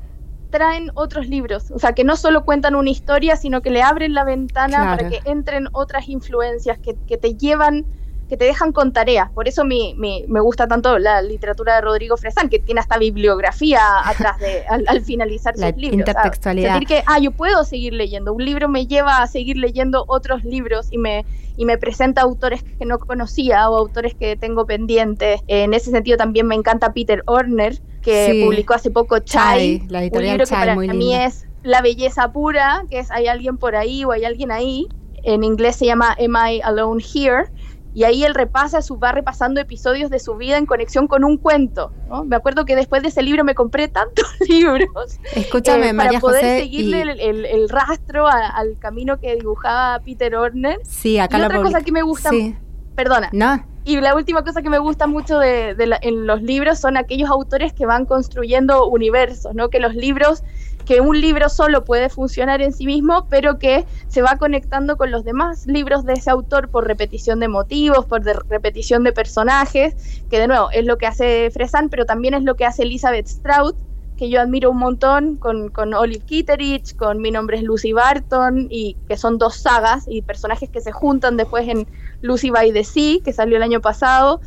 traen 0.50 0.92
otros 0.94 1.26
libros, 1.26 1.70
o 1.72 1.80
sea, 1.80 1.94
que 1.94 2.04
no 2.04 2.14
solo 2.16 2.44
cuentan 2.44 2.76
una 2.76 2.88
historia, 2.90 3.34
sino 3.36 3.60
que 3.60 3.70
le 3.70 3.82
abren 3.82 4.14
la 4.14 4.22
ventana 4.22 4.76
Claro. 4.76 4.96
para 4.96 5.08
que 5.10 5.20
entren 5.24 5.68
otras 5.72 6.08
influencias 6.08 6.78
que, 6.78 6.96
que 7.06 7.18
te 7.18 7.34
llevan, 7.36 7.86
que 8.28 8.36
te 8.36 8.44
dejan 8.46 8.72
con 8.72 8.92
tareas. 8.92 9.30
Por 9.30 9.48
eso 9.48 9.64
mi, 9.64 9.94
mi- 9.98 10.24
me 10.28 10.40
gusta 10.40 10.66
tanto 10.66 10.98
la 10.98 11.20
literatura 11.22 11.74
de 11.76 11.80
Rodrigo 11.82 12.16
Fresán, 12.16 12.48
que 12.48 12.58
tiene 12.58 12.80
hasta 12.80 12.96
bibliografía 12.98 13.80
atrás 14.04 14.38
de, 14.38 14.64
al, 14.68 14.84
al 14.88 15.02
finalizar 15.02 15.54
La 15.58 15.68
sus 15.68 15.76
libros. 15.76 16.04
sea, 16.04 16.12
intertextualidad. 16.12 16.70
sentir 16.72 16.88
que, 16.88 17.02
ah, 17.06 17.18
yo 17.18 17.30
puedo 17.32 17.64
seguir 17.64 17.92
leyendo. 17.92 18.32
Un 18.32 18.44
libro 18.44 18.68
me 18.68 18.86
lleva 18.86 19.22
a 19.22 19.26
seguir 19.26 19.56
leyendo 19.56 20.04
otros 20.08 20.44
libros 20.44 20.88
y 20.90 20.98
me, 20.98 21.24
y 21.56 21.64
me 21.64 21.76
presenta 21.78 22.22
autores 22.22 22.62
que 22.62 22.84
no 22.86 22.98
conocía 22.98 23.68
o 23.68 23.76
autores 23.76 24.14
que 24.14 24.36
tengo 24.36 24.66
pendientes. 24.66 25.40
En 25.46 25.74
ese 25.74 25.90
sentido 25.90 26.16
también 26.16 26.46
me 26.46 26.54
encanta 26.54 26.92
Peter 26.92 27.22
Orner, 27.26 27.78
que 28.02 28.30
Sí. 28.32 28.44
publicó 28.44 28.74
hace 28.74 28.90
poco 28.90 29.18
Chai, 29.18 29.78
Chai, 29.80 29.88
la 29.88 29.98
un 30.12 30.22
libro 30.22 30.44
que 30.44 30.50
para 30.50 30.74
muy 30.74 30.88
mí 30.88 31.14
es 31.14 31.46
la 31.62 31.80
belleza 31.80 32.32
pura, 32.32 32.84
que 32.90 32.98
es 32.98 33.10
hay 33.10 33.26
alguien 33.26 33.56
por 33.56 33.76
ahí 33.76 34.04
o 34.04 34.12
hay 34.12 34.24
alguien 34.24 34.50
ahí. 34.50 34.86
En 35.22 35.42
inglés 35.42 35.76
se 35.76 35.86
llama 35.86 36.14
Am 36.22 36.36
I 36.50 36.60
Alone 36.62 37.02
Here? 37.02 37.46
Y 37.94 38.02
ahí 38.04 38.24
él 38.24 38.34
repasa, 38.34 38.82
su, 38.82 38.98
va 38.98 39.12
repasando 39.12 39.60
episodios 39.60 40.10
de 40.10 40.18
su 40.18 40.34
vida 40.36 40.58
en 40.58 40.66
conexión 40.66 41.06
con 41.06 41.22
un 41.24 41.38
cuento. 41.38 41.92
¿no? 42.08 42.24
Me 42.24 42.34
acuerdo 42.34 42.64
que 42.64 42.74
después 42.74 43.02
de 43.02 43.08
ese 43.08 43.22
libro 43.22 43.44
me 43.44 43.54
compré 43.54 43.86
tantos 43.88 44.26
libros 44.48 45.20
Escúchame, 45.34 45.88
eh, 45.90 45.92
María 45.92 46.12
para 46.12 46.20
poder 46.20 46.42
José. 46.42 46.58
seguirle 46.60 46.98
y- 46.98 47.00
el, 47.02 47.20
el- 47.20 47.46
el 47.46 47.68
rastro 47.68 48.26
a- 48.26 48.48
al 48.48 48.76
camino 48.80 49.20
que 49.20 49.36
dibujaba 49.36 50.00
Peter 50.04 50.34
Orner. 50.34 50.78
sí, 50.84 51.18
acá 51.18 51.36
y 51.36 51.40
lo 51.40 51.46
otra 51.46 51.62
cosa 51.62 51.82
que 51.82 51.92
me 51.92 52.02
gusta, 52.02 52.30
Sí. 52.30 52.56
perdona, 52.96 53.28
No, 53.32 53.64
y 53.84 54.00
la 54.00 54.14
última 54.16 54.42
cosa 54.42 54.62
que 54.62 54.70
me 54.70 54.78
gusta 54.78 55.06
mucho 55.06 55.38
de, 55.38 55.74
de 55.74 55.86
la- 55.86 55.98
en 56.02 56.26
los 56.26 56.42
libros 56.42 56.80
son 56.80 56.96
aquellos 56.96 57.30
autores 57.30 57.72
que 57.74 57.86
van 57.86 58.06
construyendo 58.06 58.88
universos, 58.88 59.54
¿no? 59.54 59.68
Que 59.68 59.78
los 59.78 59.94
libros, 59.94 60.42
que 60.84 61.00
un 61.00 61.20
libro 61.20 61.48
solo 61.48 61.84
puede 61.84 62.08
funcionar 62.08 62.62
en 62.62 62.72
sí 62.72 62.86
mismo, 62.86 63.26
pero 63.28 63.58
que 63.58 63.84
se 64.08 64.22
va 64.22 64.36
conectando 64.36 64.96
con 64.96 65.10
los 65.10 65.24
demás 65.24 65.66
libros 65.66 66.04
de 66.04 66.14
ese 66.14 66.30
autor 66.30 66.68
por 66.68 66.86
repetición 66.86 67.40
de 67.40 67.48
motivos, 67.48 68.04
por 68.06 68.22
repetición 68.22 69.04
de 69.04 69.12
personajes, 69.12 70.22
que 70.30 70.38
de 70.38 70.48
nuevo 70.48 70.70
es 70.72 70.84
lo 70.84 70.98
que 70.98 71.06
hace 71.06 71.50
Fresan, 71.50 71.88
pero 71.88 72.04
también 72.04 72.34
es 72.34 72.42
lo 72.42 72.56
que 72.56 72.66
hace 72.66 72.82
Elizabeth 72.82 73.26
Strout, 73.26 73.76
que 74.16 74.28
yo 74.28 74.40
admiro 74.40 74.70
un 74.70 74.78
montón 74.78 75.36
con, 75.36 75.70
con 75.70 75.92
Olive 75.94 76.24
Kitteridge, 76.24 76.94
con 76.96 77.20
Mi 77.20 77.30
nombre 77.30 77.56
es 77.56 77.62
Lucy 77.64 77.92
Barton, 77.92 78.68
y 78.70 78.96
que 79.08 79.16
son 79.16 79.38
dos 79.38 79.56
sagas 79.56 80.04
y 80.06 80.22
personajes 80.22 80.70
que 80.70 80.80
se 80.80 80.92
juntan 80.92 81.36
después 81.36 81.68
en 81.68 81.86
Lucy 82.20 82.50
by 82.50 82.72
the 82.72 82.84
Sea, 82.84 83.18
que 83.24 83.32
salió 83.32 83.56
el 83.56 83.62
año 83.62 83.80
pasado, 83.80 84.40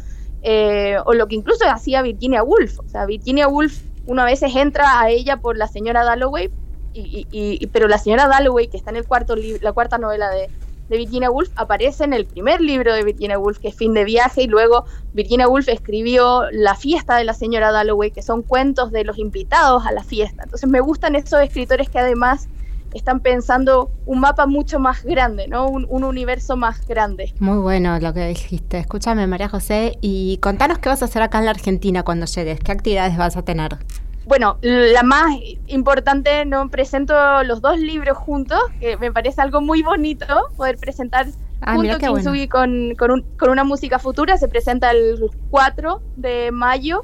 eh, 0.43 0.97
o 1.05 1.13
lo 1.13 1.27
que 1.27 1.35
incluso 1.35 1.65
hacía 1.69 2.01
Virginia 2.01 2.43
Woolf. 2.43 2.79
O 2.79 2.87
sea, 2.87 3.05
Virginia 3.05 3.47
Woolf, 3.47 3.81
uno 4.07 4.21
a 4.23 4.25
veces 4.25 4.55
entra 4.55 4.99
a 5.01 5.09
ella 5.09 5.37
por 5.37 5.57
la 5.57 5.67
señora 5.67 6.03
Dalloway, 6.03 6.53
y, 6.93 7.27
y- 7.31 7.57
y- 7.61 7.67
pero 7.67 7.87
la 7.87 7.99
señora 7.99 8.27
Dalloway, 8.27 8.67
que 8.69 8.77
está 8.77 8.89
en 8.91 8.97
el 8.97 9.05
cuarto 9.05 9.35
la 9.61 9.73
cuarta 9.73 9.97
novela 9.97 10.29
de, 10.31 10.51
de 10.87 10.97
Virginia 10.97 11.29
Woolf, 11.29 11.49
aparece 11.55 12.05
en 12.05 12.13
el 12.13 12.25
primer 12.27 12.61
libro 12.61 12.93
de 12.93 13.03
Virginia 13.03 13.37
Woolf, 13.37 13.59
que 13.59 13.67
es 13.69 13.75
Fin 13.75 13.93
de 13.93 14.05
Viaje, 14.05 14.43
y 14.43 14.47
luego 14.47 14.85
Virginia 15.11 15.47
Woolf 15.47 15.67
escribió 15.67 16.45
La 16.51 16.75
fiesta 16.75 17.17
de 17.17 17.25
la 17.25 17.33
señora 17.33 17.71
Dalloway, 17.71 18.11
que 18.11 18.21
son 18.23 18.43
cuentos 18.43 18.91
de 18.91 19.03
los 19.03 19.17
invitados 19.17 19.85
a 19.85 19.91
la 19.91 20.03
fiesta. 20.03 20.43
Entonces 20.43 20.69
me 20.69 20.79
gustan 20.81 21.15
esos 21.15 21.41
escritores 21.41 21.89
que 21.89 21.99
además 21.99 22.49
están 22.93 23.19
pensando 23.19 23.91
un 24.05 24.19
mapa 24.19 24.45
mucho 24.45 24.79
más 24.79 25.03
grande, 25.03 25.47
¿no? 25.47 25.67
Un, 25.67 25.85
un 25.89 26.03
universo 26.03 26.55
más 26.57 26.85
grande. 26.87 27.33
Muy 27.39 27.57
bueno 27.57 27.99
lo 27.99 28.13
que 28.13 28.27
dijiste. 28.27 28.77
Escúchame, 28.79 29.27
María 29.27 29.49
José, 29.49 29.97
y 30.01 30.37
contanos 30.37 30.79
qué 30.79 30.89
vas 30.89 31.01
a 31.01 31.05
hacer 31.05 31.21
acá 31.21 31.39
en 31.39 31.45
la 31.45 31.51
Argentina 31.51 32.03
cuando 32.03 32.25
llegues. 32.25 32.59
¿Qué 32.59 32.71
actividades 32.71 33.17
vas 33.17 33.37
a 33.37 33.43
tener? 33.43 33.77
Bueno, 34.25 34.57
la 34.61 35.03
más 35.03 35.27
importante, 35.67 36.43
no 36.45 36.69
presento 36.69 37.13
los 37.43 37.61
dos 37.61 37.79
libros 37.79 38.17
juntos, 38.17 38.59
que 38.79 38.97
me 38.97 39.11
parece 39.11 39.41
algo 39.41 39.61
muy 39.61 39.81
bonito 39.83 40.25
poder 40.57 40.77
presentar 40.77 41.27
Ah, 41.61 41.73
junto 41.73 41.97
bueno. 42.11 42.47
Con, 42.51 42.93
con, 42.95 43.11
un- 43.11 43.25
con 43.37 43.49
una 43.49 43.63
música 43.63 43.97
futura. 43.97 44.37
Se 44.37 44.47
presenta 44.47 44.91
el 44.91 45.17
4 45.49 46.01
de 46.15 46.51
mayo, 46.51 47.01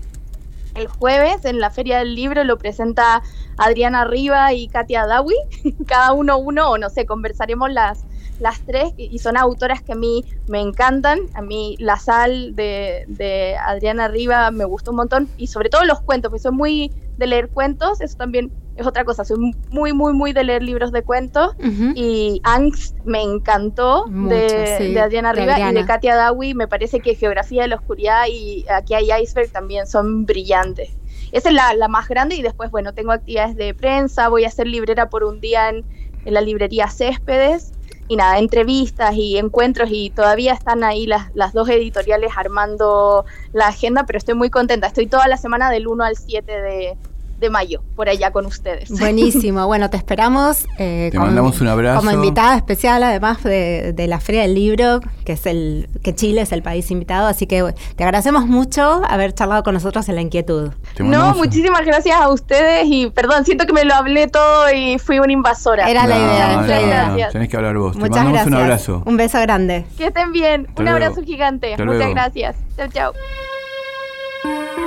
el 0.76 0.88
jueves, 0.88 1.46
en 1.46 1.60
la 1.60 1.70
Feria 1.70 2.00
del 2.00 2.16
Libro. 2.16 2.44
Lo 2.44 2.58
presenta 2.58 3.22
Adriana 3.58 4.06
Riva 4.06 4.54
y 4.54 4.68
Katia 4.68 5.06
Dawi. 5.06 5.36
Cada 5.88 6.14
uno 6.14 6.38
uno, 6.38 6.72
o 6.72 6.78
no 6.78 6.90
sé, 6.90 7.06
conversaremos 7.06 7.72
las, 7.72 8.04
las 8.40 8.60
tres. 8.62 8.94
Y 8.98 9.20
son 9.20 9.38
autoras 9.38 9.82
que 9.82 9.94
a 9.94 9.96
mí 9.96 10.26
me 10.48 10.62
encantan. 10.62 11.20
A 11.34 11.42
mí 11.42 11.76
La 11.80 11.98
Sal 11.98 12.56
de, 12.56 13.56
Adriana 13.66 14.08
Riva 14.08 14.52
me 14.52 14.66
gustó 14.66 14.92
un 14.92 14.98
montón. 14.98 15.30
Y 15.38 15.48
sobre 15.48 15.70
todo 15.70 15.84
los 15.86 16.02
cuentos, 16.02 16.30
porque 16.30 16.44
soy 16.44 16.52
muy 16.52 16.92
de 17.18 17.28
leer 17.28 17.50
cuentos. 17.50 18.02
Eso 18.02 18.18
también 18.18 18.52
es 18.76 18.88
otra 18.88 19.06
cosa. 19.06 19.24
Soy 19.24 19.54
muy, 19.70 19.94
muy, 19.94 20.14
muy 20.14 20.34
de 20.34 20.44
leer 20.44 20.64
libros 20.64 20.92
de 20.92 21.04
cuentos. 21.04 21.56
Y 21.96 22.42
Angst 22.44 22.98
me 23.06 23.22
encantó 23.22 24.06
Mucho, 24.08 24.36
de, 24.36 24.76
sí, 24.78 24.94
de 24.94 25.00
Adriana 25.00 25.34
de 25.34 25.42
Riva 25.42 25.60
y 25.60 25.74
de 25.74 25.86
Katia 25.86 26.16
Dawi. 26.16 26.54
Me 26.54 26.68
parece 26.68 27.00
que 27.00 27.16
Geografía 27.16 27.64
de 27.64 27.68
la 27.68 27.76
Oscuridad 27.76 28.26
y 28.30 28.66
Aquí 28.70 28.94
hay 28.94 29.10
Iceberg 29.22 29.52
también 29.52 29.88
son 29.88 30.26
brillantes. 30.26 30.92
Esa 31.32 31.50
es 31.50 31.56
la, 31.56 31.74
la 31.74 31.88
más 31.88 32.08
grande 32.08 32.36
y 32.36 32.42
después, 32.44 32.70
bueno, 32.70 32.94
tengo 32.94 33.12
actividades 33.12 33.56
de 33.56 33.74
prensa, 33.74 34.30
voy 34.30 34.46
a 34.46 34.52
ser 34.52 34.68
librera 34.68 35.10
por 35.10 35.24
un 35.24 35.42
día 35.42 35.70
en, 35.70 35.84
en 36.26 36.34
la 36.34 36.42
librería 36.42 36.88
Céspedes 36.90 37.74
nada, 38.16 38.40
entrevistas 38.40 39.16
y 39.16 39.38
encuentros 39.38 39.90
y 39.92 40.12
todavía 40.12 40.54
están 40.54 40.84
ahí 40.84 41.06
las, 41.06 41.30
las 41.34 41.54
dos 41.54 41.70
editoriales 41.70 42.32
armando 42.36 43.26
la 43.52 43.68
agenda, 43.68 44.06
pero 44.06 44.18
estoy 44.18 44.36
muy 44.36 44.50
contenta. 44.50 44.88
Estoy 44.88 45.08
toda 45.08 45.28
la 45.28 45.38
semana 45.38 45.70
del 45.70 45.88
1 45.88 46.04
al 46.04 46.16
7 46.18 46.52
de, 46.52 46.98
de 47.44 47.50
mayo 47.52 47.84
por 47.96 48.10
allá 48.10 48.32
con 48.32 48.46
ustedes. 48.48 48.90
Buenísimo. 49.00 49.68
Bueno, 49.68 49.90
te 49.92 49.98
esperamos. 49.98 50.66
eh, 50.80 51.10
Te 51.12 51.20
mandamos 51.20 51.62
un 51.62 51.68
abrazo. 51.68 52.00
Como 52.00 52.12
invitada 52.12 52.56
especial, 52.56 53.04
además 53.04 53.44
de, 53.44 53.94
de 53.94 54.08
la 54.08 54.20
Feria 54.20 54.42
del 54.42 54.56
Libro, 54.56 55.00
que 55.26 55.34
es 55.34 55.46
el 55.46 55.88
que 56.02 56.16
Chile 56.16 56.42
es 56.42 56.52
el 56.52 56.64
país 56.64 56.90
invitado. 56.90 57.28
Así 57.28 57.46
que 57.46 57.74
te 57.96 58.04
agradecemos 58.04 58.48
mucho 58.48 59.02
haber 59.08 59.34
charlado 59.34 59.62
con 59.64 59.74
nosotros 59.76 60.10
en 60.10 60.16
la 60.16 60.22
inquietud. 60.22 60.72
No, 61.00 61.36
muchísimas 61.36 61.86
gracias 61.86 62.20
a 62.20 62.30
ustedes 62.30 62.86
y 62.88 63.08
perdón, 63.12 63.46
siento 63.46 63.66
que 63.66 63.74
me 63.74 63.86
lo 63.86 63.94
hablé 63.94 64.28
todo 64.28 64.72
y 64.74 64.98
fui 64.98 65.20
una 65.20 65.32
invasora. 65.34 65.90
Era 65.90 66.08
la 66.08 66.18
idea, 66.18 66.56
no, 66.56 66.68
la 66.68 66.82
idea. 66.82 67.08
no, 67.10 67.32
tenés 67.32 67.50
que 67.50 67.58
hablar 67.58 67.78
vos. 67.78 67.96
Muchas 67.96 68.10
Te 68.10 68.10
mandamos 68.10 68.32
gracias. 68.34 68.48
un 68.48 68.54
abrazo. 68.56 69.04
Un 69.06 69.18
beso 69.18 69.40
grande. 69.42 69.86
Que 69.98 70.08
estén 70.08 70.32
bien. 70.32 70.66
Hasta 70.70 70.82
un 70.82 70.86
luego. 70.90 71.04
abrazo 71.06 71.22
gigante. 71.24 71.72
Hasta 71.74 71.84
Muchas 71.86 71.98
luego. 72.00 72.14
gracias. 72.14 72.56
Chao, 72.78 72.88
chao. 72.88 74.83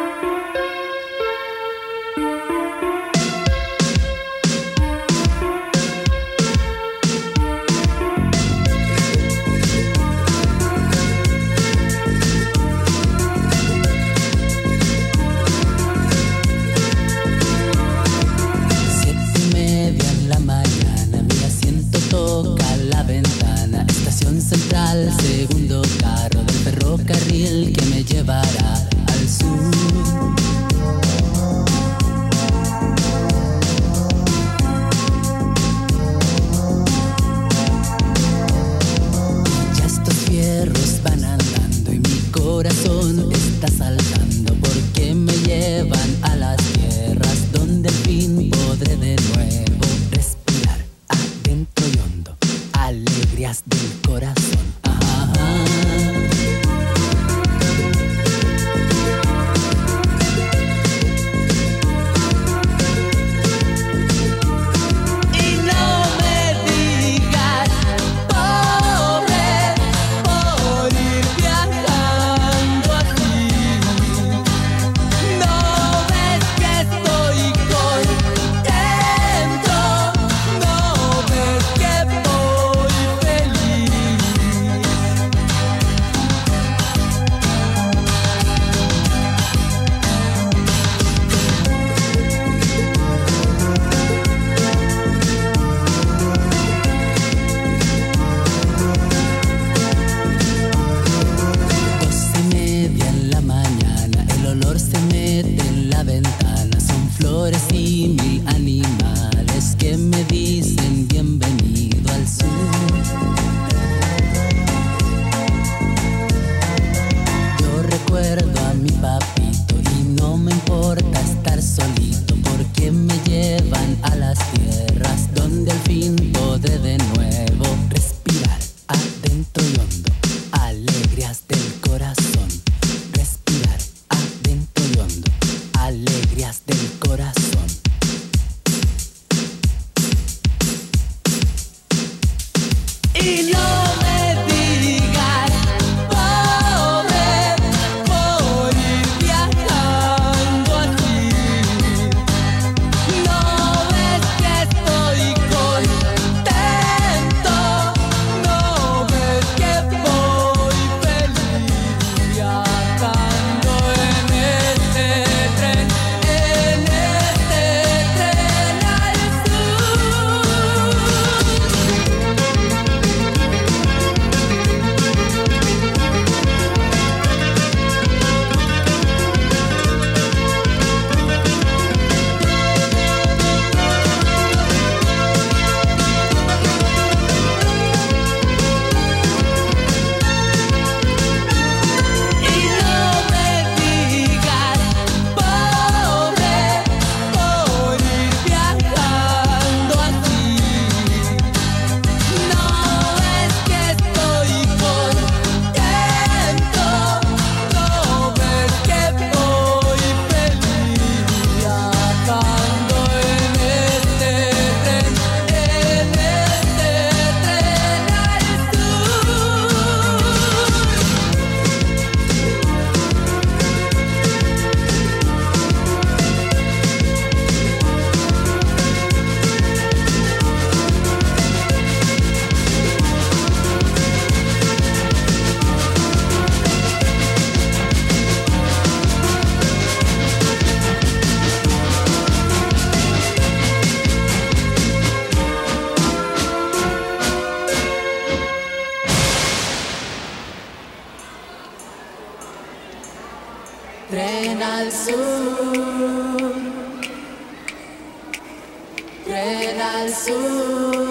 Renaissance. 259.36 261.05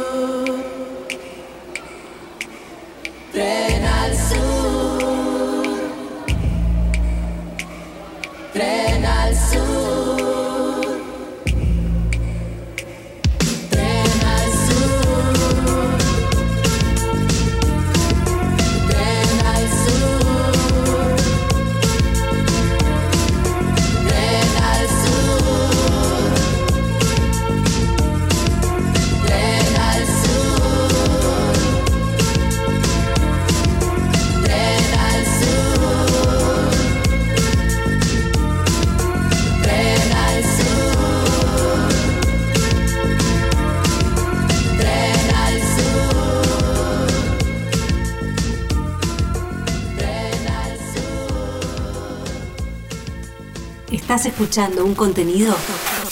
Escuchando 54.35 54.83
un 54.83 54.95
contenido 54.95 55.55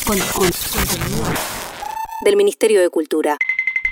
con, 0.08 0.18
con- 0.18 0.50
contenido 0.72 1.26
del 2.24 2.38
Ministerio 2.38 2.80
de 2.80 2.88
Cultura. 2.90 3.36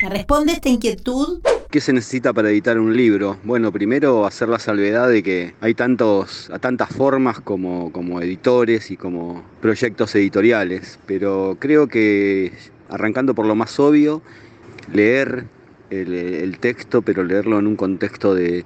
¿Me 0.01 0.09
responde 0.09 0.53
esta 0.53 0.69
inquietud? 0.69 1.41
¿Qué 1.69 1.81
se 1.81 1.91
necesita 1.91 2.31
para 2.31 2.49
editar 2.49 2.79
un 2.79 2.95
libro? 2.95 3.35
Bueno, 3.43 3.73
primero 3.73 4.25
hacer 4.25 4.47
la 4.47 4.57
salvedad 4.57 5.09
de 5.09 5.21
que 5.21 5.53
hay 5.59 5.73
tantos, 5.73 6.49
a 6.49 6.59
tantas 6.59 6.95
formas 6.95 7.41
como, 7.41 7.91
como 7.91 8.21
editores 8.21 8.89
y 8.89 8.95
como 8.95 9.43
proyectos 9.59 10.15
editoriales, 10.15 10.97
pero 11.05 11.57
creo 11.59 11.89
que 11.89 12.53
arrancando 12.87 13.35
por 13.35 13.45
lo 13.45 13.55
más 13.55 13.77
obvio, 13.81 14.21
leer 14.93 15.43
el, 15.89 16.13
el 16.13 16.57
texto, 16.57 17.01
pero 17.01 17.25
leerlo 17.25 17.59
en 17.59 17.67
un 17.67 17.75
contexto 17.75 18.33
de, 18.33 18.63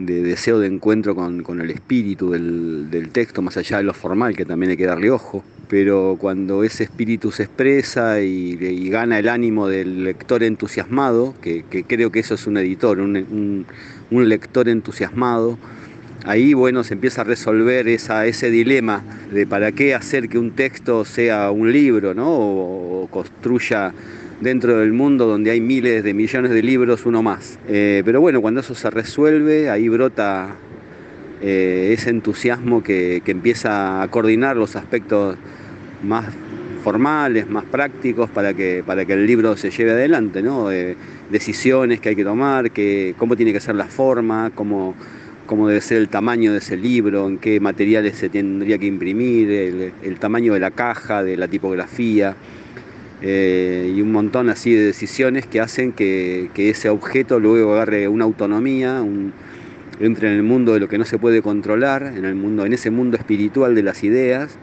de 0.00 0.22
deseo 0.22 0.58
de 0.58 0.66
encuentro 0.66 1.14
con, 1.14 1.42
con 1.42 1.60
el 1.60 1.70
espíritu 1.70 2.30
del, 2.30 2.90
del 2.90 3.10
texto, 3.10 3.42
más 3.42 3.56
allá 3.56 3.78
de 3.78 3.84
lo 3.84 3.94
formal, 3.94 4.36
que 4.36 4.44
también 4.46 4.70
hay 4.70 4.76
que 4.76 4.86
darle 4.86 5.10
ojo. 5.10 5.44
Pero 5.68 6.16
cuando 6.18 6.64
ese 6.64 6.84
espíritu 6.84 7.30
se 7.30 7.44
expresa 7.44 8.20
y, 8.22 8.58
y 8.60 8.90
gana 8.90 9.18
el 9.20 9.28
ánimo 9.28 9.68
del 9.68 10.04
lector 10.04 10.42
entusiasmado, 10.42 11.34
que, 11.40 11.64
que 11.70 11.84
creo 11.84 12.10
que 12.10 12.20
eso 12.20 12.34
es 12.34 12.46
un 12.48 12.56
editor, 12.58 12.98
un, 13.00 13.16
un- 13.16 13.66
un 14.10 14.28
lector 14.28 14.68
entusiasmado, 14.68 15.58
ahí 16.24 16.54
bueno 16.54 16.84
se 16.84 16.94
empieza 16.94 17.22
a 17.22 17.24
resolver 17.24 17.88
esa, 17.88 18.26
ese 18.26 18.50
dilema 18.50 19.04
de 19.30 19.46
para 19.46 19.72
qué 19.72 19.94
hacer 19.94 20.28
que 20.28 20.38
un 20.38 20.52
texto 20.52 21.04
sea 21.04 21.50
un 21.50 21.72
libro, 21.72 22.14
¿no? 22.14 22.28
O, 22.28 23.04
o 23.04 23.08
construya 23.08 23.94
dentro 24.40 24.78
del 24.78 24.92
mundo 24.92 25.26
donde 25.26 25.50
hay 25.50 25.60
miles 25.60 26.02
de 26.02 26.14
millones 26.14 26.50
de 26.50 26.62
libros 26.62 27.06
uno 27.06 27.22
más. 27.22 27.58
Eh, 27.68 28.02
pero 28.04 28.20
bueno, 28.20 28.40
cuando 28.40 28.60
eso 28.60 28.74
se 28.74 28.90
resuelve, 28.90 29.70
ahí 29.70 29.88
brota 29.88 30.56
eh, 31.42 31.94
ese 31.96 32.10
entusiasmo 32.10 32.82
que, 32.82 33.22
que 33.24 33.32
empieza 33.32 34.02
a 34.02 34.08
coordinar 34.08 34.56
los 34.56 34.76
aspectos 34.76 35.36
más 36.02 36.26
formales, 36.82 37.48
más 37.48 37.64
prácticos 37.64 38.30
para 38.30 38.54
que, 38.54 38.82
para 38.84 39.04
que 39.04 39.12
el 39.12 39.26
libro 39.26 39.56
se 39.56 39.70
lleve 39.70 39.92
adelante, 39.92 40.42
¿no? 40.42 40.72
Eh, 40.72 40.96
decisiones 41.30 42.00
que 42.00 42.10
hay 42.10 42.16
que 42.16 42.24
tomar, 42.24 42.70
que, 42.70 43.14
cómo 43.18 43.36
tiene 43.36 43.52
que 43.52 43.60
ser 43.60 43.74
la 43.74 43.84
forma, 43.84 44.50
cómo, 44.54 44.94
cómo 45.44 45.68
debe 45.68 45.82
ser 45.82 45.98
el 45.98 46.08
tamaño 46.08 46.52
de 46.52 46.58
ese 46.58 46.78
libro, 46.78 47.28
en 47.28 47.36
qué 47.36 47.60
materiales 47.60 48.16
se 48.16 48.30
tendría 48.30 48.78
que 48.78 48.86
imprimir, 48.86 49.50
el, 49.50 49.92
el 50.02 50.18
tamaño 50.18 50.54
de 50.54 50.60
la 50.60 50.70
caja, 50.70 51.22
de 51.22 51.36
la 51.36 51.48
tipografía, 51.48 52.34
eh, 53.22 53.92
y 53.94 54.00
un 54.00 54.12
montón 54.12 54.48
así 54.48 54.72
de 54.72 54.82
decisiones 54.84 55.46
que 55.46 55.60
hacen 55.60 55.92
que, 55.92 56.50
ese 56.56 56.88
objeto 56.88 57.38
luego 57.40 57.74
agarre 57.74 58.08
una 58.08 58.24
autonomía, 58.24 59.04
entre 60.00 60.28
en 60.28 60.34
el 60.34 60.42
mundo 60.42 60.74
de 60.74 60.80
lo 60.80 60.88
que 60.88 60.98
no 60.98 61.04
se 61.04 61.18
puede 61.18 61.42
controlar, 61.42 62.12
en 62.16 62.24
el 62.24 62.34
mundo, 62.34 62.64
en 62.64 62.72
ese 62.72 62.90
mundo 62.90 63.16
espiritual 63.16 63.74
de 63.74 63.82
las 63.82 64.02
ideas, 64.02 64.56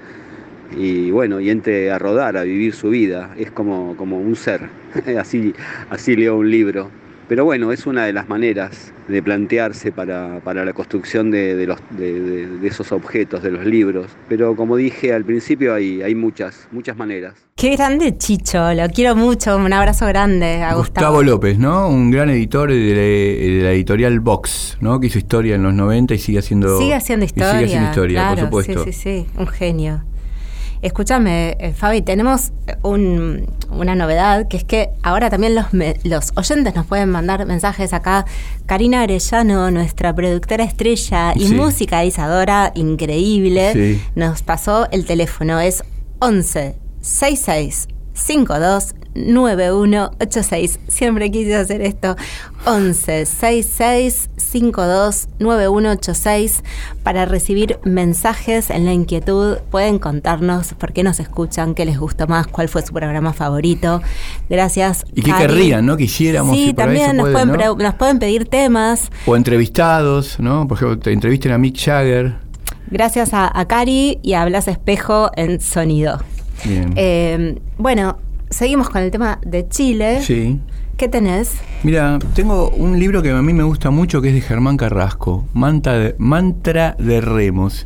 y 0.75 1.11
bueno, 1.11 1.39
y 1.39 1.49
entre 1.49 1.91
a 1.91 1.99
rodar, 1.99 2.37
a 2.37 2.43
vivir 2.43 2.73
su 2.73 2.89
vida. 2.89 3.33
Es 3.37 3.51
como, 3.51 3.95
como 3.95 4.19
un 4.19 4.35
ser. 4.35 4.69
así, 5.19 5.53
así 5.89 6.15
leo 6.15 6.37
un 6.37 6.49
libro. 6.49 6.89
Pero 7.27 7.43
bueno, 7.43 7.71
es 7.73 7.85
una 7.85 8.05
de 8.05 8.13
las 8.13 8.29
maneras 8.29 8.93
de 9.07 9.21
plantearse 9.21 9.91
para, 9.91 10.39
para 10.39 10.63
la 10.63 10.71
construcción 10.73 11.29
de, 11.29 11.55
de 11.55 11.67
los, 11.67 11.79
de, 11.91 12.19
de- 12.19 12.47
de 12.47 12.67
esos 12.67 12.91
objetos, 12.93 13.43
de 13.43 13.51
los 13.51 13.65
libros. 13.65 14.07
Pero 14.29 14.55
como 14.55 14.77
dije 14.77 15.13
al 15.13 15.25
principio, 15.25 15.73
hay, 15.73 16.01
hay 16.01 16.15
muchas, 16.15 16.67
muchas 16.71 16.95
maneras. 16.95 17.33
Qué 17.55 17.75
grande 17.75 18.17
Chicho, 18.17 18.73
lo 18.73 18.87
quiero 18.89 19.15
mucho, 19.15 19.57
un 19.57 19.73
abrazo 19.73 20.05
grande 20.05 20.61
a 20.63 20.75
Gustavo. 20.75 20.79
Gustavo 21.17 21.23
López, 21.23 21.57
¿no? 21.59 21.89
Un 21.89 22.11
gran 22.11 22.29
editor 22.29 22.69
de 22.71 22.75
la, 22.77 23.01
de 23.01 23.59
la 23.63 23.71
editorial 23.71 24.19
Vox, 24.19 24.77
¿no? 24.79 24.99
Que 24.99 25.07
hizo 25.07 25.17
historia 25.17 25.55
en 25.55 25.63
los 25.63 25.73
90 25.73 26.13
y 26.13 26.17
sigue 26.19 26.39
haciendo 26.39 26.77
Sigue 26.77 26.93
haciendo 26.93 27.25
y 27.25 27.27
historia. 27.27 27.51
sigue 27.53 27.65
haciendo 27.65 27.89
historia, 27.89 28.19
claro, 28.19 28.49
por 28.49 28.63
supuesto. 28.63 28.83
Sí, 28.85 28.93
sí, 28.93 29.25
sí, 29.25 29.39
un 29.39 29.47
genio. 29.47 30.03
Escúchame, 30.81 31.57
eh, 31.59 31.73
Fabi, 31.73 32.01
tenemos 32.01 32.51
un- 32.83 33.47
una 33.69 33.95
novedad 33.95 34.47
que 34.47 34.57
es 34.57 34.63
que 34.63 34.89
ahora 35.03 35.29
también 35.29 35.55
los, 35.55 35.73
me- 35.73 35.95
los 36.03 36.31
oyentes 36.35 36.75
nos 36.75 36.85
pueden 36.85 37.09
mandar 37.09 37.45
mensajes 37.45 37.93
acá. 37.93 38.25
Karina 38.65 39.01
Arellano, 39.01 39.71
nuestra 39.71 40.13
productora 40.13 40.63
estrella 40.63 41.33
y 41.35 41.47
Sí. 41.47 41.53
musicalizadora 41.55 42.71
increíble, 42.75 43.73
Sí. 43.73 44.01
nos 44.15 44.43
pasó 44.43 44.87
el 44.91 45.05
teléfono. 45.05 45.59
Es 45.59 45.83
11 46.19 46.75
66 47.01 47.87
52 48.17 48.95
9186. 49.17 50.79
Siempre 50.87 51.31
quise 51.31 51.55
hacer 51.55 51.81
esto. 51.81 52.15
11 52.65 53.25
66 53.25 54.29
52 54.35 55.27
9186 55.39 56.63
para 57.03 57.25
recibir 57.25 57.79
mensajes 57.83 58.69
en 58.69 58.85
la 58.85 58.93
inquietud. 58.93 59.57
Pueden 59.71 59.99
contarnos 59.99 60.73
por 60.73 60.93
qué 60.93 61.03
nos 61.03 61.19
escuchan, 61.19 61.73
qué 61.73 61.85
les 61.85 61.99
gusta 61.99 62.27
más, 62.27 62.47
cuál 62.47 62.69
fue 62.69 62.85
su 62.85 62.93
programa 62.93 63.33
favorito. 63.33 64.01
Gracias. 64.49 65.05
Y 65.15 65.21
qué 65.21 65.31
Cari. 65.31 65.47
querrían, 65.47 65.85
¿no? 65.85 65.97
Quisiéramos. 65.97 66.55
Sí, 66.55 66.67
si 66.67 66.73
también 66.73 67.17
nos, 67.17 67.29
puede, 67.29 67.45
pueden 67.45 67.57
¿no? 67.57 67.75
nos 67.75 67.95
pueden 67.95 68.19
pedir 68.19 68.47
temas. 68.47 69.09
O 69.25 69.35
entrevistados, 69.35 70.39
¿no? 70.39 70.67
Por 70.67 70.77
ejemplo, 70.77 70.99
te 70.99 71.11
entrevisten 71.11 71.51
a 71.51 71.57
Mick 71.57 71.77
Jagger. 71.77 72.35
Gracias 72.89 73.33
a, 73.33 73.51
a 73.53 73.67
Cari 73.67 74.19
y 74.21 74.33
a 74.33 74.45
Blas 74.45 74.67
Espejo 74.67 75.31
en 75.35 75.59
sonido. 75.59 76.19
Bien. 76.65 76.93
Eh, 76.95 77.59
bueno, 77.77 78.17
seguimos 78.49 78.89
con 78.89 79.01
el 79.01 79.11
tema 79.11 79.39
de 79.45 79.67
Chile. 79.67 80.21
sí. 80.21 80.59
¿Qué 80.97 81.07
tenés? 81.07 81.51
Mira, 81.83 82.17
tengo 82.33 82.71
un 82.71 82.97
libro 82.99 83.21
que 83.21 83.29
a 83.29 83.39
mí 83.43 83.53
me 83.53 83.61
gusta 83.61 83.91
mucho 83.91 84.19
que 84.19 84.29
es 84.29 84.33
de 84.33 84.41
Germán 84.41 84.77
Carrasco, 84.77 85.45
Manta 85.53 85.93
de- 85.93 86.15
Mantra 86.17 86.95
de 86.97 87.21
Remos. 87.21 87.85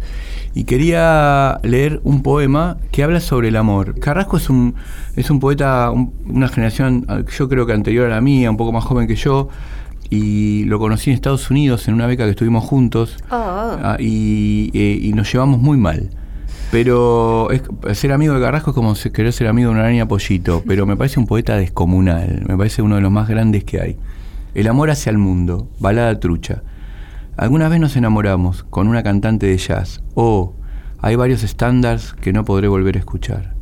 Y 0.54 0.64
quería 0.64 1.60
leer 1.62 2.00
un 2.06 2.24
poema 2.24 2.78
que 2.92 3.04
habla 3.04 3.20
sobre 3.20 3.50
el 3.50 3.58
amor. 3.58 4.00
Carrasco 4.00 4.38
es 4.38 4.50
un, 4.50 4.76
es 5.18 5.30
un 5.30 5.42
poeta, 5.42 5.92
un- 5.92 6.14
una 6.26 6.48
generación, 6.48 7.04
ah, 7.10 7.20
yo 7.38 7.50
creo 7.50 7.66
que 7.66 7.74
anterior 7.74 8.06
a 8.06 8.16
la 8.16 8.22
mía, 8.22 8.50
un 8.50 8.56
poco 8.56 8.72
más 8.72 8.86
joven 8.86 9.08
que 9.10 9.16
yo, 9.18 9.50
y 10.10 10.64
lo 10.66 10.80
conocí 10.80 11.10
en 11.10 11.16
Estados 11.16 11.52
Unidos 11.52 11.90
en 11.90 11.96
una 11.96 12.08
beca 12.08 12.24
que 12.24 12.30
estuvimos 12.30 12.64
juntos, 12.64 13.18
ah, 13.30 13.98
y, 14.00 14.72
eh, 14.74 14.98
y 15.02 15.12
nos 15.12 15.30
llevamos 15.34 15.60
muy 15.60 15.78
mal. 15.78 16.12
Pero 16.72 17.50
ser 17.94 18.14
amigo 18.14 18.34
de 18.34 18.40
Carrasco 18.40 18.72
es 18.72 18.76
como 18.76 18.94
querer 18.94 19.34
ser 19.34 19.48
amigo 19.48 19.68
de 19.68 19.74
una 19.74 19.84
araña 19.84 20.08
pollito, 20.08 20.64
pero 20.66 20.86
me 20.86 20.96
parece 20.96 21.20
un 21.20 21.28
poeta 21.28 21.58
descomunal, 21.58 22.46
me 22.48 22.56
parece 22.56 22.82
uno 22.82 22.96
de 22.96 23.02
los 23.02 23.12
más 23.12 23.28
grandes 23.28 23.66
que 23.66 23.82
hay. 23.82 23.98
El 24.56 24.70
amor 24.70 24.90
hacia 24.90 25.10
el 25.10 25.18
mundo, 25.18 25.68
balada 25.80 26.18
trucha. 26.22 26.64
Alguna 27.36 27.68
vez 27.68 27.82
nos 27.82 27.98
enamoramos 27.98 28.64
con 28.64 28.88
una 28.88 29.04
cantante 29.04 29.48
de 29.48 29.58
jazz. 29.58 30.02
Oh, 30.16 30.54
hay 31.02 31.18
varios 31.18 31.44
estándares 31.44 32.14
que 32.14 32.32
no 32.32 32.46
podré 32.46 32.70
volver 32.70 32.96
a 32.96 33.00
escuchar. 33.00 33.54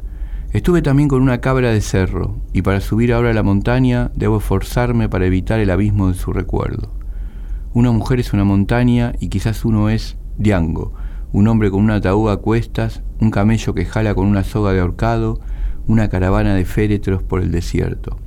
Estuve 0.53 0.83
también 0.83 1.09
con 1.09 1.23
una 1.23 1.41
cabra 1.41 1.71
de 1.71 1.81
cerro, 1.81 2.35
y 2.53 2.61
para 2.61 2.79
subir 2.79 3.11
ahora 3.13 3.31
a 3.31 3.33
la 3.33 3.43
montaña 3.43 4.11
debo 4.13 4.37
esforzarme 4.37 5.09
para 5.09 5.25
evitar 5.25 5.59
el 5.59 5.71
abismo 5.71 6.09
de 6.09 6.13
su 6.13 6.31
recuerdo. 6.31 6.91
Una 7.73 7.91
mujer 7.91 8.19
es 8.19 8.33
una 8.33 8.43
montaña 8.43 9.13
y 9.19 9.29
quizás 9.29 9.65
uno 9.65 9.89
es 9.89 10.15
Diango, 10.37 10.93
un 11.31 11.47
hombre 11.47 11.69
con 11.71 11.83
un 11.83 11.91
ataúd 11.91 12.29
a 12.29 12.37
cuestas, 12.37 13.01
un 13.19 13.31
camello 13.31 13.73
que 13.73 13.85
jala 13.85 14.15
con 14.15 14.27
una 14.27 14.43
soga 14.43 14.73
de 14.73 14.79
ahorcado, 14.79 15.39
una 15.87 16.07
caravana 16.07 16.55
de 16.55 16.65
féretros 16.65 17.23
por 17.23 17.41
el 17.41 17.51
desierto. 17.51 18.17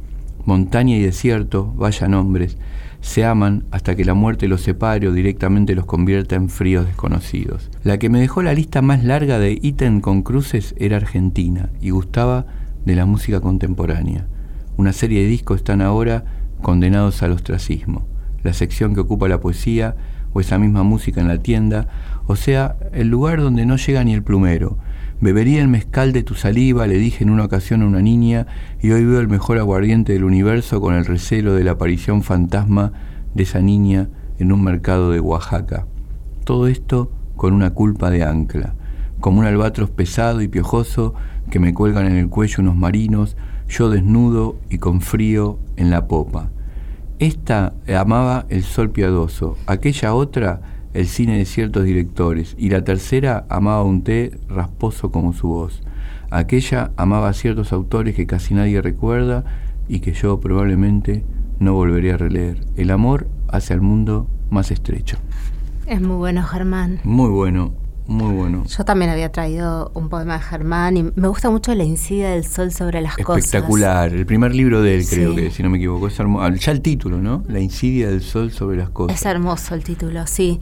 montaña 0.44 0.96
y 0.96 1.03
desierto, 1.03 1.72
vaya 1.76 2.09
nombres, 2.09 2.59
se 3.00 3.24
aman 3.24 3.64
hasta 3.70 3.94
que 3.94 4.05
la 4.05 4.14
muerte 4.14 4.48
los 4.48 4.62
separe 4.62 5.07
o 5.09 5.12
directamente 5.12 5.74
los 5.74 5.86
convierta 5.86 6.36
en 6.36 6.48
fríos 6.48 6.86
desconocidos. 6.86 7.70
La 7.84 7.98
que 7.98 8.09
me 8.09 8.20
dejó 8.20 8.42
la 8.42 8.55
lista 8.55 8.82
más 8.82 9.05
larga 9.05 9.38
de 9.38 9.59
ítem 9.61 10.00
con 10.00 10.22
cruces 10.22 10.74
era 10.78 10.96
Argentina 10.96 11.70
y 11.80 11.90
gustaba 11.90 12.46
de 12.84 12.96
la 12.96 13.07
música 13.07 13.40
contemporánea. 13.40 14.26
Una 14.76 14.92
serie 14.92 15.22
de 15.22 15.28
discos 15.28 15.59
están 15.59 15.80
ahora 15.80 16.24
condenados 16.61 17.22
al 17.22 17.32
ostracismo. 17.32 18.07
La 18.42 18.53
sección 18.53 18.94
que 18.94 19.00
ocupa 19.00 19.28
la 19.28 19.40
poesía 19.40 19.96
o 20.32 20.40
esa 20.40 20.59
misma 20.59 20.82
música 20.82 21.20
en 21.20 21.28
la 21.28 21.38
tienda, 21.38 21.88
o 22.27 22.37
sea, 22.37 22.77
el 22.93 23.09
lugar 23.09 23.41
donde 23.41 23.66
no 23.66 23.77
llega 23.77 24.05
ni 24.05 24.14
el 24.14 24.23
plumero. 24.23 24.79
Bebería 25.20 25.61
el 25.61 25.68
mezcal 25.68 26.12
de 26.12 26.23
tu 26.23 26.35
saliva, 26.35 26.87
le 26.87 26.99
dije 26.99 27.23
en 27.23 27.31
una 27.31 27.45
ocasión 27.45 27.83
a 27.83 27.87
una 27.87 28.01
niña, 28.01 28.47
y 28.81 28.91
hoy 28.91 29.05
veo 29.05 29.20
el 29.20 29.29
mejor 29.29 29.59
aguardiente 29.59 30.12
del 30.12 30.25
universo 30.25 30.81
con 30.81 30.95
el 30.95 31.05
recelo 31.05 31.55
de 31.55 31.64
la 31.64 31.73
aparición 31.73 32.23
fantasma 32.23 32.93
de 33.35 33.45
esa 33.45 33.61
niña 33.61 34.09
en 34.39 34.53
un 34.53 34.64
mercado 34.64 35.11
de 35.11 35.20
Oaxaca. 35.20 35.87
Todo 36.45 36.66
esto 36.66 37.12
con 37.37 37.55
una 37.55 37.70
culpa 37.70 38.11
de 38.11 38.25
ancla, 38.25 38.75
como 39.20 39.41
un 39.41 39.47
albatros 39.47 39.91
pesado 39.91 40.43
y 40.43 40.49
piojoso 40.49 41.14
que 41.51 41.61
me 41.61 41.75
cuelgan 41.75 42.07
en 42.07 42.16
el 42.16 42.29
cuello 42.29 42.57
unos 42.59 42.77
marinos, 42.77 43.37
yo 43.68 43.91
desnudo 43.91 44.57
y 44.68 44.79
con 44.79 45.01
frío 45.01 45.59
en 45.77 45.91
la 45.91 46.09
popa. 46.09 46.51
Esta 47.18 47.75
amaba 47.97 48.47
el 48.49 48.64
sol 48.64 48.91
piadoso, 48.91 49.57
aquella 49.66 50.14
otra 50.14 50.61
el 50.95 51.07
cine 51.07 51.38
de 51.38 51.45
ciertos 51.45 51.84
directores, 51.84 52.55
y 52.59 52.70
la 52.70 52.84
tercera 52.84 53.47
amaba 53.49 53.82
un 53.82 54.03
té 54.03 54.38
rasposo 54.49 55.11
como 55.11 55.32
su 55.32 55.49
voz. 55.49 55.82
Aquella 56.30 56.93
amaba 56.97 57.28
a 57.28 57.34
ciertos 57.34 57.72
autores 57.72 58.14
que 58.14 58.26
casi 58.26 58.55
nadie 58.55 58.80
recuerda 58.80 59.45
y 59.88 60.01
que 60.01 60.12
yo 60.12 60.40
probablemente 60.40 61.24
no 61.59 61.74
volveré 61.74 62.12
a 62.12 62.16
releer. 62.16 62.64
El 62.76 62.90
amor 62.90 63.28
hace 63.49 63.74
al 63.74 63.80
mundo 63.80 64.28
más 64.51 64.70
estrecho. 64.70 65.18
Es 65.86 66.01
muy 66.01 66.16
bueno, 66.16 66.43
Germán. 66.43 67.01
Muy 67.05 67.30
bueno, 67.30 67.72
muy 68.13 68.33
bueno. 68.35 68.65
Yo 68.67 68.85
también 68.85 69.11
había 69.11 69.33
traído 69.33 69.91
un 69.95 70.09
poema 70.09 70.35
de 70.35 70.41
Germán 70.41 70.97
y 70.97 71.03
me 71.15 71.29
gusta 71.29 71.51
mucho 71.51 71.75
la 71.75 71.85
incidia 71.85 72.31
del 72.31 72.45
sol 72.47 72.71
sobre 72.73 73.01
las 73.01 73.17
cosas. 73.17 73.45
Espectacular. 73.45 74.13
El 74.13 74.27
primer 74.27 74.55
libro 74.55 74.83
de 74.83 74.97
él, 74.97 75.07
creo 75.09 75.31
Sí. 75.31 75.37
que, 75.37 75.51
si 75.51 75.63
no 75.63 75.71
me 75.71 75.79
equivoco. 75.79 76.07
Es 76.09 76.19
hermo- 76.21 76.43
ah, 76.43 76.51
Ya 76.55 76.73
el 76.73 76.81
título, 76.83 77.19
¿no? 77.19 77.43
La 77.49 77.61
insidia 77.61 78.09
del 78.09 78.23
sol 78.23 78.53
sobre 78.53 78.77
las 78.77 78.91
cosas. 78.91 79.17
Es 79.19 79.27
hermoso 79.27 79.75
el 79.75 79.83
título, 79.85 80.27
sí. 80.27 80.61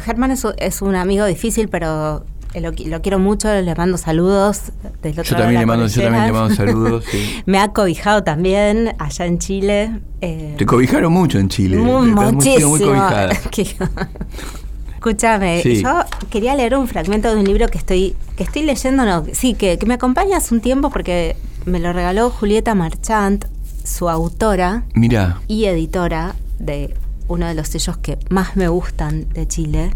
Germán 0.00 0.30
es, 0.30 0.82
un 0.82 0.94
amigo 0.96 1.24
difícil, 1.26 1.68
pero 1.68 2.24
lo, 2.54 2.72
qui- 2.72 2.86
lo 2.88 3.00
quiero 3.02 3.18
mucho, 3.18 3.48
le 3.52 3.74
mando 3.74 3.96
saludos. 3.98 4.72
Del 5.02 5.12
otro 5.12 5.24
Yo 5.24 5.36
también, 5.36 5.60
le 5.60 5.66
mando, 5.66 5.86
yo 5.86 6.02
también 6.02 6.26
le 6.26 6.32
mando 6.32 6.54
saludos. 6.54 7.04
sí. 7.10 7.42
Me 7.46 7.58
ha 7.58 7.68
cobijado 7.72 8.22
también 8.22 8.94
allá 8.98 9.24
en 9.26 9.38
Chile. 9.38 10.00
eh, 10.20 10.54
Te 10.58 10.66
cobijaron 10.66 11.12
mucho 11.12 11.38
en 11.38 11.48
Chile. 11.48 11.76
Muy, 11.78 12.08
muchísimo. 12.08 12.70
muy 12.70 12.80
cobijada. 12.80 13.30
Escúchame, 15.10 15.62
Sí. 15.62 15.82
yo 15.82 16.00
quería 16.30 16.56
leer 16.56 16.74
un 16.76 16.88
fragmento 16.88 17.32
de 17.32 17.38
un 17.40 17.44
libro 17.46 17.68
que 17.68 17.78
estoy, 17.78 18.16
que 18.36 18.42
estoy 18.42 18.62
leyendo, 18.62 19.04
no, 19.04 19.24
sí, 19.32 19.54
que, 19.54 19.78
que 19.78 19.86
me 19.86 19.94
acompaña 19.94 20.38
hace 20.38 20.52
un 20.52 20.60
tiempo 20.60 20.90
porque 20.90 21.36
me 21.64 21.78
lo 21.78 21.92
regaló 21.92 22.28
Julieta 22.30 22.74
Marchant, 22.74 23.44
su 23.84 24.08
autora 24.10 24.82
Mirá, 24.94 25.40
y 25.46 25.66
editora 25.66 26.34
de 26.58 26.92
uno 27.28 27.46
de 27.46 27.54
los 27.54 27.68
sellos 27.68 27.96
que 27.98 28.18
más 28.30 28.56
me 28.56 28.66
gustan 28.66 29.28
de 29.32 29.46
Chile. 29.46 29.90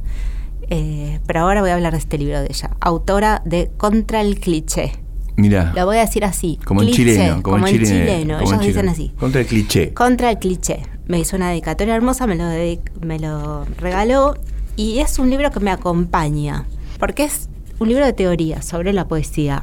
Eh, 0.69 1.19
pero 1.27 1.41
ahora 1.41 1.61
voy 1.61 1.71
a 1.71 1.75
hablar 1.75 1.93
de 1.95 1.99
este 1.99 2.17
libro 2.17 2.39
de 2.41 2.47
ella. 2.49 2.71
Autora 2.81 3.43
de 3.45 3.69
Contra 3.77 4.21
el 4.21 4.39
cliché. 4.39 4.93
mirá. 5.35 5.73
Lo 5.75 5.87
voy 5.87 5.97
a 5.97 6.01
decir 6.03 6.25
así. 6.25 6.61
Como 6.65 6.81
cliché, 6.83 6.97
chileno. 6.99 7.43
Como, 7.43 7.59
en 7.59 7.65
chileno. 7.65 7.85
chileno. 7.89 8.39
como 8.39 8.51
en 8.53 8.55
Ellos 8.55 8.61
dicen 8.61 8.73
chileno. 8.73 8.93
así. 8.93 9.13
Contra 9.19 9.41
el 9.41 9.47
cliché. 9.49 9.93
Contra 9.93 10.31
el 10.31 10.39
cliché. 10.39 10.83
Me 11.09 11.19
hizo 11.19 11.35
una 11.35 11.51
dedicatoria 11.51 11.97
hermosa, 11.97 12.29
me 12.29 12.37
lo, 12.37 12.45
dedic- 12.45 12.93
me 13.05 13.19
lo 13.19 13.65
regaló 13.79 14.37
y 14.81 14.99
es 15.01 15.19
un 15.19 15.29
libro 15.31 15.51
que 15.51 15.61
me 15.61 15.71
acompaña, 15.71 16.65
porque 16.99 17.25
es 17.25 17.49
un 17.79 17.89
libro 17.89 18.05
de 18.07 18.13
teoría 18.13 18.63
sobre 18.63 18.93
la 18.93 19.07
poesía. 19.07 19.63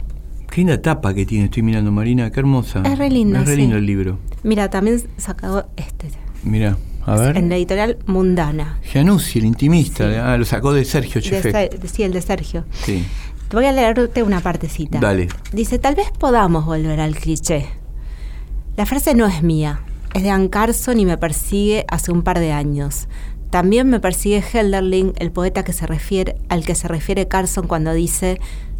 Qué 0.50 0.62
linda 0.62 0.82
tapa 0.82 1.14
que 1.14 1.26
tiene, 1.26 1.46
estoy 1.46 1.64
mirando, 1.64 1.92
Marina, 1.92 2.32
qué 2.32 2.40
hermosa. 2.40 2.82
Es 2.86 2.98
re 2.98 3.10
lindo, 3.10 3.40
Es 3.40 3.48
re 3.48 3.56
sí. 3.56 3.62
lindo 3.62 3.78
el 3.78 3.86
libro. 3.86 4.20
Mira, 4.44 4.70
también 4.70 5.02
sacó 5.18 5.66
este, 5.76 6.10
Mira, 6.44 6.78
a 7.06 7.16
en 7.16 7.34
ver. 7.34 7.44
la 7.44 7.56
editorial 7.58 7.98
Mundana. 8.06 8.80
Gianussi, 8.84 9.40
el 9.40 9.46
intimista. 9.46 10.08
Sí. 10.10 10.16
Ah, 10.16 10.38
lo 10.38 10.46
sacó 10.46 10.72
de 10.74 10.86
Sergio. 10.86 11.22
Ser- 11.22 11.80
sí, 11.92 12.04
el 12.04 12.14
de 12.14 12.22
Sergio. 12.22 12.66
Sí. 12.86 13.04
Te 13.50 13.56
voy 13.58 13.66
a 13.66 13.72
leerte 13.72 14.24
una 14.24 14.40
partecita. 14.42 15.00
Dale. 15.00 15.30
Dice, 15.52 15.80
tal 15.80 15.96
vez 15.96 16.12
podamos 16.18 16.66
volver 16.66 17.00
al 17.00 17.16
cliché. 17.16 17.66
La 18.76 18.86
frase 18.86 19.16
no 19.16 19.26
es 19.26 19.42
mía, 19.42 19.82
es 20.14 20.22
de 20.24 20.30
Ann 20.30 20.48
Carson 20.50 21.00
y 21.00 21.06
me 21.06 21.18
persigue 21.18 21.86
hace 21.90 22.12
un 22.12 22.22
par 22.22 22.40
de 22.40 22.52
años. 22.52 23.08
También 23.50 23.90
me 23.90 24.00
persigue 24.00 24.42
Helderling, 24.42 25.14
el 25.18 25.32
poeta 25.32 25.62
al 25.62 26.66
que 26.66 26.76
se 26.76 26.88
refiere 26.88 27.28
Carson 27.28 27.68
cuando 27.68 27.94
dice, 27.94 28.40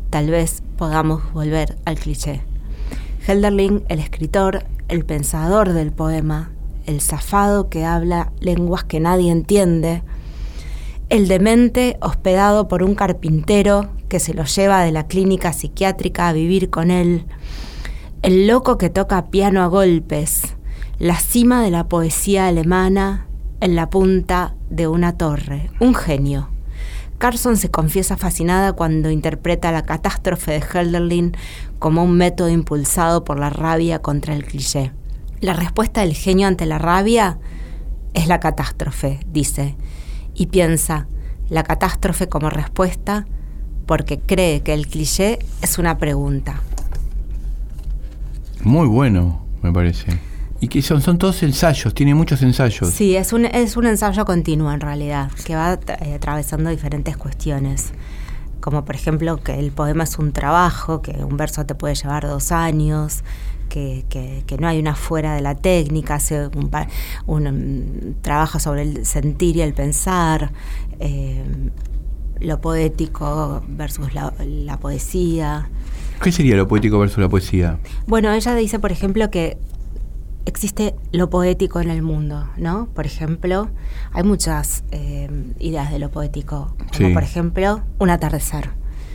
tal 0.10 0.30
vez 0.30 0.62
podamos 0.78 1.32
volver 1.34 1.78
al 1.86 1.98
cliché. 1.98 2.42
Helderling, 3.26 3.84
el 3.88 4.00
escritor, 4.00 4.66
el 4.90 5.06
pensador 5.06 5.74
del 5.74 5.92
poema, 5.92 6.52
el 6.86 7.02
zafado 7.02 7.70
que 7.70 7.86
habla 7.86 8.32
lenguas 8.40 8.84
que 8.84 9.00
nadie 9.00 9.32
entiende, 9.32 10.04
el 11.10 11.30
demente 11.30 11.98
hospedado 12.02 12.68
por 12.68 12.84
un 12.84 12.96
carpintero 12.96 13.90
que 14.10 14.20
se 14.20 14.34
lo 14.34 14.44
lleva 14.44 14.84
de 14.84 14.92
la 14.92 15.08
clínica 15.08 15.54
psiquiátrica 15.54 16.28
a 16.28 16.34
vivir 16.34 16.70
con 16.70 16.92
él, 16.92 17.26
el 18.22 18.48
loco 18.48 18.78
que 18.78 18.90
toca 18.90 19.28
piano 19.28 19.62
a 19.64 19.68
golpes, 19.68 20.56
la 21.00 21.18
cima 21.18 21.62
de 21.62 21.72
la 21.72 21.88
poesía 21.88 22.48
alemana 22.48 23.27
en 23.60 23.76
la 23.76 23.90
punta 23.90 24.56
de 24.70 24.88
una 24.88 25.18
torre, 25.18 25.70
un 25.80 25.96
genio. 25.96 26.50
Carson 27.18 27.58
se 27.58 27.72
confiesa 27.72 28.16
fascinada 28.16 28.74
cuando 28.74 29.10
interpreta 29.10 29.72
la 29.72 29.84
catástrofe 29.84 30.52
de 30.52 30.62
Hölderlin 30.62 31.36
como 31.80 32.04
un 32.04 32.16
método 32.16 32.50
impulsado 32.50 33.24
por 33.24 33.40
la 33.40 33.50
rabia 33.50 34.00
contra 34.00 34.36
el 34.36 34.46
cliché. 34.46 34.92
La 35.42 35.54
respuesta 35.54 36.02
del 36.02 36.14
genio 36.14 36.48
ante 36.48 36.66
la 36.66 36.78
rabia 36.78 37.40
es 38.14 38.28
la 38.28 38.40
catástrofe, 38.40 39.20
dice, 39.32 39.76
y 40.36 40.48
piensa 40.48 41.08
la 41.50 41.64
catástrofe 41.64 42.30
como 42.30 42.50
respuesta 42.50 43.26
porque 43.88 44.20
cree 44.20 44.62
que 44.62 44.74
el 44.74 44.88
cliché 44.88 45.40
es 45.62 45.80
una 45.80 45.98
pregunta. 45.98 46.62
Muy 48.64 48.88
bueno, 48.88 49.42
me 49.64 49.72
parece. 49.72 50.20
Y 50.60 50.68
que 50.70 50.82
son, 50.82 51.02
son 51.02 51.18
todos 51.18 51.44
ensayos, 51.44 51.94
tiene 51.94 52.16
muchos 52.16 52.42
ensayos. 52.42 52.90
Sí, 52.90 53.16
es 53.16 53.32
un, 53.34 53.46
es 53.46 53.78
un 53.78 53.86
ensayo 53.86 54.26
continuo 54.26 54.72
en 54.72 54.80
realidad, 54.80 55.30
que 55.46 55.56
va 55.56 55.74
eh, 56.02 56.16
atravesando 56.16 56.70
diferentes 56.72 57.16
cuestiones. 57.16 57.92
Como 58.60 58.84
por 58.84 58.96
ejemplo 58.96 59.38
que 59.38 59.60
el 59.60 59.72
poema 59.72 60.04
es 60.04 60.18
un 60.18 60.32
trabajo, 60.34 61.02
que 61.04 61.12
un 61.24 61.38
verso 61.38 61.66
te 61.66 61.76
puede 61.76 61.94
llevar 61.96 62.28
dos 62.28 62.52
años, 62.52 63.24
que, 63.70 64.06
que- 64.10 64.44
que 64.48 64.58
no 64.58 64.68
hay 64.68 64.80
una 64.80 64.96
fuera 64.96 65.36
de 65.36 65.42
la 65.42 65.54
técnica, 65.54 66.16
hace 66.16 66.48
un, 66.48 66.70
pa- 66.70 66.88
un, 67.28 67.44
mm, 67.44 68.22
trabajo 68.24 68.60
sobre 68.60 68.82
el 68.82 69.06
sentir 69.06 69.58
y 69.58 69.62
el 69.62 69.74
pensar, 69.74 70.52
eh, 71.00 71.44
lo 72.40 72.60
poético 72.62 73.62
versus 73.68 74.14
la, 74.16 74.34
la 74.40 74.78
poesía. 74.80 75.70
¿Qué 76.22 76.32
sería 76.32 76.56
lo 76.56 76.68
poético 76.68 76.98
versus 77.00 77.20
la 77.20 77.30
poesía? 77.30 77.78
Bueno, 78.08 78.32
ella 78.34 78.56
dice, 78.56 78.80
por 78.80 78.92
ejemplo, 78.92 79.30
que 79.30 79.58
existe 80.48 80.96
lo 81.12 81.30
poético 81.30 81.80
en 81.82 81.90
el 81.90 82.02
mundo, 82.02 82.48
¿no? 82.58 82.88
Por 82.96 83.06
ejemplo, 83.06 83.70
hay 84.14 84.24
muchas 84.24 84.84
eh, 84.92 85.30
ideas 85.60 85.92
de 85.92 86.00
lo 86.00 86.10
poético, 86.10 86.74
como 86.96 87.08
Sí. 87.10 87.14
por 87.14 87.24
ejemplo, 87.24 87.82
un 88.00 88.10
atardecer. 88.10 88.70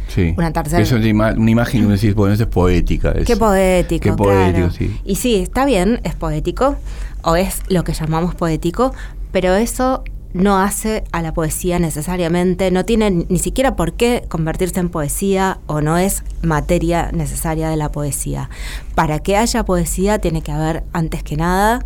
Sí. 0.08 0.34
Una 0.36 0.52
tercera- 0.52 0.82
Eso 0.82 0.96
es 0.96 1.00
una 1.00 1.10
ima- 1.10 1.36
una 1.38 1.50
imagen 1.50 1.86
que 1.86 1.92
decís, 1.92 2.14
bueno, 2.14 2.34
eso 2.34 2.42
es 2.44 2.48
poética. 2.50 3.12
eso. 3.12 3.24
Qué 3.24 3.36
poético, 3.36 4.02
Qué 4.02 4.12
poético, 4.12 4.52
claro. 4.58 4.70
sí. 4.70 5.00
Y 5.04 5.14
sí, 5.16 5.36
está 5.36 5.64
bien, 5.64 6.00
es 6.04 6.14
poético, 6.14 6.76
o 7.22 7.34
es 7.36 7.62
lo 7.68 7.82
que 7.82 7.94
llamamos 7.94 8.34
poético, 8.34 8.92
pero 9.32 9.54
eso 9.54 10.04
no 10.34 10.58
hace 10.58 11.04
a 11.12 11.22
la 11.22 11.34
poesía 11.34 11.78
necesariamente, 11.78 12.70
no 12.70 12.84
tiene 12.84 13.10
ni 13.10 13.38
siquiera 13.38 13.76
por 13.76 13.92
qué 13.92 14.24
convertirse 14.28 14.80
en 14.80 14.88
poesía 14.88 15.58
o 15.66 15.80
no 15.80 15.98
es 15.98 16.24
materia 16.42 17.10
necesaria 17.12 17.68
de 17.68 17.76
la 17.76 17.92
poesía. 17.92 18.48
Para 18.94 19.18
que 19.18 19.36
haya 19.36 19.64
poesía 19.64 20.18
tiene 20.18 20.42
que 20.42 20.52
haber, 20.52 20.84
antes 20.92 21.22
que 21.22 21.36
nada, 21.36 21.84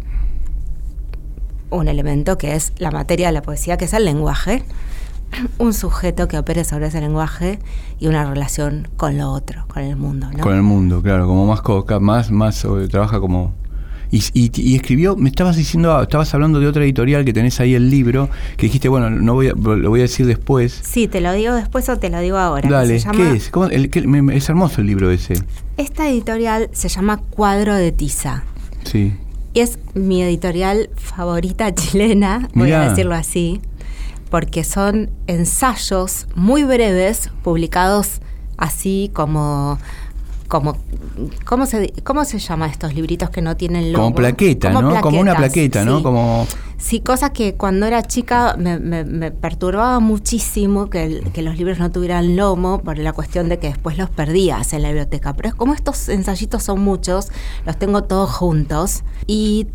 un 1.70 1.88
elemento 1.88 2.38
que 2.38 2.54
es 2.54 2.72
la 2.78 2.90
materia 2.90 3.26
de 3.28 3.32
la 3.32 3.42
poesía, 3.42 3.76
que 3.76 3.86
es 3.86 3.92
el 3.92 4.04
lenguaje, 4.04 4.64
un 5.58 5.72
sujeto 5.72 6.28
que 6.28 6.38
opere 6.38 6.64
sobre 6.64 6.86
ese 6.86 7.00
lenguaje 7.00 7.58
y 7.98 8.06
una 8.06 8.24
relación 8.24 8.88
con 8.96 9.18
lo 9.18 9.30
otro, 9.32 9.64
con 9.68 9.82
el 9.82 9.96
mundo. 9.96 10.28
Con 10.40 10.54
el 10.54 10.62
mundo, 10.62 11.02
claro, 11.02 11.26
como 11.26 11.46
más, 11.46 11.62
más, 12.00 12.30
más 12.30 12.64
eh, 12.64 12.88
trabaja 12.88 13.20
como... 13.20 13.54
Y, 14.10 14.22
y- 14.32 14.50
y 14.54 14.76
escribió, 14.76 15.16
me 15.16 15.28
estabas 15.28 15.56
diciendo, 15.56 16.00
estabas 16.00 16.32
hablando 16.34 16.60
de 16.60 16.66
otra 16.68 16.84
editorial 16.84 17.24
que 17.24 17.32
tenés 17.32 17.58
ahí 17.60 17.74
el 17.74 17.90
libro, 17.90 18.28
que 18.56 18.66
dijiste, 18.66 18.88
bueno, 18.88 19.10
no 19.10 19.34
voy 19.34 19.48
a, 19.48 19.52
lo 19.54 19.90
voy 19.90 20.00
a 20.00 20.02
decir 20.04 20.26
después. 20.26 20.80
Sí, 20.84 21.08
te 21.08 21.20
lo 21.20 21.32
digo 21.32 21.54
después 21.54 21.88
o 21.88 21.98
te 21.98 22.08
lo 22.10 22.20
digo 22.20 22.38
ahora. 22.38 22.68
Dale, 22.68 22.98
llama- 22.98 23.16
¿qué 23.18 23.36
es? 23.36 23.50
¿Cómo- 23.50 23.66
el- 23.66 23.90
qué- 23.90 24.02
me- 24.06 24.36
es 24.36 24.48
hermoso 24.48 24.80
el 24.80 24.86
libro 24.86 25.10
ese. 25.10 25.34
Esta 25.76 26.08
editorial 26.08 26.68
se 26.72 26.88
llama 26.88 27.18
Cuadro 27.30 27.74
de 27.74 27.92
Tiza. 27.92 28.44
Sí. 28.84 29.12
Y 29.54 29.60
es 29.60 29.78
mi 29.94 30.22
editorial 30.22 30.90
favorita 30.96 31.74
chilena, 31.74 32.48
voy 32.54 32.66
Mirá. 32.66 32.82
a 32.82 32.88
decirlo 32.90 33.14
así, 33.14 33.60
porque 34.30 34.64
son 34.64 35.10
ensayos 35.26 36.26
muy 36.34 36.62
breves, 36.64 37.30
publicados 37.42 38.20
así 38.58 39.10
como... 39.12 39.78
Como, 40.48 40.76
¿cómo, 41.44 41.66
se, 41.66 41.92
¿Cómo 42.04 42.24
se 42.24 42.38
llama 42.38 42.66
estos 42.68 42.94
libritos 42.94 43.30
que 43.30 43.42
no 43.42 43.56
tienen 43.56 43.92
logo? 43.92 44.04
Como 44.04 44.16
plaqueta, 44.16 44.72
Como 44.72 44.92
¿no? 44.94 45.00
Como 45.00 45.20
una 45.20 45.36
plaqueta, 45.36 45.84
¿no? 45.84 45.98
sí. 45.98 46.02
Como 46.02 46.46
Sí, 46.78 47.00
cosas 47.00 47.30
que 47.30 47.54
cuando 47.54 47.86
era 47.86 48.02
chica 48.02 48.54
me, 48.58 48.78
me- 48.78 49.02
me 49.04 49.30
perturbaba 49.30 49.98
muchísimo 49.98 50.90
que, 50.90 51.04
el- 51.04 51.32
que 51.32 51.40
los 51.40 51.56
libros 51.56 51.78
no 51.78 51.90
tuvieran 51.90 52.36
lomo 52.36 52.80
por 52.82 52.98
la 52.98 53.14
cuestión 53.14 53.48
de 53.48 53.58
que 53.58 53.68
después 53.68 53.96
los 53.96 54.10
perdías 54.10 54.72
en 54.74 54.82
la 54.82 54.88
biblioteca. 54.88 55.32
Pero 55.32 55.48
es 55.48 55.54
como 55.54 55.72
estos 55.72 56.10
ensayitos 56.10 56.62
son 56.62 56.80
muchos, 56.82 57.28
los 57.64 57.78
tengo 57.78 58.04
todos 58.04 58.30
juntos. 58.30 59.04
Y 59.26 59.68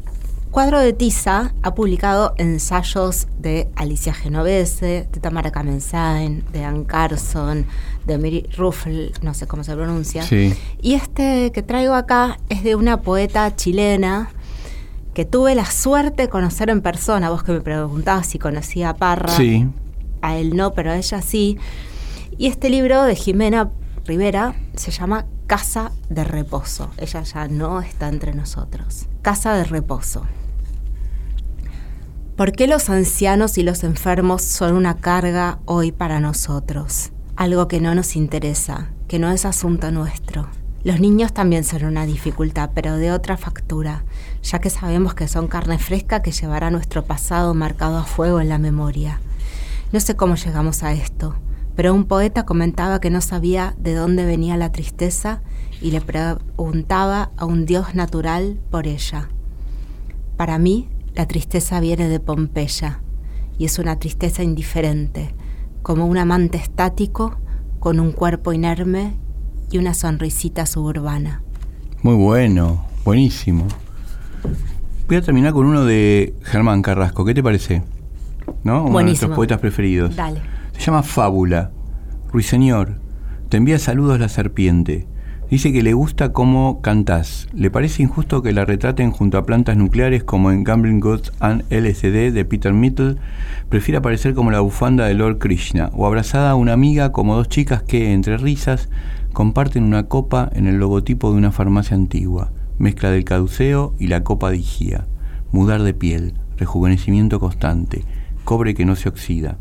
Cuadro 0.51 0.81
de 0.81 0.91
Tiza 0.91 1.53
ha 1.61 1.73
publicado 1.73 2.33
ensayos 2.37 3.27
de 3.39 3.69
Alicia 3.77 4.13
Genovese, 4.13 5.07
de 5.09 5.19
Tamara 5.21 5.49
Kamensain, 5.49 6.43
de 6.51 6.65
Ann 6.65 6.83
Carson, 6.83 7.65
de 8.05 8.17
Mary 8.17 8.49
Ruffle, 8.57 9.13
no 9.21 9.33
sé 9.33 9.47
cómo 9.47 9.63
se 9.63 9.73
pronuncia. 9.73 10.23
Sí. 10.23 10.53
Y 10.81 10.95
este 10.95 11.53
que 11.53 11.63
traigo 11.63 11.93
acá 11.93 12.37
es 12.49 12.65
de 12.65 12.75
una 12.75 13.01
poeta 13.01 13.55
chilena 13.55 14.29
que 15.13 15.23
tuve 15.23 15.55
la 15.55 15.65
suerte 15.65 16.23
de 16.23 16.29
conocer 16.29 16.69
en 16.69 16.81
persona. 16.81 17.29
Vos 17.29 17.43
que 17.43 17.53
me 17.53 17.61
preguntabas 17.61 18.27
si 18.27 18.37
conocía 18.37 18.89
a 18.89 18.95
Parra. 18.97 19.29
Sí. 19.29 19.69
A 20.21 20.35
él 20.35 20.57
no, 20.57 20.73
pero 20.73 20.91
a 20.91 20.97
ella 20.97 21.21
sí. 21.21 21.59
Y 22.37 22.47
este 22.47 22.69
libro 22.69 23.03
de 23.03 23.15
Jimena 23.15 23.71
Rivera 24.03 24.55
se 24.75 24.91
llama 24.91 25.27
Casa 25.47 25.93
de 26.09 26.25
Reposo. 26.25 26.91
Ella 26.97 27.23
ya 27.23 27.47
no 27.47 27.79
está 27.79 28.09
entre 28.09 28.33
nosotros. 28.33 29.07
Casa 29.21 29.53
de 29.53 29.63
Reposo. 29.63 30.25
¿Por 32.35 32.53
qué 32.53 32.65
los 32.65 32.89
ancianos 32.89 33.57
y 33.57 33.63
los 33.63 33.83
enfermos 33.83 34.41
son 34.41 34.73
una 34.73 34.97
carga 34.97 35.59
hoy 35.65 35.91
para 35.91 36.21
nosotros? 36.21 37.11
Algo 37.35 37.67
que 37.67 37.81
no 37.81 37.93
nos 37.93 38.15
interesa, 38.15 38.89
que 39.09 39.19
no 39.19 39.31
es 39.31 39.45
asunto 39.45 39.91
nuestro. 39.91 40.47
Los 40.83 41.01
niños 41.01 41.33
también 41.33 41.65
son 41.65 41.83
una 41.83 42.05
dificultad, 42.05 42.71
pero 42.73 42.95
de 42.95 43.11
otra 43.11 43.35
factura, 43.35 44.05
ya 44.41 44.59
que 44.59 44.69
sabemos 44.69 45.13
que 45.13 45.27
son 45.27 45.47
carne 45.47 45.77
fresca 45.77 46.21
que 46.21 46.31
llevará 46.31 46.71
nuestro 46.71 47.03
pasado 47.03 47.53
marcado 47.53 47.97
a 47.97 48.05
fuego 48.05 48.39
en 48.39 48.49
la 48.49 48.57
memoria. 48.57 49.19
No 49.91 49.99
sé 49.99 50.15
cómo 50.15 50.35
llegamos 50.35 50.83
a 50.83 50.93
esto, 50.93 51.35
pero 51.75 51.93
un 51.93 52.05
poeta 52.05 52.45
comentaba 52.45 53.01
que 53.01 53.09
no 53.09 53.19
sabía 53.19 53.75
de 53.77 53.93
dónde 53.93 54.25
venía 54.25 54.55
la 54.55 54.71
tristeza 54.71 55.41
y 55.81 55.91
le 55.91 55.99
preguntaba 55.99 57.31
a 57.35 57.45
un 57.45 57.65
dios 57.65 57.93
natural 57.93 58.57
por 58.71 58.87
ella. 58.87 59.27
Para 60.37 60.57
mí, 60.57 60.89
la 61.15 61.27
tristeza 61.27 61.79
viene 61.79 62.07
de 62.07 62.19
Pompeya 62.19 63.01
y 63.57 63.65
es 63.65 63.79
una 63.79 63.99
tristeza 63.99 64.43
indiferente, 64.43 65.35
como 65.81 66.05
un 66.05 66.17
amante 66.17 66.57
estático 66.57 67.37
con 67.79 67.99
un 67.99 68.11
cuerpo 68.11 68.53
inerme 68.53 69.17
y 69.71 69.77
una 69.77 69.93
sonrisita 69.93 70.65
suburbana. 70.65 71.43
Muy 72.03 72.15
bueno, 72.15 72.85
buenísimo. 73.03 73.67
Voy 75.07 75.17
a 75.17 75.21
terminar 75.21 75.53
con 75.53 75.65
uno 75.65 75.85
de 75.85 76.33
Germán 76.43 76.81
Carrasco. 76.81 77.25
¿Qué 77.25 77.33
te 77.33 77.43
parece? 77.43 77.83
¿No? 78.63 78.85
Uno 78.85 78.99
de 78.99 79.03
nuestros 79.05 79.35
poetas 79.35 79.59
preferidos. 79.59 80.15
Dale. 80.15 80.41
Se 80.73 80.81
llama 80.81 81.03
Fábula. 81.03 81.71
Ruiseñor, 82.31 82.99
te 83.49 83.57
envía 83.57 83.77
saludos 83.77 84.19
la 84.19 84.29
serpiente. 84.29 85.07
Dice 85.51 85.73
que 85.73 85.83
le 85.83 85.91
gusta 85.91 86.31
cómo 86.31 86.79
cantás. 86.81 87.49
Le 87.53 87.69
parece 87.69 88.01
injusto 88.01 88.41
que 88.41 88.53
la 88.53 88.63
retraten 88.63 89.11
junto 89.11 89.37
a 89.37 89.45
plantas 89.45 89.75
nucleares 89.75 90.23
como 90.23 90.49
en 90.49 90.63
Gambling 90.63 91.01
Gods 91.01 91.33
and 91.41 91.65
LCD 91.69 92.31
de 92.31 92.45
Peter 92.45 92.71
Mitchell. 92.71 93.17
Prefiere 93.67 93.97
aparecer 93.97 94.33
como 94.33 94.51
la 94.51 94.61
bufanda 94.61 95.07
de 95.07 95.13
Lord 95.13 95.39
Krishna 95.39 95.89
o 95.91 96.07
abrazada 96.07 96.51
a 96.51 96.55
una 96.55 96.71
amiga 96.71 97.11
como 97.11 97.35
dos 97.35 97.49
chicas 97.49 97.83
que, 97.83 98.13
entre 98.13 98.37
risas, 98.37 98.87
comparten 99.33 99.83
una 99.83 100.03
copa 100.03 100.49
en 100.53 100.67
el 100.67 100.77
logotipo 100.77 101.29
de 101.29 101.39
una 101.39 101.51
farmacia 101.51 101.97
antigua. 101.97 102.53
Mezcla 102.77 103.11
del 103.11 103.25
caduceo 103.25 103.93
y 103.99 104.07
la 104.07 104.23
copa 104.23 104.51
de 104.51 104.57
Igía. 104.59 105.05
Mudar 105.51 105.83
de 105.83 105.93
piel, 105.93 106.35
rejuvenecimiento 106.55 107.41
constante, 107.41 108.05
cobre 108.45 108.73
que 108.73 108.85
no 108.85 108.95
se 108.95 109.09
oxida. 109.09 109.57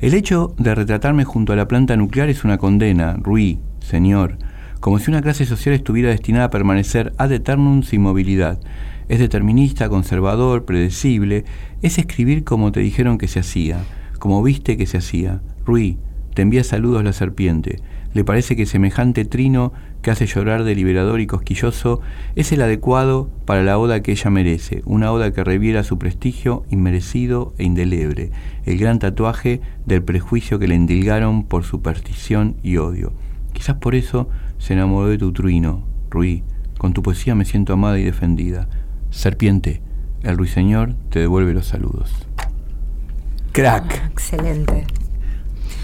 El 0.00 0.14
hecho 0.14 0.56
de 0.58 0.74
retratarme 0.74 1.22
junto 1.22 1.52
a 1.52 1.56
la 1.56 1.68
planta 1.68 1.96
nuclear 1.96 2.30
es 2.30 2.42
una 2.42 2.58
condena, 2.58 3.16
Rui, 3.22 3.60
señor, 3.78 4.38
como 4.84 4.98
si 4.98 5.10
una 5.10 5.22
clase 5.22 5.46
social 5.46 5.74
estuviera 5.74 6.10
destinada 6.10 6.44
a 6.44 6.50
permanecer 6.50 7.14
ad 7.16 7.32
eternum 7.32 7.84
sin 7.84 8.02
movilidad. 8.02 8.60
Es 9.08 9.18
determinista, 9.18 9.88
conservador, 9.88 10.66
predecible, 10.66 11.46
es 11.80 11.96
escribir 11.96 12.44
como 12.44 12.70
te 12.70 12.80
dijeron 12.80 13.16
que 13.16 13.26
se 13.26 13.40
hacía, 13.40 13.78
como 14.18 14.42
viste 14.42 14.76
que 14.76 14.84
se 14.84 14.98
hacía. 14.98 15.40
Rui, 15.64 15.96
te 16.34 16.42
envía 16.42 16.62
saludos 16.64 17.02
la 17.02 17.14
serpiente. 17.14 17.80
Le 18.12 18.24
parece 18.24 18.56
que 18.56 18.66
semejante 18.66 19.24
trino 19.24 19.72
que 20.02 20.10
hace 20.10 20.26
llorar 20.26 20.64
deliberador 20.64 21.22
y 21.22 21.26
cosquilloso 21.26 22.02
es 22.36 22.52
el 22.52 22.60
adecuado 22.60 23.30
para 23.46 23.62
la 23.62 23.78
oda 23.78 24.02
que 24.02 24.12
ella 24.12 24.28
merece, 24.28 24.82
una 24.84 25.12
oda 25.12 25.32
que 25.32 25.44
reviera 25.44 25.82
su 25.82 25.98
prestigio 25.98 26.66
inmerecido 26.68 27.54
e 27.56 27.64
indeleble, 27.64 28.32
el 28.66 28.76
gran 28.76 28.98
tatuaje 28.98 29.62
del 29.86 30.02
prejuicio 30.02 30.58
que 30.58 30.68
le 30.68 30.74
endilgaron 30.74 31.44
por 31.44 31.64
superstición 31.64 32.56
y 32.62 32.76
odio. 32.76 33.14
Quizás 33.54 33.76
por 33.76 33.94
eso 33.94 34.28
se 34.64 34.72
enamoró 34.72 35.08
de 35.08 35.18
tu 35.18 35.30
truino, 35.32 35.84
Ruí. 36.08 36.42
Con 36.78 36.94
tu 36.94 37.02
poesía 37.02 37.34
me 37.34 37.44
siento 37.44 37.74
amada 37.74 37.98
y 37.98 38.04
defendida. 38.04 38.66
Serpiente, 39.10 39.82
el 40.22 40.38
ruiseñor 40.38 40.94
te 41.10 41.18
devuelve 41.18 41.52
los 41.52 41.66
saludos. 41.66 42.10
Crack. 43.52 44.10
Excelente. 44.10 44.86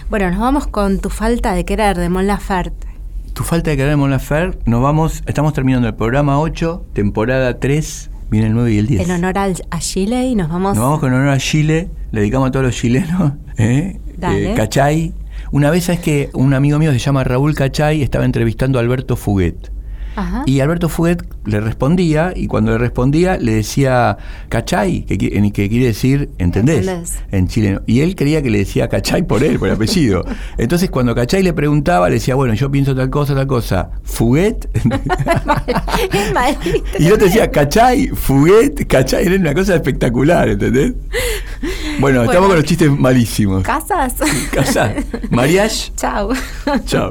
Bueno, 0.08 0.30
nos 0.30 0.40
vamos 0.40 0.66
con 0.66 0.98
Tu 0.98 1.10
falta 1.10 1.52
de 1.54 1.64
querer 1.64 1.96
de 1.98 2.08
Mon 2.08 2.26
Laferte. 2.26 2.88
Tu 3.34 3.44
falta 3.44 3.70
de 3.70 3.76
querer 3.76 3.96
Mon 3.98 4.10
Laferte, 4.10 4.58
nos 4.64 4.82
vamos, 4.82 5.22
estamos 5.26 5.52
terminando 5.52 5.86
el 5.86 5.94
programa 5.94 6.40
8, 6.40 6.84
temporada 6.94 7.60
3, 7.60 8.10
viene 8.30 8.46
el 8.48 8.54
9 8.54 8.72
y 8.72 8.78
el 8.78 8.86
10. 8.86 9.08
En 9.08 9.14
honor 9.14 9.38
al- 9.38 9.62
a 9.70 9.78
Chile 9.78 10.26
y 10.26 10.34
nos 10.34 10.48
vamos. 10.48 10.74
Nos 10.76 10.84
vamos 10.84 11.00
con 11.00 11.12
honor 11.12 11.28
a 11.28 11.38
Chile, 11.38 11.90
le 12.12 12.20
dedicamos 12.22 12.48
a 12.48 12.50
todos 12.50 12.66
los 12.66 12.74
chilenos, 12.74 13.34
¿eh? 13.58 14.00
Dale. 14.16 14.52
Eh, 14.52 14.54
Cachay. 14.56 15.14
Una 15.52 15.70
vez 15.70 15.88
es 15.88 15.98
que 15.98 16.30
un 16.32 16.54
amigo 16.54 16.78
mío 16.78 16.92
se 16.92 17.00
llama 17.00 17.24
Raúl 17.24 17.56
Cachay, 17.56 18.02
estaba 18.02 18.24
entrevistando 18.24 18.78
a 18.78 18.82
Alberto 18.82 19.16
Fuguet. 19.16 19.79
Ajá. 20.16 20.42
Y 20.46 20.60
Alberto 20.60 20.88
Fuguet 20.88 21.24
le 21.44 21.60
respondía, 21.60 22.32
y 22.34 22.46
cuando 22.46 22.72
le 22.72 22.78
respondía 22.78 23.38
le 23.38 23.52
decía 23.52 24.16
Cachay, 24.48 25.02
que, 25.02 25.18
quiere 25.18 25.86
decir, 25.86 26.30
¿entendés? 26.38 26.86
¿Entendés? 26.86 27.18
En 27.30 27.48
chileno. 27.48 27.82
Y 27.86 28.00
él 28.00 28.16
creía 28.16 28.42
que 28.42 28.50
le 28.50 28.58
decía 28.58 28.88
Cachay 28.88 29.22
por 29.22 29.42
él, 29.42 29.58
por 29.58 29.68
el 29.68 29.74
apellido. 29.74 30.24
Entonces 30.58 30.90
cuando 30.90 31.14
Cachay 31.14 31.42
le 31.42 31.52
preguntaba, 31.52 32.08
le 32.08 32.16
decía, 32.16 32.34
bueno, 32.34 32.54
yo 32.54 32.70
pienso 32.70 32.94
tal 32.94 33.10
cosa, 33.10 33.34
tal 33.34 33.46
cosa. 33.46 33.90
Fuguet. 34.02 34.68
Y 36.98 37.04
yo 37.04 37.18
te 37.18 37.26
decía, 37.26 37.50
Cachay, 37.50 38.08
Fuguet, 38.08 38.86
Cachay. 38.86 39.26
Era 39.26 39.36
una 39.36 39.54
cosa 39.54 39.74
espectacular, 39.74 40.48
¿entendés? 40.48 40.94
Bueno, 41.98 42.22
estamos 42.24 42.48
con 42.48 42.56
los 42.56 42.64
chistes 42.64 42.90
malísimos. 42.90 43.62
¿Casas? 43.62 44.14
Casá. 44.52 44.94
Mariage. 45.30 45.92
Chao. 45.96 46.30
Chao. 46.86 47.10